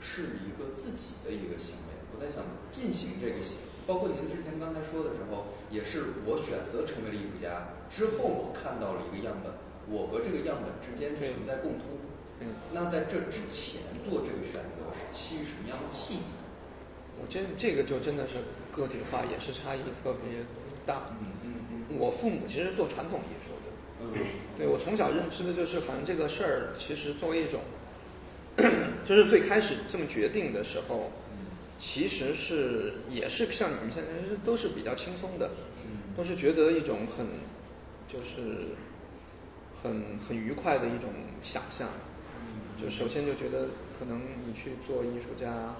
[0.00, 1.92] 是一个自己的一个行为。
[2.08, 2.40] 我在想
[2.72, 9.52] 进行这个行，包括您之前刚才说的时候，也是我选择成为了艺术家之后，我看到了一个样本，
[9.92, 11.84] 我和这个样本之间存在共通。
[12.40, 16.32] 嗯，那在这之前做这个选择是基于什么样的契机？
[17.20, 18.40] 我觉得这个就真的是
[18.72, 20.40] 个体化，也是差异特别
[20.86, 21.12] 大。
[21.20, 21.98] 嗯嗯嗯。
[22.00, 23.68] 我父母其实做传统艺术的。
[24.00, 24.24] 嗯。
[24.56, 27.60] 对我从小认知的就是，好像这个事儿其实作为一种。
[29.06, 31.10] 就是最开始这么决定的时候，
[31.78, 34.10] 其实是也是像你们现在
[34.44, 35.50] 都是比较轻松的，
[36.16, 37.26] 都是觉得一种很
[38.08, 38.74] 就是
[39.80, 41.08] 很很愉快的一种
[41.42, 41.88] 想象。
[42.80, 43.66] 就首先就觉得
[43.98, 45.74] 可能你去做艺术家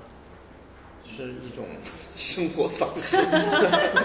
[1.05, 1.65] 是一种
[2.17, 3.17] 生活方式，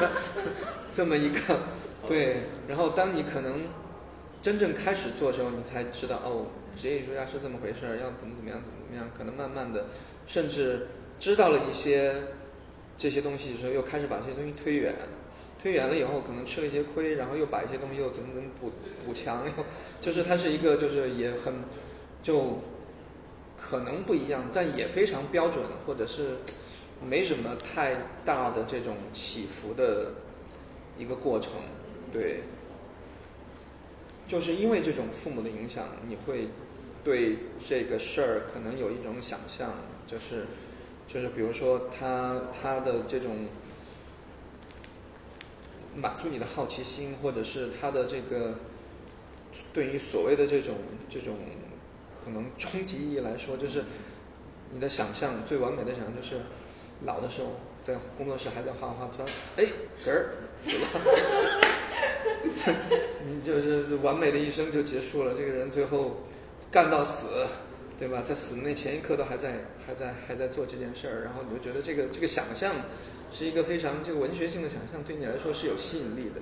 [0.93, 1.59] 这么一个
[2.07, 2.43] 对。
[2.67, 3.61] 然后当你可能
[4.41, 6.47] 真正开始做的时候，你才知道哦。
[6.75, 9.09] 职业艺术家是这么回事儿，要怎么怎么样，怎么怎么样？
[9.17, 9.87] 可能慢慢的，
[10.27, 10.87] 甚至
[11.19, 12.15] 知道了一些
[12.97, 14.93] 这些东西的时候，又开始把这些东西推远，
[15.61, 18.71] 推远了以后，可能吃了一些亏，然后又把一些东西又怎么怎么补
[19.05, 19.51] 补强，又
[20.01, 21.53] 就是它是一个，就是也很
[22.21, 22.59] 就
[23.57, 26.37] 可能不一样，但也非常标准，或者是
[27.05, 27.95] 没什么太
[28.25, 30.11] 大的这种起伏的
[30.97, 31.51] 一个过程，
[32.11, 32.41] 对。
[34.25, 36.47] 就是因为这种父母的影响，你会
[37.03, 39.73] 对这个事儿可能有一种想象，
[40.07, 40.45] 就是
[41.07, 43.47] 就是比如说他他的这种
[45.95, 48.55] 满足你的好奇心，或者是他的这个
[49.73, 50.75] 对于所谓的这种
[51.09, 51.35] 这种
[52.23, 53.83] 可能终极意义来说，就是
[54.71, 56.41] 你的想象最完美的想象就是
[57.05, 59.27] 老的时候在工作室还在画画，突然
[59.57, 59.65] 哎
[60.05, 60.87] 嗝儿死了。
[63.25, 66.21] 你就是完美的一生就结束了，这个人最后
[66.73, 67.27] 干到死，
[67.99, 68.23] 对吧？
[68.23, 69.53] 在死的那前一刻都还在
[69.85, 72.73] 还在还在做这件事儿，然后你就觉得这个这个想象
[73.31, 76.41] 是一个非常这个文学性的想象，对你来说是有吸引力的，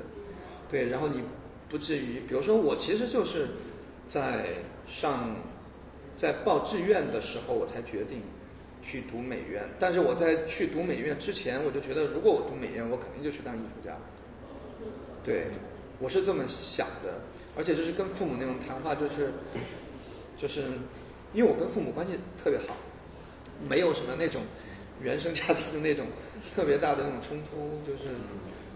[0.70, 0.88] 对。
[0.88, 1.22] 然后你
[1.68, 3.50] 不至于，比如说我其实就是
[4.08, 4.46] 在
[4.88, 5.36] 上
[6.16, 8.22] 在报志愿的时候，我才决定
[8.82, 9.64] 去读美院。
[9.78, 13.98] 但是我在去读美院之前，我就觉得如果我读美院，我肯定就去当艺术家，
[15.26, 15.48] 对。
[16.00, 17.22] 我是这么想的，
[17.56, 19.32] 而且就是跟父母那种谈话，就是，
[20.42, 20.64] 就是，
[21.34, 22.14] 因为我跟父母关系
[22.44, 22.76] 特别好，
[23.70, 24.42] 没有什么那种
[25.02, 26.08] 原生家庭的那种
[26.56, 28.10] 特别大的那种冲突，就是，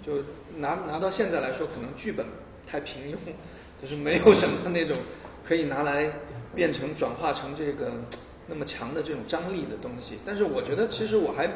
[0.05, 0.23] 就
[0.57, 2.25] 拿拿到现在来说，可能剧本
[2.67, 3.15] 太平庸，
[3.81, 4.95] 就是没有什么那种
[5.43, 6.11] 可以拿来
[6.53, 7.93] 变成转化成这个
[8.47, 10.19] 那么强的这种张力的东西。
[10.23, 11.49] 但是我觉得，其实我还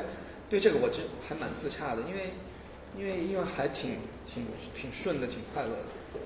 [0.49, 2.31] 对这个我就还蛮自洽的，因为。
[2.97, 4.43] 因为因为还挺挺
[4.75, 6.19] 挺顺的，挺快乐的。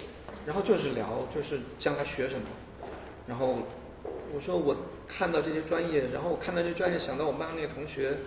[0.45, 2.45] 然后就是聊，就是将来学什么。
[3.27, 3.57] 然后
[4.33, 4.75] 我说我
[5.07, 8.17] 看到这些专业，然后我看到这专业，想到我们班那个同学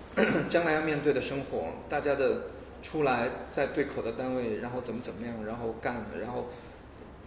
[0.48, 2.42] 将来要面对的生活，大家的
[2.82, 6.48] 出来在对口的单位，然后怎么怎么样，然后干，然后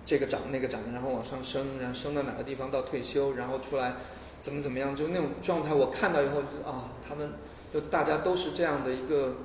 [0.05, 3.95] 这个涨那个涨，然后往上升，然后升到哪个地方到退休，然后出来
[4.41, 7.31] 怎么怎么样，就那种状态，我看到以后就啊，他们
[7.73, 9.37] 就大家都是这样的一个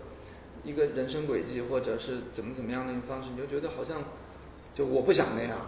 [0.63, 4.03] 一个人生轨迹，或者是怎么怎么样的一个方式，你就觉得好像
[4.75, 5.59] 就我不想那样，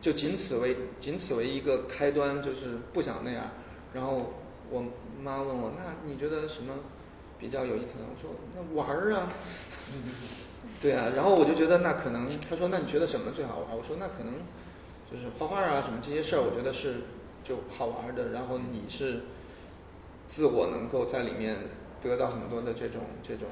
[0.00, 3.50] 就仅此为仅此为一个开端，就是不想那样。
[3.92, 4.34] 然后
[4.70, 4.84] 我
[5.22, 6.74] 妈问我，那你觉得什么？
[7.36, 9.28] 比较有意思呢，我说那玩儿啊，
[10.80, 13.76] 对啊，然后我就觉得那可能，她说那你觉得什么最好玩？
[13.76, 14.32] 我说那可能
[15.10, 17.02] 就是画画啊什么这些事儿，我觉得是
[17.42, 18.30] 就好玩的。
[18.30, 19.22] 然后你是
[20.30, 21.58] 自我能够在里面
[22.00, 23.48] 得到很多的这种这种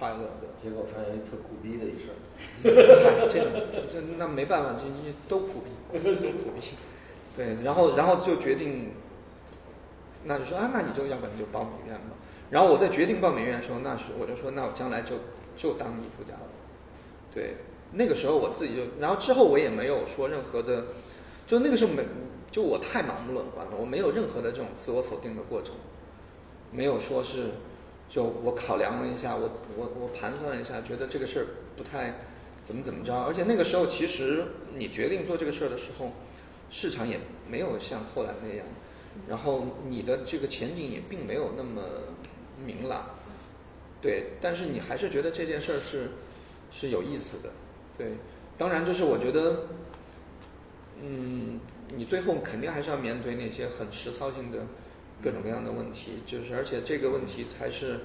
[0.00, 0.48] 快乐的。
[0.60, 2.16] 结果发现一特苦逼的一事儿，
[3.30, 3.38] 这
[3.92, 6.10] 这那没办法，这这都苦逼，都
[6.42, 6.72] 苦逼。
[7.36, 8.90] 对，然后然后就决定，
[10.24, 12.16] 那就说啊，那你就要不然就报美院吧。
[12.50, 15.16] 然后我在决定报美院的时候，那时我就说，那我将来就
[15.56, 16.50] 就当艺术家了。
[17.32, 17.54] 对，
[17.92, 20.86] 那个时候我自己就，然后之后我也没有说任何的，
[21.46, 22.02] 就那个时候没，
[22.50, 25.76] 就我太盲目乐观了，我没有任何的这种自我否定的过程，
[26.72, 27.50] 没有说是，
[28.10, 31.46] 就我考量了一下，我我我盘算了一下，觉得这个事儿
[31.76, 32.16] 不太
[32.62, 34.44] 怎么怎么着，而且那个时候其实
[34.76, 36.12] 你决定做这个事儿的时候，
[36.70, 37.18] 市场也
[37.48, 38.66] 没有像后来那样，
[39.26, 41.80] 然后你的这个前景也并没有那么。
[42.62, 43.06] 明朗，
[44.02, 46.10] 对，但是你还是觉得这件事儿是
[46.70, 47.48] 是有意思的，
[47.96, 48.12] 对，
[48.58, 49.62] 当然就是我觉得，
[51.02, 51.58] 嗯，
[51.96, 54.58] 你最后肯定还是要面对那些很实操性的
[55.22, 58.00] 各种各样的问题，就是而且这个问题才是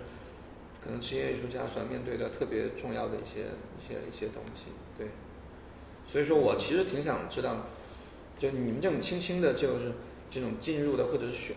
[0.84, 3.42] 可能职业艺术家所要面对的特别重要的一些
[3.80, 4.68] 一些一些东西，
[4.98, 5.08] 对，
[6.08, 7.66] 所以说我其实挺想知道，
[8.38, 9.94] 就你们这种轻轻的，就是
[10.30, 11.56] 这种进入的或者是选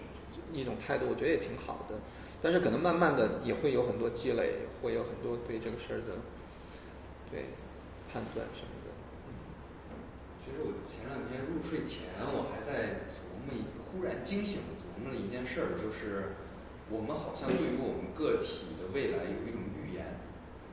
[0.52, 1.96] 一种态度，我觉得也挺好的。
[2.40, 6.22] 但是可能慢慢的也会有很多积累，会有很多对这个事儿的
[7.30, 7.46] 对
[8.12, 8.94] 判断什么的。
[10.38, 13.58] 其实我前两天入睡前，我还在琢磨，
[13.90, 14.60] 忽然惊醒
[14.98, 16.34] 琢磨了一件事儿，就是
[16.90, 20.18] 我们好像对于我们个体的未来有一种预言，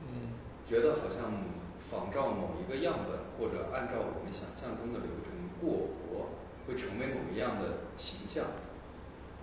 [0.02, 0.34] 嗯，
[0.68, 1.46] 觉得好像
[1.78, 5.30] 仿照某一个样本，或者按照我们想象中的流程
[5.60, 6.34] 过活，
[6.66, 8.46] 会成为某一样的形象。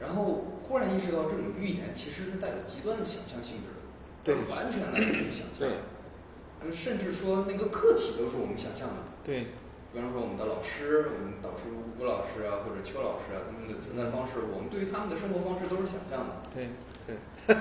[0.02, 5.64] 然后忽然意识到，这种预言其实是带有极端的想象性质的，对，完全来自于想象。
[5.64, 8.96] 对，甚至说那个客体都是我们想象的。
[9.24, 9.48] 对，
[9.94, 16.42] 比方说我们的老师，我们导师吴老师啊，或者邱老师啊，他们的存在方式，我们对于他们的生活方式都是想象的。
[16.50, 16.74] 对
[17.06, 17.14] 对，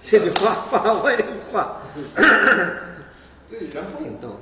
[0.00, 1.18] 这句话话外
[1.50, 1.82] 话。
[3.50, 4.38] 对，然后挺逗，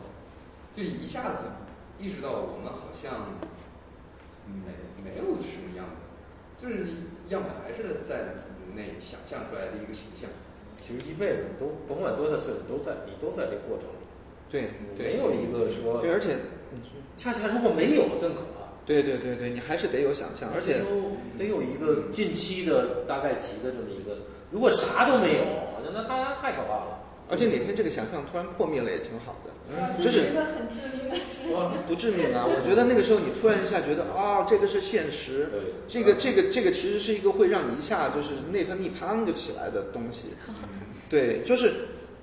[0.77, 1.49] 就一下子
[1.99, 3.33] 意识到我们好像
[4.45, 4.69] 没
[5.01, 5.97] 没有什么样的。
[6.61, 6.85] 就是
[7.33, 8.45] 样本还是在
[8.77, 10.29] 内想象出来的一个形象。
[10.77, 14.05] 其实一辈子都甭管多大岁数，都在你都在这过程里。
[14.51, 16.01] 对，没有一个说。
[16.01, 16.37] 对，而且
[17.17, 18.43] 恰恰如果没有认可，
[18.85, 20.81] 对对对对，你还是得有想象，而且
[21.39, 24.19] 得有一个近期的大概齐的这么一个。
[24.51, 25.45] 如果啥都没有，
[25.75, 27.01] 好像那太太可怕了。
[27.31, 29.51] 而且哪天这个想象突然破灭了，也挺好的。
[29.97, 32.45] 就是一个很致命的不致命啊！
[32.47, 35.49] 我觉得那个时候你突然一下觉得啊，这个是现实，
[35.89, 40.35] 这个这个这个其实是一个会让你一下就是内分泌砰就起来的东西。
[41.09, 41.73] 对，就是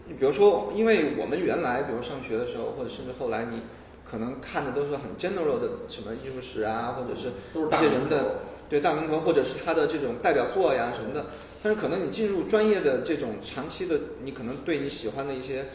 [0.08, 3.64] 你比如说，因为我们原来比如上学的时候，或者甚至后来你
[4.12, 8.40] 可能看的都是很 general 的什么艺术史啊，或者是一些人的
[8.70, 11.28] 对大名头，或者是他的这种代表作呀什么的。
[11.64, 15.66] 但是可能你进入专业的这种长期的，你可能对你喜欢的一些。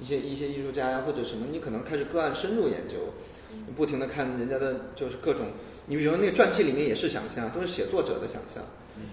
[0.00, 3.12] 一些一些艺术家呀，或者什么，你可能开始个案深入研究，
[3.74, 5.46] 不停的看人家的，就是各种，
[5.86, 8.62] 你比如说那个传记里面也是想象，都是写作者的想象，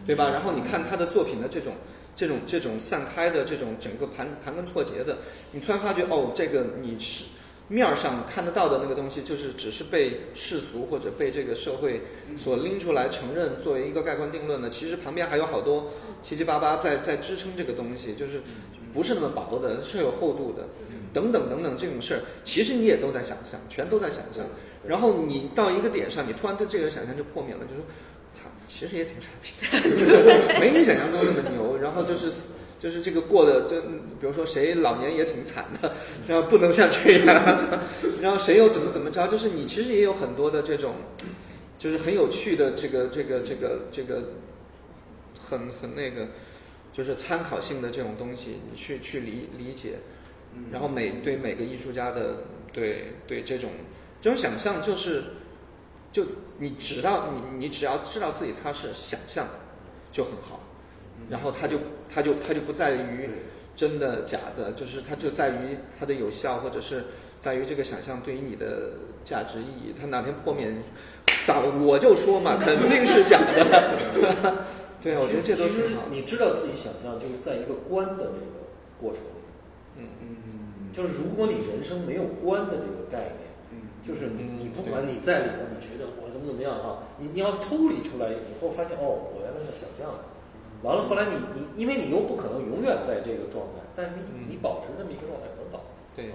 [0.06, 0.30] 对吧？
[0.30, 1.74] 然后你看他的作品的这种
[2.16, 5.18] 这种这种散开的这种整个盘盘根错节的，
[5.52, 7.26] 你突然发觉哦，这个你是
[7.68, 12.02] 面儿上看得到的那个东西，就是只是被世俗或者被这个社会
[12.38, 18.42] 所拎出来承认作为一个盖棺定论的，其实旁边还有好多七七八八在在支撑这个东西，就是。
[18.94, 20.70] 不是那么薄的，是有厚度的，
[21.12, 24.46] 等等等等这种事儿，其实你也都在想象，全都在想象。
[24.88, 27.84] 然后你到一个点上，你突然对这个人想象就破灭了，就说，
[28.32, 29.52] 操，其实也挺傻逼，
[30.62, 31.78] 没你想象中那么牛。
[31.78, 32.32] 然后就是
[32.80, 35.94] 就是这个过的，就比如说谁老年也挺惨的，
[36.28, 37.70] 然后不能像这样，
[38.22, 40.96] 然后谁又怎么怎么着，就是你其实也有很多的这种，
[41.80, 44.30] 就是很有趣的这个这个这个这个，
[45.40, 46.28] 很很那个。
[46.96, 49.96] 就是参考性的这种东西，你去去理理解，
[50.72, 52.38] 然后每对每个艺术家的
[52.72, 53.70] 对对这种
[54.22, 55.26] 这种想象，就是
[56.14, 56.24] 就
[56.58, 59.46] 你知道你你只要知道自己他是想象
[60.10, 60.62] 就很好，
[61.30, 61.78] 然后他就
[62.14, 63.30] 他就他就不在于
[63.76, 67.06] 真的假的，就是它就在于它的有效，或者是
[67.40, 68.94] 在于这个想象对于你的
[69.26, 69.94] 价值意义。
[70.00, 70.72] 它哪天破灭，
[71.46, 73.98] 咋我就说嘛，肯定是假的。
[75.04, 76.04] 对啊，我觉得这都是好。
[76.10, 79.44] 你知道自己想象就是在一个观的这个过程里，
[79.98, 90.24] 嗯嗯嗯，就是如果你人生没有观的这个概念，嗯，就是你你不管你在里头，你觉得我怎么怎么样哈，你你要抽离出来以后，发现哦，我原来是想象的。
[90.86, 95.82] 完了，后来你你，因为你又不可能永远在这个状态，但是你你保持这么一个状态很好。
[96.16, 96.30] 对，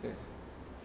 [0.00, 0.12] 对。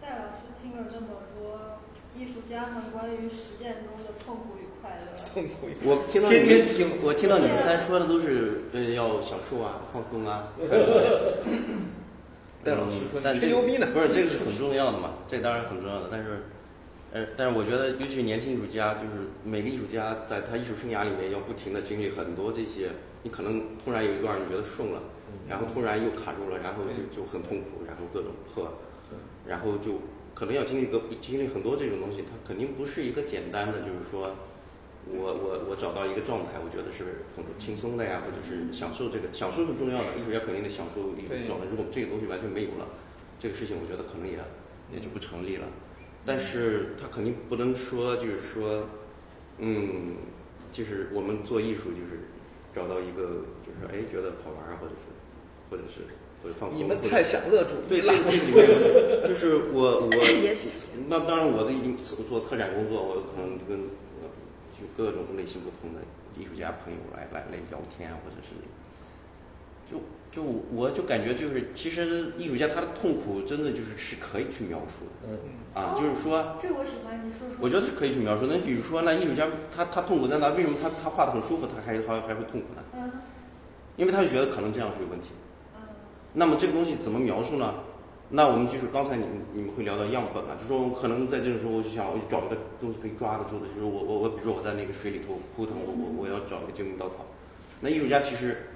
[0.00, 1.06] 蔡老师听了这么
[1.38, 1.78] 多
[2.18, 10.48] 艺术家们关于实践中的痛苦与快乐，痛苦与我听到你们，我听到你们三说的都是嗯要享受啊，放松啊。
[12.64, 13.86] 戴老师说，但吹牛逼呢？
[13.94, 16.42] 不是这个是很重要的嘛，这当然很重要的，但是。
[17.10, 22.90] 呃，但是我觉得，尤其是年轻艺术家，就是每个艺术家在他艺术生涯里面要不停的经历很多这些。
[23.22, 25.02] 你可能突然有一段你觉得顺了，
[25.48, 28.70] 然后突然又卡住了，然后就就很痛苦，然后各种破，
[29.44, 30.00] 然后就
[30.34, 32.22] 可能要经历个经历很多这种东西。
[32.22, 34.36] 它肯定不是一个简单的，就是说
[35.10, 40.14] 我我我找到一个状态，我觉得是很轻松的呀，或者是享受这个享受是重要的。
[40.20, 41.66] 艺术家肯定得享受一种状态。
[41.70, 42.86] 如果这个东西完全没有了，
[43.40, 44.38] 这个事情我觉得可能也
[44.92, 45.66] 也就不成立了。
[46.28, 48.86] 但是他肯定不能说，就是说，
[49.56, 50.16] 嗯，
[50.70, 52.28] 就是我们做艺术，就是
[52.76, 55.08] 找到一个，就是哎，觉得好玩啊，或者是，
[55.70, 56.02] 或者是
[56.42, 56.78] 或者放松。
[56.78, 58.12] 你们太享乐主义了。
[58.12, 60.10] 对， 这里面就是我我，
[61.08, 63.88] 那当然我的已经做策展工作，我可能跟
[64.76, 66.00] 就各种类型不同的
[66.38, 68.54] 艺术家朋友来来来聊天啊，或者是
[69.90, 69.98] 就。
[70.30, 75.38] 就我就感觉就是，其实艺术家他的痛苦真的就是是可以去描述的，嗯
[75.74, 77.56] 啊，就是说，这我喜欢你说说。
[77.60, 78.46] 我觉得是可以去描述。
[78.46, 80.50] 那比如说，那艺术家他他痛苦在哪？
[80.50, 82.82] 为什么他他画的很舒服，他还还还会痛苦呢？
[82.94, 83.10] 嗯。
[83.96, 85.30] 因为他就觉得可能这样是有问题。
[85.74, 85.80] 嗯。
[86.34, 87.74] 那么这个东西怎么描述呢？
[88.30, 97.24] 那我们就是刚才你们你们会聊到样本啊，就是说可能在这个时候我就想我就找一个东西可以抓得住的，就是我我我比如说我在那个水里头扑腾，我我我要找一个救命稻草。
[97.80, 98.68] 那艺术家其实。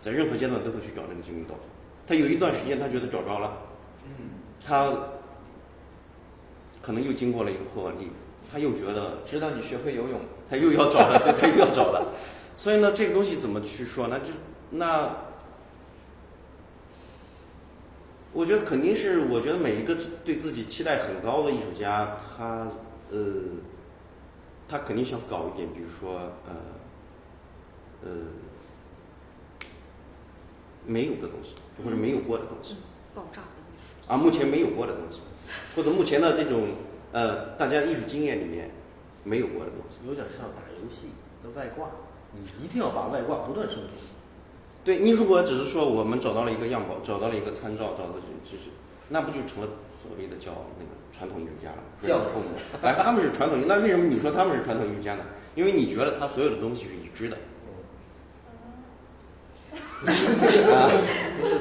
[0.00, 1.66] 在任何阶段都会去找那个救命稻草。
[2.06, 3.58] 他有一段时间他觉得找着了，
[4.06, 4.30] 嗯，
[4.64, 4.96] 他
[6.80, 8.10] 可能又经过了一个破例，
[8.50, 12.14] 他又觉得知道你学会游泳，他又要找了，他又要找了。
[12.56, 14.08] 所以呢，这个东西怎么去说？
[14.08, 14.32] 呢就
[14.70, 15.16] 那，
[18.32, 19.94] 我觉得肯定是，我觉得每一个
[20.24, 22.66] 对自己期待很高的艺术家，他
[23.10, 23.18] 呃，
[24.66, 26.54] 他肯定想搞一点，比如说呃，
[28.04, 28.10] 呃。
[30.88, 31.52] 没有的东西，
[31.84, 32.76] 或者没有过的东西，
[33.14, 35.20] 爆炸的艺术啊，目前没有过的东西，
[35.76, 36.68] 或者目前的这种
[37.12, 38.70] 呃，大家艺术经验里面
[39.22, 41.12] 没有过的东西，有点像打游戏
[41.44, 41.90] 的外挂，
[42.32, 43.92] 你一定要把外挂不断升级。
[44.82, 48.70] 对你如果只是说我们找到了一个样本，找到了一个参照，找到就是，
[49.10, 49.68] 那不就成了
[50.00, 51.82] 所谓的叫那个传统艺术家了？
[52.00, 55.24] 教父母，哎，他们是传统艺，那为什么你说他们是传统艺术家呢？
[55.54, 57.36] 因为你觉得他所有的东西是已知的。
[60.06, 60.90] 啊，
[61.40, 61.58] 不是，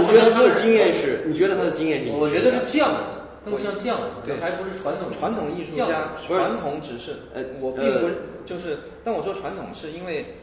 [0.00, 1.24] 你觉得他的经验是？
[1.26, 2.10] 你觉得他的经验是？
[2.12, 3.00] 我觉得是匠人，
[3.44, 6.12] 更像匠人，对，还不是传统传统艺术家。
[6.24, 10.36] 传统只是呃，我并不是就是，但我说传统是因为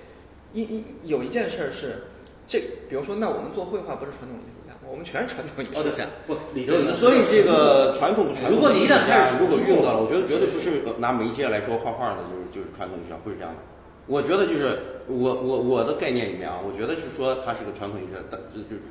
[0.54, 2.04] 一一有一件事儿是
[2.46, 6.06] 这，比如说，那我们做绘画不是传统艺术家，我们全是传统艺术家。
[6.28, 13.73] 不，里头所以这个传统传统，如果你一旦开始如果用到了，我觉得绝对不是拿媒介来说画画的，就是就是传统艺术家，不是这样的。
[14.06, 18.82] 我觉得就是我我我的概念里面啊，我觉得是说他是个传统艺术家，但就就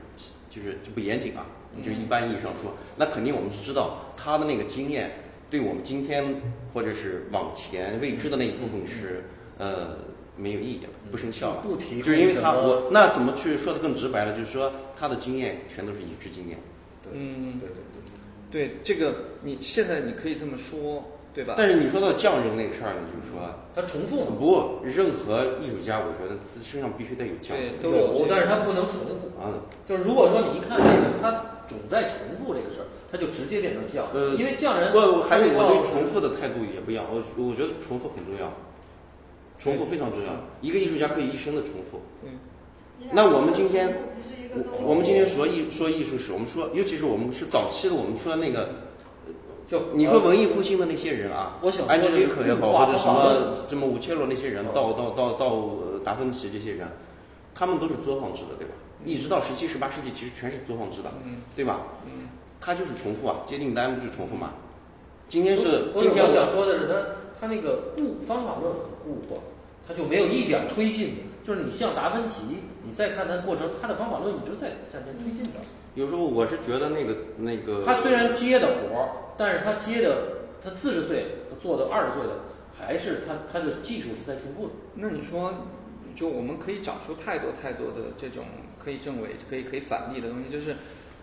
[0.48, 1.44] 就是就不严谨啊，
[1.84, 5.10] 就一般意义上说，那肯定我们是知道他的那个经验，
[5.50, 6.40] 对我们今天
[6.72, 9.24] 或者是往前未知的那一部分是
[9.58, 9.98] 呃
[10.36, 11.60] 没有意义了，不生效了。
[11.60, 14.32] 不提就是因为他我那怎么去说的更直白了？
[14.32, 16.58] 就是说他的经验全都是已知经验。
[17.12, 17.74] 嗯，对对
[18.50, 21.04] 对对，这个你现在你可以这么说。
[21.34, 21.54] 对吧？
[21.56, 23.40] 但是你说到匠人那个事儿呢，就是说
[23.74, 24.36] 他重复吗？
[24.38, 27.72] 不，任何艺术家，我觉得身上必须得有匠人。
[27.82, 29.48] 都有，但是他不能重复啊。
[29.86, 34.08] 就是如果说你一看这个，他总在重复这个事儿，他就直接变成匠。
[34.12, 37.06] 呃，因为匠人不，还有我对重复的态度也不一样。
[37.08, 38.52] 我我觉得重复很重要，
[39.58, 40.36] 重复非常重要。
[40.60, 42.02] 一个艺术家可以一生的重复。
[42.24, 42.36] 嗯。
[43.10, 43.88] 那我们今天，
[44.84, 48.91] 我们今天说艺说艺术史，我们说，尤其是我们是早期的，我们说那个。
[49.72, 51.56] 就你说文艺复兴的那些人啊，
[51.88, 55.70] 安吉丽可也好，或者什么什么五切罗那些人，到到到到
[56.04, 56.86] 达芬奇这些人，
[57.54, 58.74] 他们都是作坊制的，对吧？
[59.06, 61.10] 一直到十七、十八世纪，其实全是作坊制的，
[61.56, 61.80] 对吧？
[62.04, 62.28] 嗯，
[62.60, 64.50] 他就是重复啊，接订单不是重复嘛？
[65.26, 66.94] 今天是今天我想说的是，他
[67.40, 69.40] 他那个固方法论很固化，
[69.88, 71.28] 他就没有一点推进。
[71.44, 72.40] 就是你像达芬奇，
[72.86, 75.58] 你再看他的过程，他的方法论一直在在在推进的。
[75.96, 79.08] 有时候我是觉得那个那个，他虽然接的活儿，
[79.42, 80.16] 但是他接的，
[80.62, 82.38] 他四十岁他做的二十岁的，
[82.78, 84.72] 还是他他的技术是在进步的。
[84.94, 85.52] 那你说，
[86.14, 88.44] 就我们可以找出太多太多的这种
[88.78, 90.76] 可以证伪、可以可以反例的东西，就是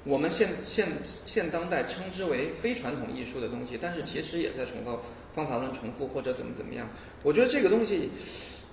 [0.03, 4.99] 我们现现现当代称之为非传统艺术的东西，但是其实也在重复
[5.33, 6.85] 方法论重复或者怎么怎么样。
[7.23, 8.09] 我觉得这个东西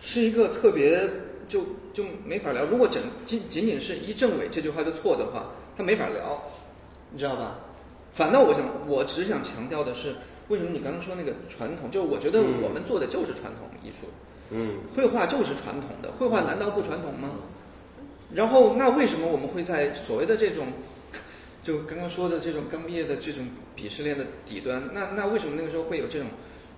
[0.01, 1.09] 是一个特别。
[1.49, 2.65] 就就没法聊。
[2.65, 6.43] 如果仅仅仅仅是一证伪这句话就错的话，他没法聊，
[7.13, 7.61] 你知道吧？
[8.17, 10.17] 反倒我想，我只想强调的是，
[10.49, 11.91] 为什么你刚刚说那个传统？
[11.91, 14.07] 就是我觉得我们做的就是传统艺术，
[14.51, 17.33] 嗯，绘画就是传统的，绘画难道不传统吗？
[18.33, 20.69] 然后那为什么我们会在所谓的这种，
[21.63, 24.83] 就刚刚说的这种刚毕业的这种鄙视链的底端？
[24.95, 26.27] 那那为什么那个时候会有这种？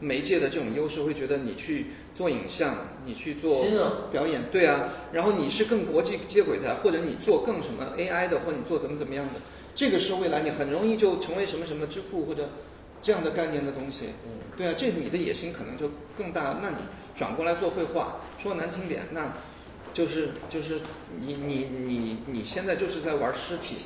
[0.01, 3.67] 媒介的这种优势，会觉得你去做影像，你去做
[4.13, 9.41] 表演，对啊，然后你是更国际接轨的，或者你做更什么 AI 的，或者你做怎么怎么样的，
[9.79, 12.51] 这个是未来你很容易就成为什么什么之父或者
[13.01, 14.07] 这样的概念的东西。
[14.27, 16.59] 嗯，对啊，这你的野心可能就更大。
[16.61, 16.79] 那你
[17.15, 19.33] 转过来做绘画，说难听点，那
[19.95, 20.81] 就是就是
[21.21, 23.77] 你你你你现在就是在玩尸体，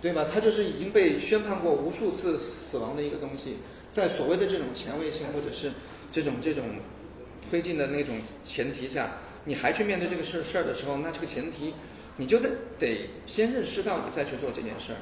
[0.00, 0.28] 对吧？
[0.32, 3.56] 它就是已经被宣判过无数次死亡的一个东西。
[3.90, 5.72] 在所谓的这种前卫性或者是
[6.12, 6.66] 这种这种
[7.50, 8.14] 推进的那种
[8.44, 9.14] 前提下，
[9.44, 11.74] 你还去面对这个事事儿的时候，那这个前提
[12.16, 14.98] 你就得得先认识到你再去做这件事儿，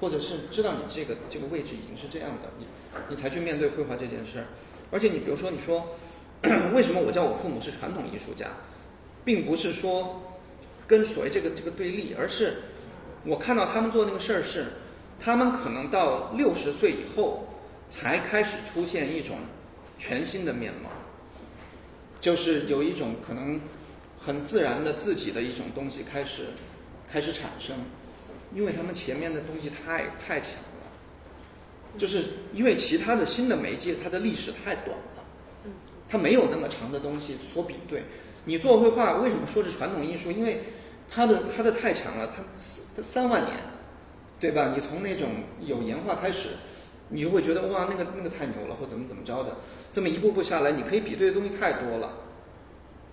[0.00, 2.66] 或者是知道你这个这个位置已经是这样的，你
[3.08, 4.46] 你才去面对绘画这件事儿。
[4.90, 5.96] 而且你比如说，你说
[6.74, 8.46] 为什么我叫我父母是传统艺术家，
[9.24, 10.22] 并不是说
[10.86, 12.62] 跟所谓这个这个对立，而是
[13.24, 14.66] 我看到他们做那个事儿是，
[15.20, 17.44] 他们可能到六十岁以后。
[17.88, 19.38] 才开始出现一种
[19.96, 20.90] 全新的面貌，
[22.20, 23.60] 就是有一种可能
[24.26, 26.46] 很自然的自己的一种东西开始
[27.08, 27.76] 开始产生，
[28.52, 35.22] 因为他们前面的东西太太强了，就是因为其他的新的媒介它的历史太短了，
[36.08, 38.02] 它没有那么长的东西所比对。
[38.46, 40.32] 你做绘画为什么说是传统艺术？
[40.32, 40.60] 因为
[41.08, 42.42] 它的它的太强了，它
[42.96, 43.56] 它三万年，
[44.40, 44.74] 对吧？
[44.74, 46.48] 你从那种有岩画开始。
[47.08, 49.58] 你就会觉得哇，那个那个太牛了，或怎么怎么着的，
[49.92, 52.12] 这么一步步下来，你可以比对的东西太多了。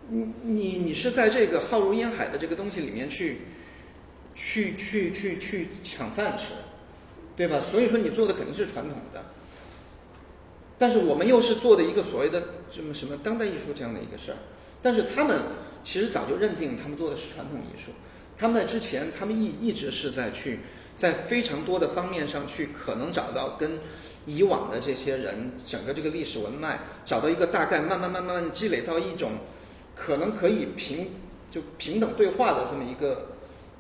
[0.10, 3.40] 你你你是在这个浩如烟海的这个东西里面去，
[4.36, 6.54] 去去去去抢饭吃，
[7.36, 7.60] 对吧？
[7.60, 9.26] 所以说你做的肯定是传统的，
[10.78, 14.38] 但是我们又是做的一个所谓的什么什么当代艺术这样的一个事儿，
[14.82, 15.40] 但是他们
[15.84, 17.92] 其实早就认定他们做的是传统艺术，
[18.38, 20.60] 他们在之前他们一一直是在去。
[20.96, 23.80] 在非常多的方面上去，可能找到跟
[24.28, 29.32] 以往的这些人整个这个历史文脉，找到一个大概，慢慢慢慢慢积累到一种
[29.96, 31.12] 可能可以平
[31.50, 33.30] 就平等对话的这么一个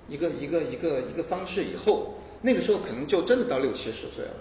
[0.07, 4.34] 一个一个一个一个方式以后，那个时候可能就真的到六七十岁了，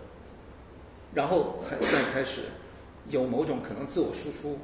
[1.14, 2.42] 然后才再开始
[3.08, 4.58] 有某种可能自我输出，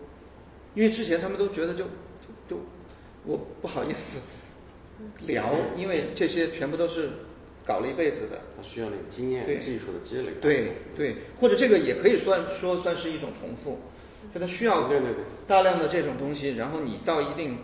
[0.74, 2.56] 因为之前他们都觉得就就就
[3.24, 4.20] 我不好意思
[5.26, 7.10] 聊，因为这些全部都是。
[7.68, 10.32] 搞了一辈子的，他需要那个经验、技术的积累。
[10.40, 13.78] 对对，或者这个也可以算说算是一种重复，
[14.32, 17.58] 就他需要对对对大量的这种东西，然后你到一定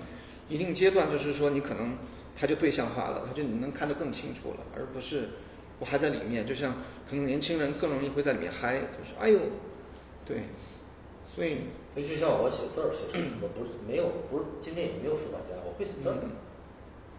[0.49, 1.97] 一定阶段，就是说你可能
[2.37, 5.29] 他就对象化了，他就你能看得更清楚了，而不是
[5.79, 6.47] 我还在里面。
[6.47, 6.75] 就像
[7.09, 9.39] 可能年轻人更容易会在里面嗨，就是哎呦，
[10.25, 10.45] 对，
[11.35, 11.59] 所以
[11.97, 16.17] 就像我写字儿，写书，我不是没有不是今天也没有书法家，我会写字儿。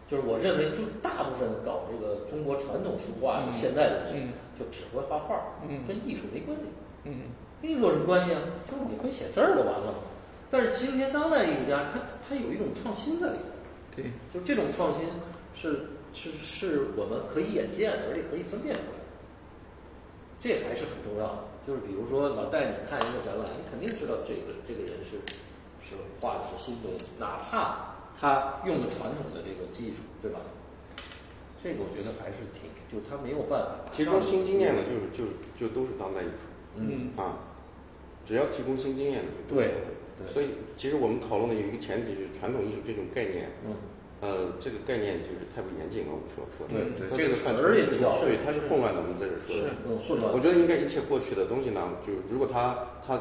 [0.07, 5.57] 就是我认为，就大部分搞这个中国传统书画的现在的人，就只会画画，
[5.87, 6.65] 跟艺术没关系。
[7.05, 7.33] 嗯，
[7.65, 8.41] 跟艺术有什么关系啊？
[8.69, 9.95] 就是你会写字儿就完了。
[10.51, 13.49] 但是今天当代艺术家，他他有一种创新在里头。
[13.95, 15.09] 对，就这种创新
[15.55, 19.01] 是是是我们可以眼见，而且可以分辨出来。
[20.39, 21.39] 这还是很重要的。
[21.65, 25.17] 就是比如说，老带你看一个展览，你肯定知道这个这个人是
[25.81, 27.95] 是画的是新东西，哪怕。
[28.17, 30.39] 他用的传统的这个技术，对吧？
[31.61, 36.47] 这个我觉得还是挺，就他没有办法提供新经验的，就是就是就都是当代艺术。
[36.77, 37.39] 嗯啊，
[38.25, 39.73] 只要提供新经验的，对。
[40.27, 40.47] 所以
[40.77, 43.49] 其实我们讨论的有一个前提，就是传统艺术这种概念。
[43.65, 43.75] 嗯。
[44.21, 46.65] 呃，这个概念就是太不严谨了，我们说说。
[46.71, 47.05] 对对。
[47.15, 49.01] 这个范畴也比较，对，它是混乱的。
[49.01, 49.69] 我们在这说的。
[49.69, 49.75] 是。
[49.85, 50.33] 嗯，混乱。
[50.33, 53.19] 我觉得应该一切过去的东西呢，就如果它它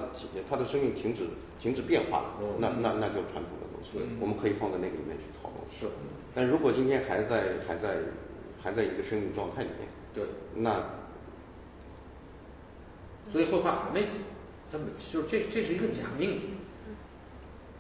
[0.49, 1.25] 它的生命停止
[1.59, 2.29] 停止变化了，
[2.59, 3.99] 那那那叫传统的东西。
[4.21, 5.61] 我们可以放在那个里面去讨论。
[5.69, 5.87] 是，
[6.33, 7.99] 但如果今天还在还在
[8.63, 10.25] 还在一个生命状态里面，对，
[10.55, 10.81] 那
[13.31, 14.21] 所以绘画还没死，
[14.71, 16.43] 这么就是这这是一个假命题。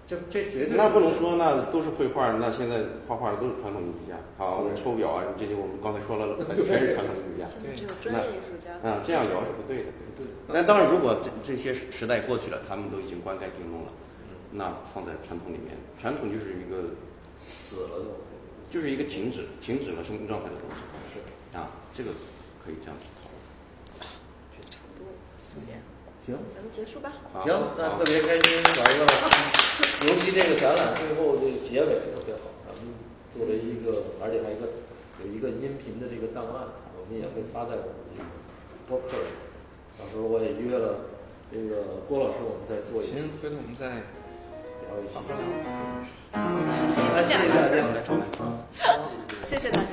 [0.06, 4.20] 这这这绝对那不能说那都是绘画，那现在画画的都是传统艺术家。
[4.36, 7.48] 好，抽表啊，这些我们刚才说了，全是传统艺术家。
[7.74, 8.76] 只有专业艺术家。
[8.84, 9.96] 啊，这样聊是不对的。
[10.14, 10.26] 对。
[10.46, 13.88] 那当然，如果这这些时代过去了，他们都已经棺盖定论了，
[14.52, 16.92] 那放在传统里面，传统就是一个
[17.56, 18.06] 死了的，
[18.68, 20.84] 就是一个停止停止了生命状态的东西。
[21.08, 21.56] 是。
[21.56, 22.10] 啊，这个
[22.62, 23.40] 可以这样去讨论。
[24.52, 25.80] 觉得差不多四点。
[26.24, 26.34] 行。
[26.54, 27.12] 咱们结束吧。
[27.44, 29.04] 行那特别开心玩一个
[30.08, 32.94] 尤其 这个展览最后这个结尾特别好咱们
[33.36, 33.92] 作为一个
[34.22, 34.64] 而且还有一个
[35.20, 38.24] 有一个音频的这个档案我们也会发在我们这个
[38.88, 39.28] 博客里
[39.98, 40.96] 到时候我也约了
[41.52, 43.16] 这个郭老师我们再做一次。
[43.16, 44.02] 行回头我们再
[44.88, 45.20] 聊一下
[46.32, 46.40] 好
[47.22, 47.76] 谢谢大家。
[48.78, 49.10] 好
[49.44, 49.90] 谢谢大家。